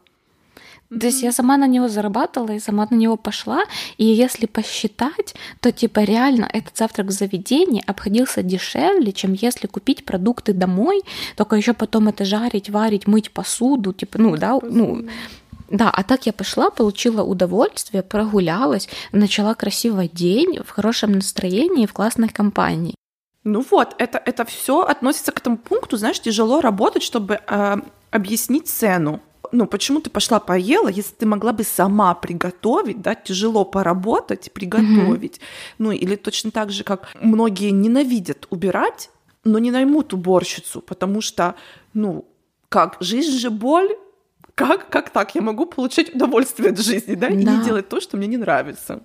То 0.99 1.08
есть 1.08 1.23
я 1.23 1.32
сама 1.32 1.56
на 1.56 1.67
него 1.67 1.88
зарабатывала 1.88 2.51
и 2.51 2.60
сама 2.60 2.86
на 2.89 2.95
него 2.95 3.15
пошла. 3.15 3.63
И 3.97 4.06
если 4.06 4.45
посчитать, 4.45 5.34
то 5.62 5.71
типа 5.71 6.01
реально 6.01 6.49
этот 6.51 6.75
завтрак 6.75 7.08
в 7.08 7.12
заведении 7.12 7.82
обходился 7.88 8.43
дешевле, 8.43 9.13
чем 9.13 9.32
если 9.32 9.67
купить 9.67 10.04
продукты 10.04 10.51
домой, 10.51 11.01
только 11.38 11.56
еще 11.56 11.73
потом 11.73 12.10
это 12.10 12.25
жарить, 12.25 12.69
варить, 12.69 13.08
мыть 13.08 13.32
посуду, 13.32 13.93
типа, 13.93 14.19
ну 14.19 14.36
да, 14.36 14.60
ну 14.62 15.08
да, 15.69 15.89
а 15.89 16.04
так 16.04 16.25
я 16.25 16.34
пошла, 16.34 16.69
получила 16.69 17.23
удовольствие, 17.23 18.04
прогулялась, 18.04 18.89
начала 19.13 19.54
красивый 19.54 20.10
день 20.10 20.60
в 20.62 20.69
хорошем 20.71 21.13
настроении, 21.13 21.85
в 21.85 21.94
классной 21.94 22.27
компании. 22.27 22.96
Ну 23.46 23.65
вот, 23.71 23.96
это, 23.98 24.21
это 24.25 24.44
все 24.44 24.81
относится 24.81 25.31
к 25.31 25.39
этому 25.39 25.58
пункту, 25.58 25.96
знаешь, 25.96 26.19
тяжело 26.19 26.60
работать, 26.60 27.02
чтобы 27.02 27.39
э, 27.48 27.77
объяснить 28.12 28.67
цену 28.67 29.21
ну, 29.52 29.67
почему 29.67 29.99
ты 29.99 30.10
пошла 30.10 30.39
поела, 30.39 30.87
если 30.87 31.13
ты 31.13 31.25
могла 31.25 31.52
бы 31.52 31.63
сама 31.63 32.13
приготовить, 32.15 33.02
да, 33.02 33.15
тяжело 33.15 33.65
поработать, 33.65 34.52
приготовить. 34.52 35.37
Mm-hmm. 35.37 35.75
Ну, 35.79 35.91
или 35.91 36.15
точно 36.15 36.52
так 36.52 36.71
же, 36.71 36.83
как 36.83 37.08
многие 37.21 37.71
ненавидят 37.71 38.47
убирать, 38.49 39.10
но 39.43 39.60
не 39.60 39.71
наймут 39.71 40.13
уборщицу, 40.13 40.81
потому 40.81 41.21
что, 41.21 41.56
ну, 41.93 42.25
как, 42.69 42.97
жизнь 42.99 43.37
же 43.37 43.49
боль, 43.49 43.89
как, 44.56 44.89
как 44.89 45.10
так 45.10 45.35
я 45.35 45.41
могу 45.41 45.65
получить 45.65 46.13
удовольствие 46.15 46.71
от 46.71 46.79
жизни, 46.79 47.15
да, 47.15 47.27
да. 47.27 47.33
и 47.33 47.37
не 47.37 47.63
делать 47.63 47.89
то, 47.89 47.99
что 47.99 48.17
мне 48.17 48.27
не 48.27 48.37
нравится. 48.37 49.02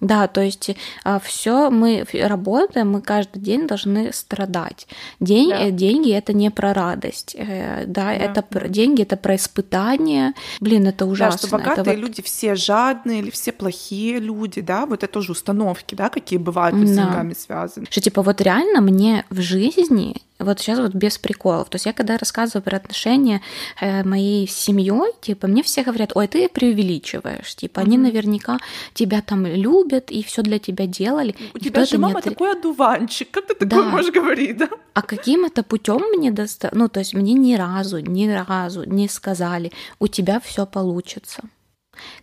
Да, 0.00 0.26
то 0.26 0.42
есть 0.42 0.70
а, 1.04 1.18
все 1.18 1.70
мы 1.70 2.04
работаем, 2.12 2.90
мы 2.90 3.00
каждый 3.00 3.38
день 3.40 3.66
должны 3.66 4.12
страдать. 4.12 4.86
День, 5.20 5.50
да. 5.50 5.68
Э, 5.68 5.70
деньги 5.70 6.12
это 6.12 6.32
не 6.32 6.50
про 6.50 6.74
радость, 6.74 7.34
э, 7.38 7.84
да, 7.86 8.04
да 8.04 8.12
это 8.12 8.44
да. 8.50 8.68
деньги 8.68 9.02
это 9.02 9.16
про 9.16 9.36
испытание. 9.36 10.34
Блин, 10.60 10.86
это 10.86 11.06
ужасно. 11.06 11.40
Да, 11.40 11.46
что 11.46 11.56
богатые 11.56 11.82
это 11.82 11.90
вот... 11.90 11.98
люди 11.98 12.22
все 12.22 12.54
жадные 12.54 13.20
или 13.20 13.30
все 13.30 13.52
плохие 13.52 14.18
люди, 14.18 14.60
да, 14.60 14.84
вот 14.84 15.04
это 15.04 15.12
тоже 15.12 15.32
установки, 15.32 15.94
да, 15.94 16.08
какие 16.10 16.38
бывают 16.38 16.76
с 16.76 16.90
деньгами 16.90 17.34
связаны. 17.34 17.86
Что 17.88 18.00
типа 18.00 18.22
вот 18.22 18.40
реально 18.40 18.80
мне 18.80 19.24
в 19.30 19.40
жизни 19.40 20.16
вот 20.44 20.60
сейчас 20.60 20.78
вот 20.78 20.94
без 20.94 21.18
приколов. 21.18 21.68
То 21.68 21.76
есть 21.76 21.86
я 21.86 21.92
когда 21.92 22.16
рассказываю 22.16 22.62
про 22.62 22.76
отношения 22.76 23.40
э, 23.80 24.04
моей 24.04 24.46
с 24.48 24.52
семьей, 24.52 25.12
типа, 25.20 25.46
мне 25.46 25.62
все 25.62 25.82
говорят, 25.82 26.12
ой, 26.14 26.28
ты 26.28 26.48
преувеличиваешь. 26.48 27.54
Типа, 27.54 27.80
mm-hmm. 27.80 27.82
они 27.82 27.98
наверняка 27.98 28.58
тебя 28.94 29.22
там 29.22 29.46
любят 29.46 30.10
и 30.10 30.22
все 30.22 30.42
для 30.42 30.58
тебя 30.58 30.86
делали. 30.86 31.34
У 31.54 31.58
тебя 31.58 31.84
же 31.84 31.98
мама 31.98 32.16
нет... 32.16 32.24
такой 32.24 32.52
одуванчик. 32.52 33.30
Как 33.30 33.46
ты 33.46 33.54
такое 33.54 33.84
да. 33.84 33.90
можешь 33.90 34.12
говорить, 34.12 34.56
да? 34.56 34.68
А 34.94 35.02
каким 35.02 35.44
это 35.44 35.62
путем 35.62 36.00
мне 36.16 36.30
доста... 36.30 36.70
Ну, 36.72 36.88
то 36.88 37.00
есть 37.00 37.14
мне 37.14 37.34
ни 37.34 37.54
разу, 37.54 37.98
ни 37.98 38.28
разу 38.28 38.84
не 38.84 39.08
сказали, 39.08 39.72
у 39.98 40.06
тебя 40.06 40.40
все 40.40 40.66
получится. 40.66 41.42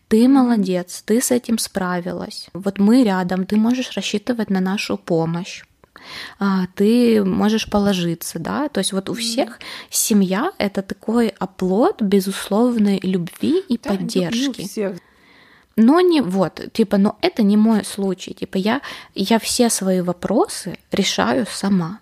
Ты 0.07 0.27
молодец, 0.27 1.03
ты 1.05 1.21
с 1.21 1.31
этим 1.31 1.57
справилась. 1.57 2.49
Вот 2.53 2.79
мы 2.79 3.03
рядом, 3.03 3.45
ты 3.45 3.55
можешь 3.55 3.95
рассчитывать 3.95 4.49
на 4.49 4.59
нашу 4.59 4.97
помощь. 4.97 5.63
А, 6.39 6.67
ты 6.75 7.23
можешь 7.23 7.69
положиться, 7.69 8.39
да, 8.39 8.69
то 8.69 8.79
есть 8.79 8.93
вот 8.93 9.09
у 9.09 9.13
всех 9.13 9.59
семья 9.89 10.51
это 10.57 10.81
такой 10.81 11.29
оплот 11.39 12.01
безусловной 12.01 12.99
любви 13.03 13.61
и 13.67 13.77
да, 13.77 13.91
поддержки. 13.91 14.67
Всех. 14.67 14.97
Но 15.75 16.01
не 16.01 16.21
вот, 16.21 16.61
типа, 16.73 16.97
но 16.97 17.17
это 17.21 17.43
не 17.43 17.57
мой 17.57 17.85
случай, 17.85 18.33
типа 18.33 18.57
я 18.57 18.81
я 19.15 19.39
все 19.39 19.69
свои 19.69 20.01
вопросы 20.01 20.77
решаю 20.91 21.45
сама. 21.49 21.99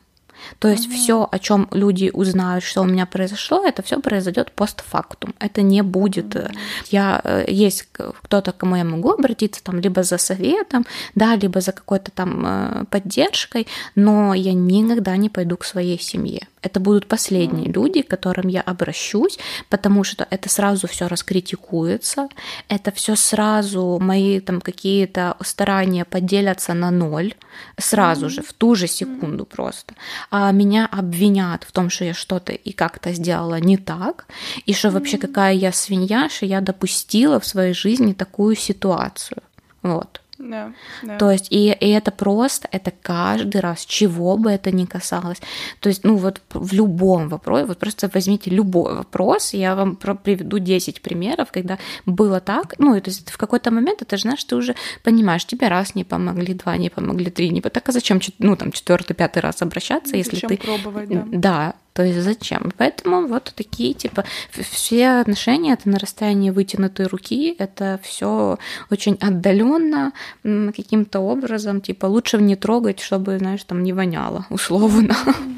То 0.60 0.68
есть 0.68 0.88
mm 0.88 0.90
все, 1.00 1.28
о 1.32 1.40
чем 1.40 1.68
люди 1.72 2.12
узнают, 2.14 2.64
что 2.64 2.82
у 2.82 2.86
меня 2.86 3.06
произошло, 3.06 3.64
это 3.66 3.82
все 3.82 4.00
произойдет 4.00 4.52
постфактум. 4.52 5.34
Это 5.40 5.62
не 5.62 5.82
будет. 5.84 6.36
mm 6.36 6.56
Я 6.90 7.22
э, 7.24 7.46
есть 7.48 7.88
кто-то, 8.24 8.52
к 8.52 8.58
кому 8.58 8.76
я 8.76 8.84
могу 8.84 9.12
обратиться, 9.12 9.64
там 9.64 9.80
либо 9.80 10.04
за 10.04 10.18
советом, 10.18 10.86
да, 11.16 11.36
либо 11.36 11.62
за 11.62 11.72
какой-то 11.72 12.12
там 12.12 12.46
э, 12.46 12.86
поддержкой, 12.90 13.68
но 13.96 14.34
я 14.34 14.54
никогда 14.54 15.18
не 15.18 15.30
пойду 15.30 15.58
к 15.58 15.66
своей 15.66 16.00
семье. 16.00 16.48
Это 16.62 16.80
будут 16.80 17.08
последние 17.08 17.72
люди, 17.72 18.02
к 18.02 18.10
которым 18.10 18.48
я 18.48 18.62
обращусь, 18.62 19.40
потому 19.70 20.04
что 20.04 20.28
это 20.30 20.50
сразу 20.50 20.88
все 20.88 21.08
раскритикуется, 21.08 22.28
это 22.68 22.92
все 22.92 23.16
сразу 23.16 23.98
мои 24.00 24.40
там 24.40 24.62
какие-то 24.62 25.38
старания 25.42 26.06
поделятся 26.06 26.74
на 26.74 26.92
ноль 26.92 27.34
сразу 27.78 28.30
же 28.30 28.42
в 28.42 28.54
ту 28.54 28.76
же 28.76 28.88
секунду 28.88 29.46
просто. 29.46 29.94
А 30.32 30.52
меня 30.52 30.88
обвинят 30.92 31.64
в 31.64 31.72
том, 31.72 31.90
что 31.90 32.06
я 32.06 32.14
что-то 32.14 32.54
и 32.54 32.72
как-то 32.72 33.14
сделала 33.14 33.60
не 33.60 33.78
так, 33.78 34.26
и 34.66 34.74
что 34.74 34.92
вообще 34.92 35.18
какая 35.18 35.54
я 35.54 35.72
свинья, 35.72 36.30
что 36.30 36.46
я 36.46 36.62
допустила 36.62 37.40
в 37.40 37.46
своей 37.46 37.74
жизни 37.74 38.14
такую 38.14 38.56
ситуацию. 38.56 39.42
Вот. 39.82 40.22
Да, 40.40 40.72
да. 41.04 41.18
То 41.18 41.32
есть, 41.32 41.48
и, 41.52 41.72
и 41.80 41.90
это 41.90 42.12
просто, 42.12 42.70
это 42.72 42.92
каждый 43.02 43.60
раз, 43.62 43.86
чего 43.86 44.38
бы 44.38 44.50
это 44.50 44.72
ни 44.72 44.86
касалось. 44.86 45.42
То 45.82 45.90
есть, 45.90 46.06
ну 46.06 46.16
вот 46.16 46.42
в 46.54 46.74
любом 46.74 47.28
вопросе, 47.28 47.66
вот 47.66 47.78
просто 47.78 48.10
возьмите 48.14 48.50
любой 48.50 48.96
вопрос, 48.96 49.54
я 49.54 49.76
вам 49.76 49.98
приведу 49.98 50.60
10 50.60 51.02
примеров, 51.02 51.52
когда 51.52 51.78
было 52.06 52.40
так, 52.40 52.76
ну, 52.78 53.00
то 53.02 53.10
есть 53.10 53.30
в 53.30 53.38
какой-то 53.38 53.70
момент 53.72 54.02
это 54.02 54.16
же, 54.16 54.22
знаешь, 54.22 54.44
ты 54.46 54.56
уже 54.56 54.76
понимаешь, 55.04 55.46
тебе 55.46 55.68
раз 55.68 55.94
не 55.96 56.06
помогли, 56.06 56.54
два 56.54 56.78
не 56.78 56.90
помогли, 56.90 57.30
три 57.30 57.50
не 57.50 57.62
помогли, 57.62 57.74
так 57.74 57.90
а 57.90 57.92
зачем, 57.92 58.22
ну, 58.40 58.56
там, 58.56 58.72
четвертый, 58.72 59.16
пятый 59.16 59.40
раз 59.40 59.62
обращаться, 59.62 60.16
если 60.16 60.36
зачем 60.36 60.50
ты... 60.50 60.58
пробовать, 60.58 61.10
да. 61.10 61.26
Да, 61.32 61.74
то 61.94 62.04
есть 62.04 62.20
зачем? 62.20 62.72
Поэтому 62.78 63.28
вот 63.28 63.52
такие, 63.56 63.94
типа, 63.94 64.24
все 64.52 65.20
отношения 65.20 65.74
это 65.74 65.90
на 65.90 66.00
расстоянии 66.00 66.50
вытянутой 66.50 67.08
руки, 67.08 67.56
это 67.58 68.00
все 68.04 68.58
очень 68.90 69.18
отдаленно 69.20 70.14
каким-то 70.44 71.20
образом, 71.20 71.82
типа, 71.82 72.06
лучше 72.06 72.38
не 72.38 72.56
трогать, 72.56 73.00
чтобы, 73.00 73.38
знаешь, 73.40 73.64
там 73.64 73.84
не 73.84 73.94
воняло, 73.94 74.46
условно. 74.50 75.16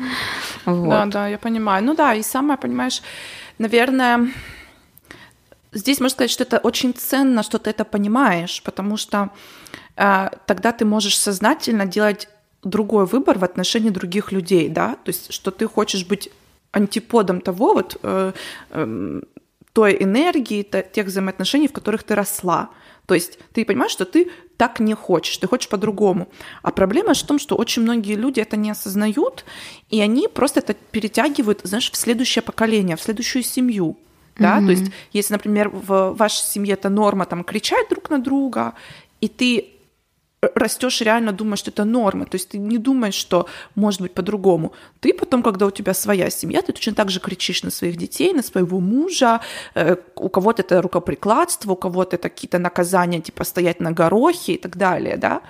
вот. 0.66 0.90
Да, 0.90 1.06
да, 1.06 1.28
я 1.28 1.38
понимаю. 1.38 1.84
Ну 1.84 1.96
да, 1.96 2.16
и 2.16 2.24
самое, 2.24 2.58
понимаешь, 2.58 3.02
наверное, 3.58 4.32
здесь 5.74 6.00
можно 6.00 6.16
сказать, 6.16 6.32
что 6.32 6.44
это 6.44 6.58
очень 6.58 6.94
ценно, 6.94 7.44
что 7.44 7.60
ты 7.60 7.70
это 7.70 7.86
понимаешь, 7.86 8.62
потому 8.64 8.98
что 8.98 9.30
э, 9.96 10.30
тогда 10.46 10.72
ты 10.72 10.86
можешь 10.86 11.18
сознательно 11.18 11.86
делать 11.86 12.28
другой 12.64 13.06
выбор 13.06 13.38
в 13.38 13.44
отношении 13.44 13.90
других 13.90 14.32
людей, 14.32 14.70
да, 14.70 14.96
то 15.04 15.10
есть 15.10 15.34
что 15.34 15.52
ты 15.52 15.68
хочешь 15.68 16.06
быть 16.06 16.30
антиподом 16.72 17.42
того 17.42 17.74
вот 17.74 17.98
э, 18.04 18.34
э, 18.70 19.22
той 19.74 19.98
энергии, 20.04 20.64
тех 20.64 21.08
взаимоотношений, 21.08 21.68
в 21.68 21.74
которых 21.74 22.04
ты 22.04 22.16
росла. 22.16 22.70
То 23.06 23.16
есть 23.16 23.40
ты 23.54 23.66
понимаешь, 23.66 23.92
что 23.92 24.06
ты 24.06 24.32
так 24.58 24.80
не 24.80 24.94
хочешь, 24.94 25.38
ты 25.38 25.48
хочешь 25.48 25.70
по-другому. 25.70 26.28
А 26.62 26.72
проблема 26.72 27.14
в 27.14 27.24
том, 27.24 27.40
что 27.40 27.56
очень 27.56 27.82
многие 27.82 28.16
люди 28.16 28.40
это 28.40 28.58
не 28.58 28.70
осознают, 28.70 29.44
и 29.90 30.00
они 30.02 30.28
просто 30.28 30.60
это 30.60 30.74
перетягивают, 30.92 31.62
знаешь, 31.64 31.92
в 31.92 31.96
следующее 31.96 32.42
поколение, 32.42 32.96
в 32.96 33.02
следующую 33.02 33.44
семью. 33.44 33.98
Да? 34.38 34.60
Mm-hmm. 34.60 34.66
То 34.66 34.72
есть, 34.72 34.92
если, 35.14 35.34
например, 35.34 35.70
в 35.70 36.14
вашей 36.14 36.44
семье 36.44 36.74
это 36.74 36.90
норма 36.90 37.26
там 37.26 37.44
кричать 37.44 37.90
друг 37.90 38.10
на 38.10 38.20
друга, 38.20 38.76
и 39.20 39.28
ты 39.28 39.71
растешь 40.56 41.02
реально 41.02 41.32
думаешь, 41.32 41.60
что 41.60 41.72
это 41.72 41.86
норма. 41.86 42.26
То 42.26 42.36
есть 42.36 42.50
ты 42.50 42.58
не 42.58 42.78
думаешь, 42.78 43.14
что 43.14 43.48
может 43.76 44.02
быть 44.02 44.14
по-другому. 44.14 44.74
Ты 45.00 45.14
потом, 45.14 45.44
когда 45.44 45.66
у 45.66 45.72
тебя 45.72 45.94
своя 45.94 46.30
семья, 46.30 46.62
ты 46.62 46.74
точно 46.74 46.94
так 46.94 47.10
же 47.10 47.20
кричишь 47.20 47.64
на 47.64 47.72
своих 47.72 47.98
детей, 47.98 48.34
на 48.34 48.42
своего 48.42 48.80
мужа. 48.80 49.42
Э, 49.76 49.98
у 50.16 50.30
кого-то 50.30 50.64
это 50.64 50.82
рукоприкладство, 50.82 51.74
у 51.74 51.76
кого-то 51.76 52.16
это 52.16 52.30
какие-то 52.30 52.60
наказания, 52.60 53.22
типа 53.22 53.44
стоять 53.44 53.80
на 53.80 53.92
горохе 53.92 54.54
и 54.54 54.58
так 54.58 54.78
далее, 54.78 55.18
да. 55.18 55.42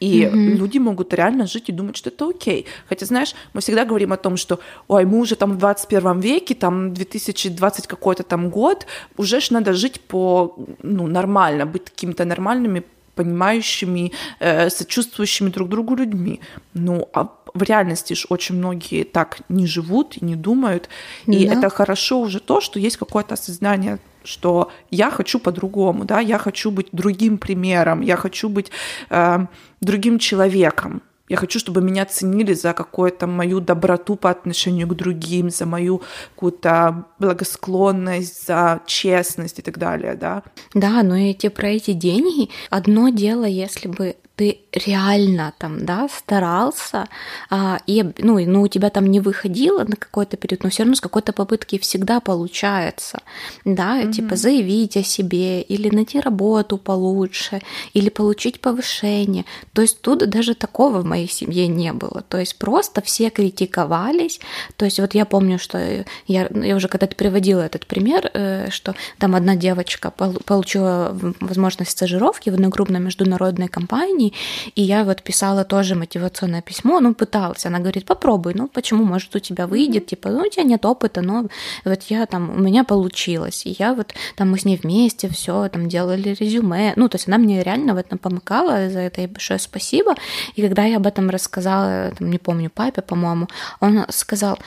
И 0.00 0.22
mm-hmm. 0.22 0.56
люди 0.56 0.78
могут 0.78 1.14
реально 1.14 1.46
жить 1.46 1.68
и 1.68 1.72
думать, 1.72 1.96
что 1.96 2.10
это 2.10 2.28
окей. 2.28 2.66
Хотя, 2.88 3.06
знаешь, 3.06 3.34
мы 3.54 3.60
всегда 3.60 3.84
говорим 3.84 4.12
о 4.12 4.16
том, 4.16 4.36
что, 4.36 4.58
ой, 4.88 5.04
мы 5.06 5.18
уже 5.18 5.36
там 5.36 5.52
в 5.52 5.58
21 5.58 6.20
веке, 6.20 6.54
там 6.54 6.92
2020 6.92 7.86
какой-то 7.86 8.22
там 8.22 8.50
год, 8.50 8.86
уже 9.16 9.40
ж 9.40 9.50
надо 9.50 9.72
жить 9.72 10.00
по, 10.00 10.56
ну, 10.82 11.06
нормально, 11.06 11.64
быть 11.64 11.84
какими-то 11.84 12.24
нормальными 12.24 12.82
понимающими, 13.14 14.12
э, 14.40 14.70
сочувствующими 14.70 15.50
друг 15.50 15.68
другу 15.68 15.96
людьми. 15.96 16.40
Ну, 16.74 17.08
а 17.12 17.28
в 17.54 17.62
реальности 17.62 18.14
же 18.14 18.26
очень 18.28 18.56
многие 18.56 19.04
так 19.04 19.38
не 19.48 19.66
живут 19.66 20.16
и 20.16 20.24
не 20.24 20.36
думают. 20.36 20.88
И 21.26 21.46
да. 21.46 21.54
это 21.54 21.70
хорошо 21.70 22.20
уже 22.20 22.40
то, 22.40 22.60
что 22.60 22.78
есть 22.78 22.96
какое-то 22.96 23.34
осознание 23.34 23.98
что 24.26 24.70
я 24.90 25.10
хочу 25.10 25.38
по-другому, 25.38 26.06
да, 26.06 26.18
я 26.18 26.38
хочу 26.38 26.70
быть 26.70 26.88
другим 26.92 27.36
примером, 27.36 28.00
я 28.00 28.16
хочу 28.16 28.48
быть 28.48 28.70
э, 29.10 29.46
другим 29.82 30.18
человеком. 30.18 31.02
Я 31.28 31.36
хочу, 31.36 31.58
чтобы 31.58 31.80
меня 31.80 32.04
ценили 32.04 32.52
за 32.52 32.74
какую-то 32.74 33.26
мою 33.26 33.60
доброту 33.60 34.16
по 34.16 34.30
отношению 34.30 34.86
к 34.88 34.94
другим, 34.94 35.50
за 35.50 35.64
мою 35.64 36.02
какую-то 36.34 37.06
благосклонность, 37.18 38.46
за 38.46 38.80
честность 38.86 39.58
и 39.58 39.62
так 39.62 39.78
далее, 39.78 40.14
да. 40.14 40.42
Да, 40.74 41.02
но 41.02 41.16
эти 41.16 41.48
про 41.48 41.68
эти 41.68 41.92
деньги 41.92 42.50
одно 42.70 43.08
дело, 43.08 43.44
если 43.44 43.88
бы 43.88 44.16
ты 44.36 44.58
реально 44.72 45.54
там, 45.58 45.84
да, 45.86 46.08
старался, 46.08 47.08
а, 47.50 47.78
и, 47.86 48.02
ну, 48.18 48.38
ну, 48.44 48.62
у 48.62 48.68
тебя 48.68 48.90
там 48.90 49.06
не 49.06 49.20
выходило 49.20 49.84
на 49.84 49.94
какой-то 49.96 50.36
период, 50.36 50.64
но 50.64 50.70
все 50.70 50.82
равно 50.82 50.96
с 50.96 51.00
какой-то 51.00 51.32
попытки 51.32 51.78
всегда 51.78 52.18
получается, 52.18 53.20
да, 53.64 54.02
mm-hmm. 54.02 54.12
типа 54.12 54.36
заявить 54.36 54.96
о 54.96 55.04
себе 55.04 55.62
или 55.62 55.94
найти 55.94 56.18
работу 56.18 56.78
получше, 56.78 57.62
или 57.92 58.08
получить 58.08 58.60
повышение. 58.60 59.44
То 59.72 59.82
есть 59.82 60.00
тут 60.00 60.28
даже 60.28 60.54
такого 60.54 61.00
в 61.00 61.04
моей 61.04 61.28
семье 61.28 61.68
не 61.68 61.92
было. 61.92 62.22
То 62.28 62.38
есть 62.38 62.58
просто 62.58 63.02
все 63.02 63.30
критиковались. 63.30 64.40
То 64.76 64.84
есть 64.84 64.98
вот 64.98 65.14
я 65.14 65.26
помню, 65.26 65.58
что 65.58 65.78
я, 66.26 66.48
я 66.50 66.76
уже 66.76 66.88
когда-то 66.88 67.14
приводила 67.14 67.60
этот 67.60 67.86
пример, 67.86 68.30
э, 68.34 68.70
что 68.70 68.94
там 69.18 69.36
одна 69.36 69.54
девочка 69.54 70.10
получила 70.10 71.16
возможность 71.40 71.92
стажировки 71.92 72.50
в 72.50 72.54
одной 72.54 72.72
крупной 72.72 73.00
международной 73.00 73.68
компании, 73.68 74.23
компаний, 74.24 74.32
и 74.76 74.82
я 74.82 75.04
вот 75.04 75.22
писала 75.22 75.64
тоже 75.64 75.94
мотивационное 75.94 76.62
письмо, 76.62 77.00
ну, 77.00 77.14
пыталась, 77.14 77.66
она 77.66 77.78
говорит, 77.78 78.04
попробуй, 78.04 78.54
ну, 78.54 78.68
почему, 78.68 79.04
может, 79.04 79.36
у 79.36 79.38
тебя 79.38 79.66
выйдет, 79.66 80.06
типа, 80.06 80.30
ну, 80.30 80.42
у 80.42 80.50
тебя 80.50 80.64
нет 80.64 80.84
опыта, 80.84 81.22
но 81.22 81.46
вот 81.84 82.02
я 82.10 82.26
там, 82.26 82.50
у 82.50 82.60
меня 82.60 82.84
получилось, 82.84 83.66
и 83.66 83.76
я 83.78 83.94
вот, 83.94 84.14
там, 84.36 84.50
мы 84.50 84.58
с 84.58 84.64
ней 84.64 84.76
вместе 84.82 85.28
все 85.28 85.68
там 85.68 85.88
делали 85.88 86.36
резюме, 86.40 86.92
ну, 86.96 87.08
то 87.08 87.16
есть 87.16 87.28
она 87.28 87.38
мне 87.38 87.62
реально 87.62 87.94
в 87.94 87.98
этом 87.98 88.18
помогала, 88.18 88.90
за 88.90 89.00
это 89.00 89.20
ей 89.20 89.28
большое 89.28 89.58
спасибо, 89.58 90.14
и 90.56 90.62
когда 90.62 90.84
я 90.84 90.96
об 90.96 91.06
этом 91.06 91.30
рассказала, 91.30 92.12
там, 92.18 92.30
не 92.30 92.38
помню, 92.38 92.70
папе, 92.70 93.02
по-моему, 93.02 93.46
он 93.80 94.04
сказал, 94.10 94.58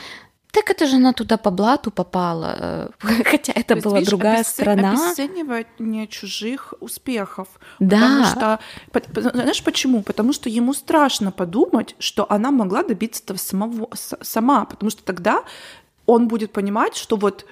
так 0.50 0.70
это 0.70 0.86
же 0.86 0.96
она 0.96 1.12
туда 1.12 1.36
по 1.36 1.50
блату 1.50 1.90
попала, 1.90 2.56
э, 2.58 2.88
хотя 3.24 3.52
это 3.54 3.76
То 3.76 3.82
была 3.82 3.98
видишь, 3.98 4.10
другая 4.10 4.36
обесц... 4.36 4.52
страна. 4.52 4.92
Обесценивание 4.92 6.06
чужих 6.06 6.74
успехов. 6.80 7.48
Да. 7.78 7.96
Потому 7.96 8.24
что, 8.24 9.32
знаешь 9.32 9.62
почему? 9.62 10.02
Потому 10.02 10.32
что 10.32 10.48
ему 10.48 10.72
страшно 10.74 11.32
подумать, 11.32 11.96
что 11.98 12.26
она 12.30 12.50
могла 12.50 12.82
добиться 12.82 13.22
этого 13.22 13.38
самого, 13.38 13.88
сама, 13.94 14.64
потому 14.64 14.90
что 14.90 15.02
тогда 15.02 15.44
он 16.06 16.26
будет 16.26 16.52
понимать, 16.52 16.96
что 16.96 17.16
вот 17.16 17.44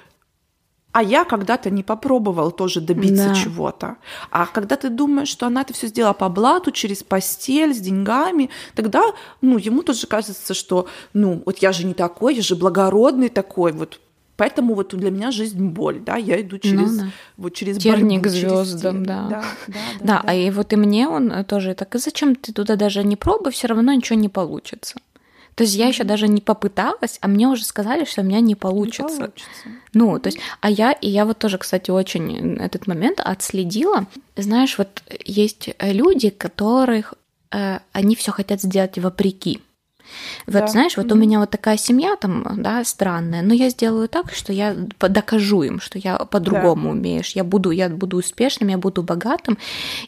а 0.97 1.03
я 1.03 1.27
когда-то 1.27 1.69
не 1.69 1.83
попробовал 1.83 2.51
тоже 2.51 2.81
добиться 2.81 3.29
да. 3.29 3.35
чего-то. 3.35 3.97
А 4.31 4.47
когда 4.47 4.77
ты 4.77 4.89
думаешь, 4.89 5.29
что 5.29 5.47
она 5.47 5.61
это 5.61 5.75
все 5.75 5.89
сделала 5.89 6.15
по 6.15 6.31
блату, 6.31 6.71
через 6.71 7.03
постель, 7.03 7.75
с 7.75 7.81
деньгами, 7.81 8.49
тогда, 8.75 9.03
ну, 9.43 9.59
ему 9.59 9.83
тоже 9.83 10.07
кажется, 10.07 10.55
что, 10.55 10.89
ну, 11.13 11.43
вот 11.45 11.59
я 11.59 11.73
же 11.73 11.85
не 11.85 11.93
такой, 11.93 12.37
я 12.37 12.41
же 12.41 12.57
благородный 12.57 13.29
такой, 13.29 13.73
вот 13.73 14.01
Поэтому 14.39 14.75
вот 14.75 14.95
для 14.95 15.11
меня 15.11 15.31
жизнь 15.31 15.67
боль, 15.67 16.01
да, 16.01 16.17
я 16.17 16.41
иду 16.41 16.59
через 16.59 16.93
ну, 16.93 16.99
да. 16.99 17.11
вот 17.37 17.55
через 17.55 17.77
терник 17.77 18.23
борьбу, 18.23 18.39
звездам, 18.39 19.05
да. 19.05 19.27
Да, 19.29 19.29
да, 19.29 19.45
да, 19.67 19.75
да, 20.01 20.07
да. 20.07 20.23
А 20.25 20.35
и 20.35 20.51
вот 20.51 20.73
и 20.73 20.77
мне 20.77 21.09
он 21.09 21.45
тоже 21.45 21.75
так, 21.75 21.95
и 21.95 21.99
зачем 21.99 22.35
ты 22.35 22.55
туда 22.55 22.77
даже 22.77 23.05
не 23.05 23.17
пробуй, 23.17 23.53
все 23.53 23.67
равно 23.67 23.93
ничего 23.93 24.19
не 24.19 24.31
получится. 24.31 24.97
То 25.57 25.65
есть 25.65 25.75
я 25.75 25.89
еще 25.89 26.05
даже 26.05 26.29
не 26.29 26.43
попыталась, 26.43 27.19
а 27.23 27.29
мне 27.29 27.49
уже 27.49 27.65
сказали, 27.65 28.05
что 28.05 28.21
у 28.21 28.25
меня 28.25 28.41
не 28.41 28.55
получится. 28.55 29.15
Не 29.15 29.19
получится. 29.19 29.69
Ну, 29.95 30.19
то 30.21 30.29
есть, 30.29 30.39
а 30.61 30.71
я, 30.71 30.93
и 30.93 31.09
я 31.09 31.25
вот 31.25 31.39
тоже, 31.39 31.57
кстати, 31.57 31.91
очень 31.91 32.59
этот 32.59 32.87
момент 32.87 33.21
отследила. 33.25 34.07
Знаешь, 34.37 34.77
вот 34.77 35.03
есть 35.25 35.71
люди, 35.81 36.29
которых 36.29 37.15
э, 37.53 37.79
они 37.93 38.17
все 38.17 38.33
хотят 38.33 38.61
сделать 38.61 38.99
вопреки. 38.99 39.63
Вот 40.47 40.61
да. 40.61 40.67
знаешь, 40.67 40.97
вот 40.97 41.07
mm-hmm. 41.07 41.13
у 41.13 41.17
меня 41.17 41.41
вот 41.41 41.51
такая 41.51 41.77
семья 41.77 42.17
там, 42.17 42.45
да, 42.57 42.85
странная, 42.85 43.43
но 43.43 43.55
я 43.55 43.71
сделаю 43.71 44.09
так, 44.09 44.33
что 44.33 44.53
я 44.53 44.75
докажу 44.99 45.63
им, 45.63 45.81
что 45.81 45.99
я 45.99 46.19
по-другому 46.19 46.85
да. 46.85 46.91
умеешь, 46.91 47.33
я 47.33 47.45
буду, 47.45 47.71
я 47.71 47.89
буду 47.89 48.17
успешным, 48.19 48.69
я 48.69 48.79
буду 48.79 49.03
богатым, 49.03 49.59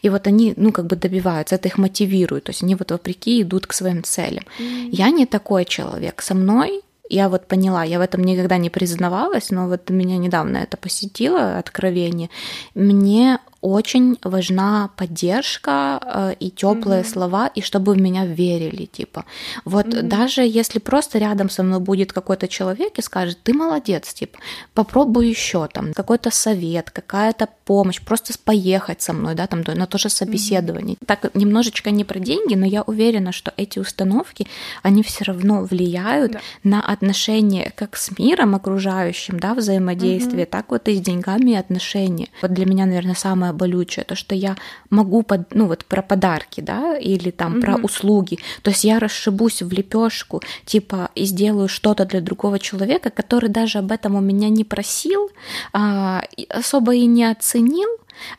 и 0.03 0.09
вот 0.11 0.27
они, 0.27 0.55
ну, 0.57 0.73
как 0.73 0.87
бы 0.87 0.97
добиваются, 0.97 1.55
это 1.55 1.69
их 1.69 1.79
мотивирует, 1.79 2.45
то 2.45 2.51
есть 2.51 2.63
они 2.63 2.75
вот 2.75 2.91
вопреки 2.91 3.43
идут 3.43 3.67
к 3.67 3.73
своим 3.73 4.03
целям. 4.03 4.45
Mm-hmm. 4.59 4.89
Я 4.93 5.11
не 5.11 5.27
такой 5.27 5.65
человек, 5.65 6.23
со 6.23 6.35
мной 6.35 6.83
я 7.11 7.29
вот 7.29 7.47
поняла, 7.47 7.85
я 7.85 7.99
в 7.99 8.03
этом 8.03 8.23
никогда 8.23 8.59
не 8.59 8.71
признавалась, 8.71 9.51
но 9.51 9.69
вот 9.69 9.91
меня 9.91 10.19
недавно 10.19 10.59
это 10.59 10.77
посетило 10.77 11.59
откровение. 11.59 12.29
Мне 12.75 13.39
очень 13.69 14.19
важна 14.23 14.91
поддержка 14.97 16.01
э, 16.03 16.35
и 16.41 16.51
теплые 16.51 17.03
mm-hmm. 17.03 17.13
слова, 17.13 17.47
и 17.47 17.61
чтобы 17.61 17.95
в 17.95 18.01
меня 18.01 18.27
верили, 18.27 18.85
типа. 18.85 19.25
Вот 19.65 19.87
mm-hmm. 19.87 20.03
даже 20.03 20.43
если 20.43 20.79
просто 20.79 21.19
рядом 21.19 21.51
со 21.51 21.63
мной 21.63 21.81
будет 21.81 22.13
какой-то 22.13 22.49
человек 22.49 22.99
и 22.99 23.03
скажет, 23.03 23.39
ты 23.43 23.55
молодец, 23.55 24.13
типа, 24.15 24.39
попробуй 24.75 25.29
еще 25.29 25.67
там 25.73 25.93
какой-то 25.95 26.31
совет, 26.31 26.91
какая-то 26.91 27.49
помощь, 27.65 28.01
просто 28.01 28.33
поехать 28.45 29.03
со 29.03 29.13
мной, 29.13 29.35
да, 29.35 29.47
там 29.47 29.63
на 29.67 29.87
то 29.87 29.99
же 29.99 30.09
собеседование. 30.09 30.97
Mm-hmm. 30.97 31.07
Так 31.07 31.35
немножечко 31.35 31.91
не 31.91 32.05
про 32.05 32.19
деньги, 32.19 32.55
но 32.55 32.67
я 32.67 32.83
уверена, 32.83 33.33
что 33.33 33.53
эти 33.57 33.79
установки, 33.79 34.47
они 34.83 35.03
все 35.03 35.25
равно 35.25 35.63
влияют 35.63 36.33
да. 36.33 36.41
на 36.65 36.81
отношения 36.81 37.73
как 37.75 37.97
с 37.97 38.19
миром 38.19 38.55
окружающим, 38.55 39.41
да, 39.41 39.55
взаимодействие, 39.55 40.45
mm-hmm. 40.45 40.51
так 40.51 40.71
вот 40.71 40.89
и 40.89 40.95
с 40.95 41.01
деньгами 41.01 41.55
отношения. 41.55 42.29
Вот 42.43 42.53
для 42.53 42.67
меня, 42.67 42.87
наверное, 42.87 43.15
самое 43.15 43.39
самое 43.39 43.53
болючее, 43.59 44.05
то, 44.05 44.15
что 44.15 44.35
я 44.35 44.57
могу, 44.91 45.23
под, 45.23 45.55
ну 45.55 45.67
вот 45.67 45.85
про 45.85 46.03
подарки, 46.03 46.61
да, 46.61 46.97
или 46.97 47.31
там 47.31 47.57
mm-hmm. 47.57 47.61
про 47.61 47.77
услуги, 47.77 48.39
то 48.63 48.71
есть 48.71 48.85
я 48.85 48.99
расшибусь 48.99 49.63
в 49.63 49.73
лепешку, 49.73 50.43
типа, 50.65 51.11
и 51.15 51.25
сделаю 51.25 51.69
что-то 51.69 52.05
для 52.05 52.21
другого 52.21 52.59
человека, 52.59 53.11
который 53.11 53.51
даже 53.51 53.79
об 53.79 53.93
этом 53.93 54.15
у 54.15 54.21
меня 54.21 54.49
не 54.49 54.65
просил, 54.65 55.31
а, 55.73 56.23
особо 56.49 56.95
и 56.95 57.07
не 57.07 57.25
оценил, 57.25 57.89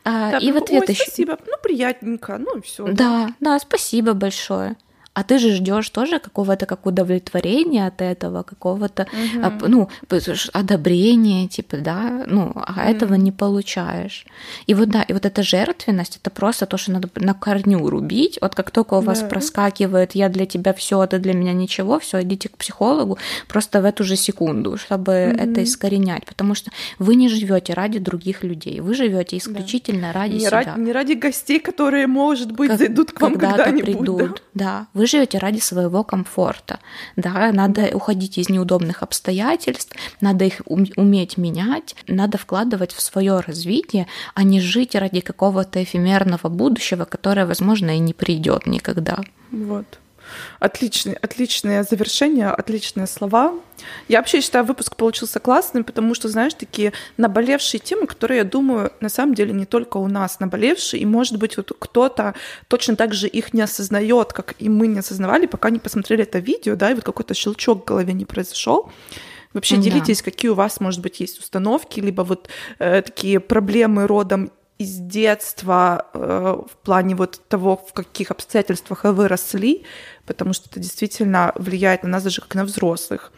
а, 0.03 0.31
да, 0.31 0.37
и 0.37 0.51
ну, 0.51 0.59
в 0.59 0.63
ответ 0.63 0.89
еще... 0.89 1.03
спасибо, 1.03 1.37
ну 1.45 1.53
приятненько, 1.61 2.37
ну 2.37 2.57
и 2.57 2.61
все. 2.61 2.85
Да, 2.85 2.93
да, 2.93 3.33
да, 3.39 3.59
спасибо 3.59 4.13
большое 4.13 4.75
а 5.13 5.23
ты 5.23 5.39
же 5.39 5.51
ждешь 5.55 5.89
тоже 5.89 6.19
какого-то 6.19 6.65
как 6.65 6.85
удовлетворения 6.85 7.87
от 7.87 8.01
этого, 8.01 8.43
какого-то 8.43 9.07
угу. 9.11 9.67
ну 9.67 9.89
одобрения, 10.53 11.47
типа, 11.47 11.77
да, 11.77 12.23
ну, 12.27 12.53
а 12.55 12.71
угу. 12.71 12.79
этого 12.81 13.13
не 13.15 13.31
получаешь. 13.31 14.25
И 14.67 14.73
вот 14.73 14.89
да, 14.89 15.01
и 15.01 15.13
вот 15.13 15.25
эта 15.25 15.43
жертвенность, 15.43 16.17
это 16.21 16.29
просто 16.29 16.65
то, 16.65 16.77
что 16.77 16.91
надо 16.91 17.09
на 17.15 17.33
корню 17.33 17.89
рубить. 17.89 18.37
Вот 18.41 18.55
как 18.55 18.71
только 18.71 18.95
у 18.95 19.01
вас 19.01 19.21
да. 19.21 19.27
проскакивает, 19.27 20.13
я 20.13 20.29
для 20.29 20.45
тебя 20.45 20.73
все, 20.73 20.99
а 20.99 21.07
ты 21.07 21.17
для 21.17 21.33
меня 21.33 21.53
ничего, 21.53 21.99
все, 21.99 22.21
идите 22.21 22.49
к 22.49 22.57
психологу 22.57 23.17
просто 23.47 23.81
в 23.81 23.85
эту 23.85 24.03
же 24.03 24.15
секунду, 24.15 24.77
чтобы 24.77 25.33
угу. 25.33 25.41
это 25.41 25.63
искоренять, 25.63 26.25
потому 26.25 26.55
что 26.55 26.71
вы 26.99 27.15
не 27.15 27.29
живете 27.29 27.73
ради 27.73 27.99
других 27.99 28.43
людей, 28.43 28.79
вы 28.79 28.93
живете 28.93 29.37
исключительно 29.37 30.13
да. 30.13 30.19
ради 30.19 30.33
не 30.33 30.39
себя. 30.41 30.51
Ради, 30.51 30.79
не 30.79 30.91
ради 30.91 31.13
гостей, 31.13 31.59
которые, 31.59 32.07
может 32.07 32.51
быть, 32.51 32.69
как, 32.69 32.79
зайдут 32.79 33.11
к 33.11 33.21
вам 33.21 33.37
когда-нибудь. 33.37 33.97
Придут, 33.97 34.43
да. 34.53 34.87
да 34.93 34.98
вы 34.99 35.07
живете 35.07 35.37
ради 35.37 35.59
своего 35.59 36.03
комфорта. 36.03 36.79
Да, 37.15 37.51
надо 37.53 37.89
уходить 37.93 38.37
из 38.37 38.49
неудобных 38.49 39.01
обстоятельств, 39.01 39.95
надо 40.19 40.43
их 40.45 40.61
уметь 40.65 41.37
менять, 41.37 41.95
надо 42.07 42.37
вкладывать 42.37 42.91
в 42.91 43.01
свое 43.01 43.39
развитие, 43.39 44.07
а 44.35 44.43
не 44.43 44.59
жить 44.59 44.95
ради 44.95 45.21
какого-то 45.21 45.81
эфемерного 45.81 46.49
будущего, 46.49 47.05
которое, 47.05 47.45
возможно, 47.45 47.95
и 47.95 47.99
не 47.99 48.13
придет 48.13 48.67
никогда. 48.67 49.19
Вот. 49.51 49.85
Отличный, 50.59 51.13
отличное 51.13 51.83
завершение, 51.83 52.49
отличные 52.49 53.07
слова. 53.07 53.53
Я 54.07 54.19
вообще 54.19 54.41
считаю, 54.41 54.65
выпуск 54.65 54.95
получился 54.95 55.39
классным, 55.39 55.83
потому 55.83 56.13
что, 56.13 56.27
знаешь, 56.27 56.53
такие 56.53 56.93
наболевшие 57.17 57.79
темы, 57.79 58.07
которые, 58.07 58.39
я 58.39 58.43
думаю, 58.43 58.91
на 58.99 59.09
самом 59.09 59.35
деле 59.35 59.53
не 59.53 59.65
только 59.65 59.97
у 59.97 60.07
нас 60.07 60.39
наболевшие, 60.39 61.01
и, 61.01 61.05
может 61.05 61.37
быть, 61.37 61.57
вот 61.57 61.71
кто-то 61.79 62.35
точно 62.67 62.95
так 62.95 63.13
же 63.13 63.27
их 63.27 63.53
не 63.53 63.61
осознает, 63.61 64.33
как 64.33 64.55
и 64.59 64.69
мы 64.69 64.87
не 64.87 64.99
осознавали, 64.99 65.45
пока 65.45 65.69
не 65.69 65.79
посмотрели 65.79 66.23
это 66.23 66.39
видео, 66.39 66.75
да, 66.75 66.91
и 66.91 66.93
вот 66.93 67.03
какой-то 67.03 67.33
щелчок 67.33 67.83
в 67.83 67.85
голове 67.85 68.13
не 68.13 68.25
произошел. 68.25 68.91
Вообще 69.53 69.77
да. 69.77 69.83
делитесь, 69.83 70.21
какие 70.21 70.51
у 70.51 70.55
вас, 70.55 70.79
может 70.79 71.01
быть, 71.01 71.19
есть 71.19 71.39
установки, 71.39 71.99
либо 71.99 72.21
вот 72.21 72.49
э, 72.77 73.01
такие 73.01 73.39
проблемы 73.39 74.05
родом 74.05 74.51
из 74.79 74.97
детства 74.97 76.07
э, 76.13 76.55
в 76.67 76.77
плане 76.77 77.15
вот 77.15 77.41
того, 77.47 77.77
в 77.77 77.93
каких 77.93 78.31
обстоятельствах 78.31 79.03
вы 79.03 79.27
росли, 79.27 79.85
потому 80.25 80.53
что 80.53 80.69
это 80.69 80.79
действительно 80.79 81.51
влияет 81.55 82.03
на 82.03 82.09
нас 82.09 82.23
даже 82.23 82.41
как 82.41 82.55
на 82.55 82.63
взрослых. 82.63 83.31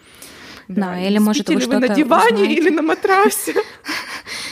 Да, 0.68 0.92
да 0.92 1.00
или 1.00 1.18
может 1.18 1.50
вы 1.50 1.60
что-то 1.60 1.80
на 1.80 1.90
диване 1.90 2.34
узнаете. 2.34 2.54
или 2.54 2.70
на 2.70 2.82
матрасе. 2.82 3.56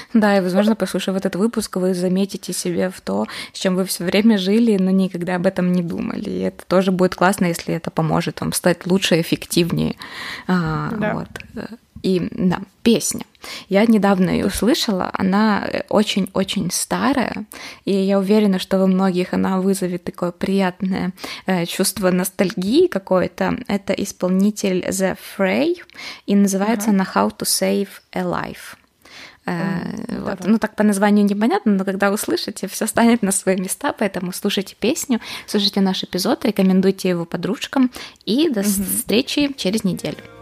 Да, 0.13 0.37
и, 0.37 0.41
возможно, 0.41 0.75
послушав 0.75 1.15
этот 1.15 1.35
выпуск, 1.35 1.75
вы 1.77 1.93
заметите 1.93 2.53
себе 2.53 2.89
в 2.89 3.01
то, 3.01 3.27
с 3.53 3.59
чем 3.59 3.75
вы 3.75 3.85
все 3.85 4.03
время 4.03 4.37
жили, 4.37 4.77
но 4.77 4.91
никогда 4.91 5.35
об 5.35 5.45
этом 5.45 5.71
не 5.71 5.83
думали. 5.83 6.29
И 6.29 6.39
это 6.39 6.65
тоже 6.65 6.91
будет 6.91 7.15
классно, 7.15 7.45
если 7.45 7.75
это 7.75 7.91
поможет 7.91 8.41
вам 8.41 8.53
стать 8.53 8.85
лучше, 8.85 9.21
эффективнее. 9.21 9.95
А, 10.47 10.91
да. 10.91 11.13
Вот. 11.13 11.69
И 12.01 12.29
да, 12.31 12.61
песня. 12.83 13.25
Я 13.67 13.85
недавно 13.85 14.29
ее 14.29 14.45
услышала, 14.47 15.09
она 15.13 15.69
очень-очень 15.89 16.71
старая, 16.71 17.45
и 17.85 17.93
я 17.93 18.19
уверена, 18.19 18.59
что 18.59 18.79
во 18.79 18.87
многих 18.87 19.33
она 19.33 19.59
вызовет 19.59 20.03
такое 20.03 20.31
приятное 20.31 21.13
э, 21.45 21.65
чувство 21.65 22.11
ностальгии 22.11 22.87
какое-то. 22.87 23.57
Это 23.67 23.93
исполнитель 23.93 24.85
The 24.87 25.17
Fray, 25.37 25.75
и 26.25 26.35
называется 26.35 26.89
uh-huh. 26.89 26.93
она 26.93 27.07
How 27.13 27.37
to 27.37 27.43
Save 27.43 27.89
a 28.13 28.21
Life. 28.21 28.77
Mm, 29.45 30.21
вот. 30.21 30.45
Ну, 30.45 30.59
так 30.59 30.75
по 30.75 30.83
названию 30.83 31.25
непонятно, 31.25 31.71
но 31.71 31.83
когда 31.83 32.11
услышите, 32.11 32.67
все 32.67 32.85
станет 32.85 33.23
на 33.23 33.31
свои 33.31 33.55
места, 33.55 33.93
поэтому 33.97 34.31
слушайте 34.31 34.75
песню, 34.79 35.19
слушайте 35.47 35.81
наш 35.81 36.03
эпизод, 36.03 36.45
рекомендуйте 36.45 37.09
его 37.09 37.25
подружкам, 37.25 37.89
и 38.25 38.49
до 38.49 38.61
mm-hmm. 38.61 38.97
встречи 38.97 39.53
через 39.57 39.83
неделю. 39.83 40.38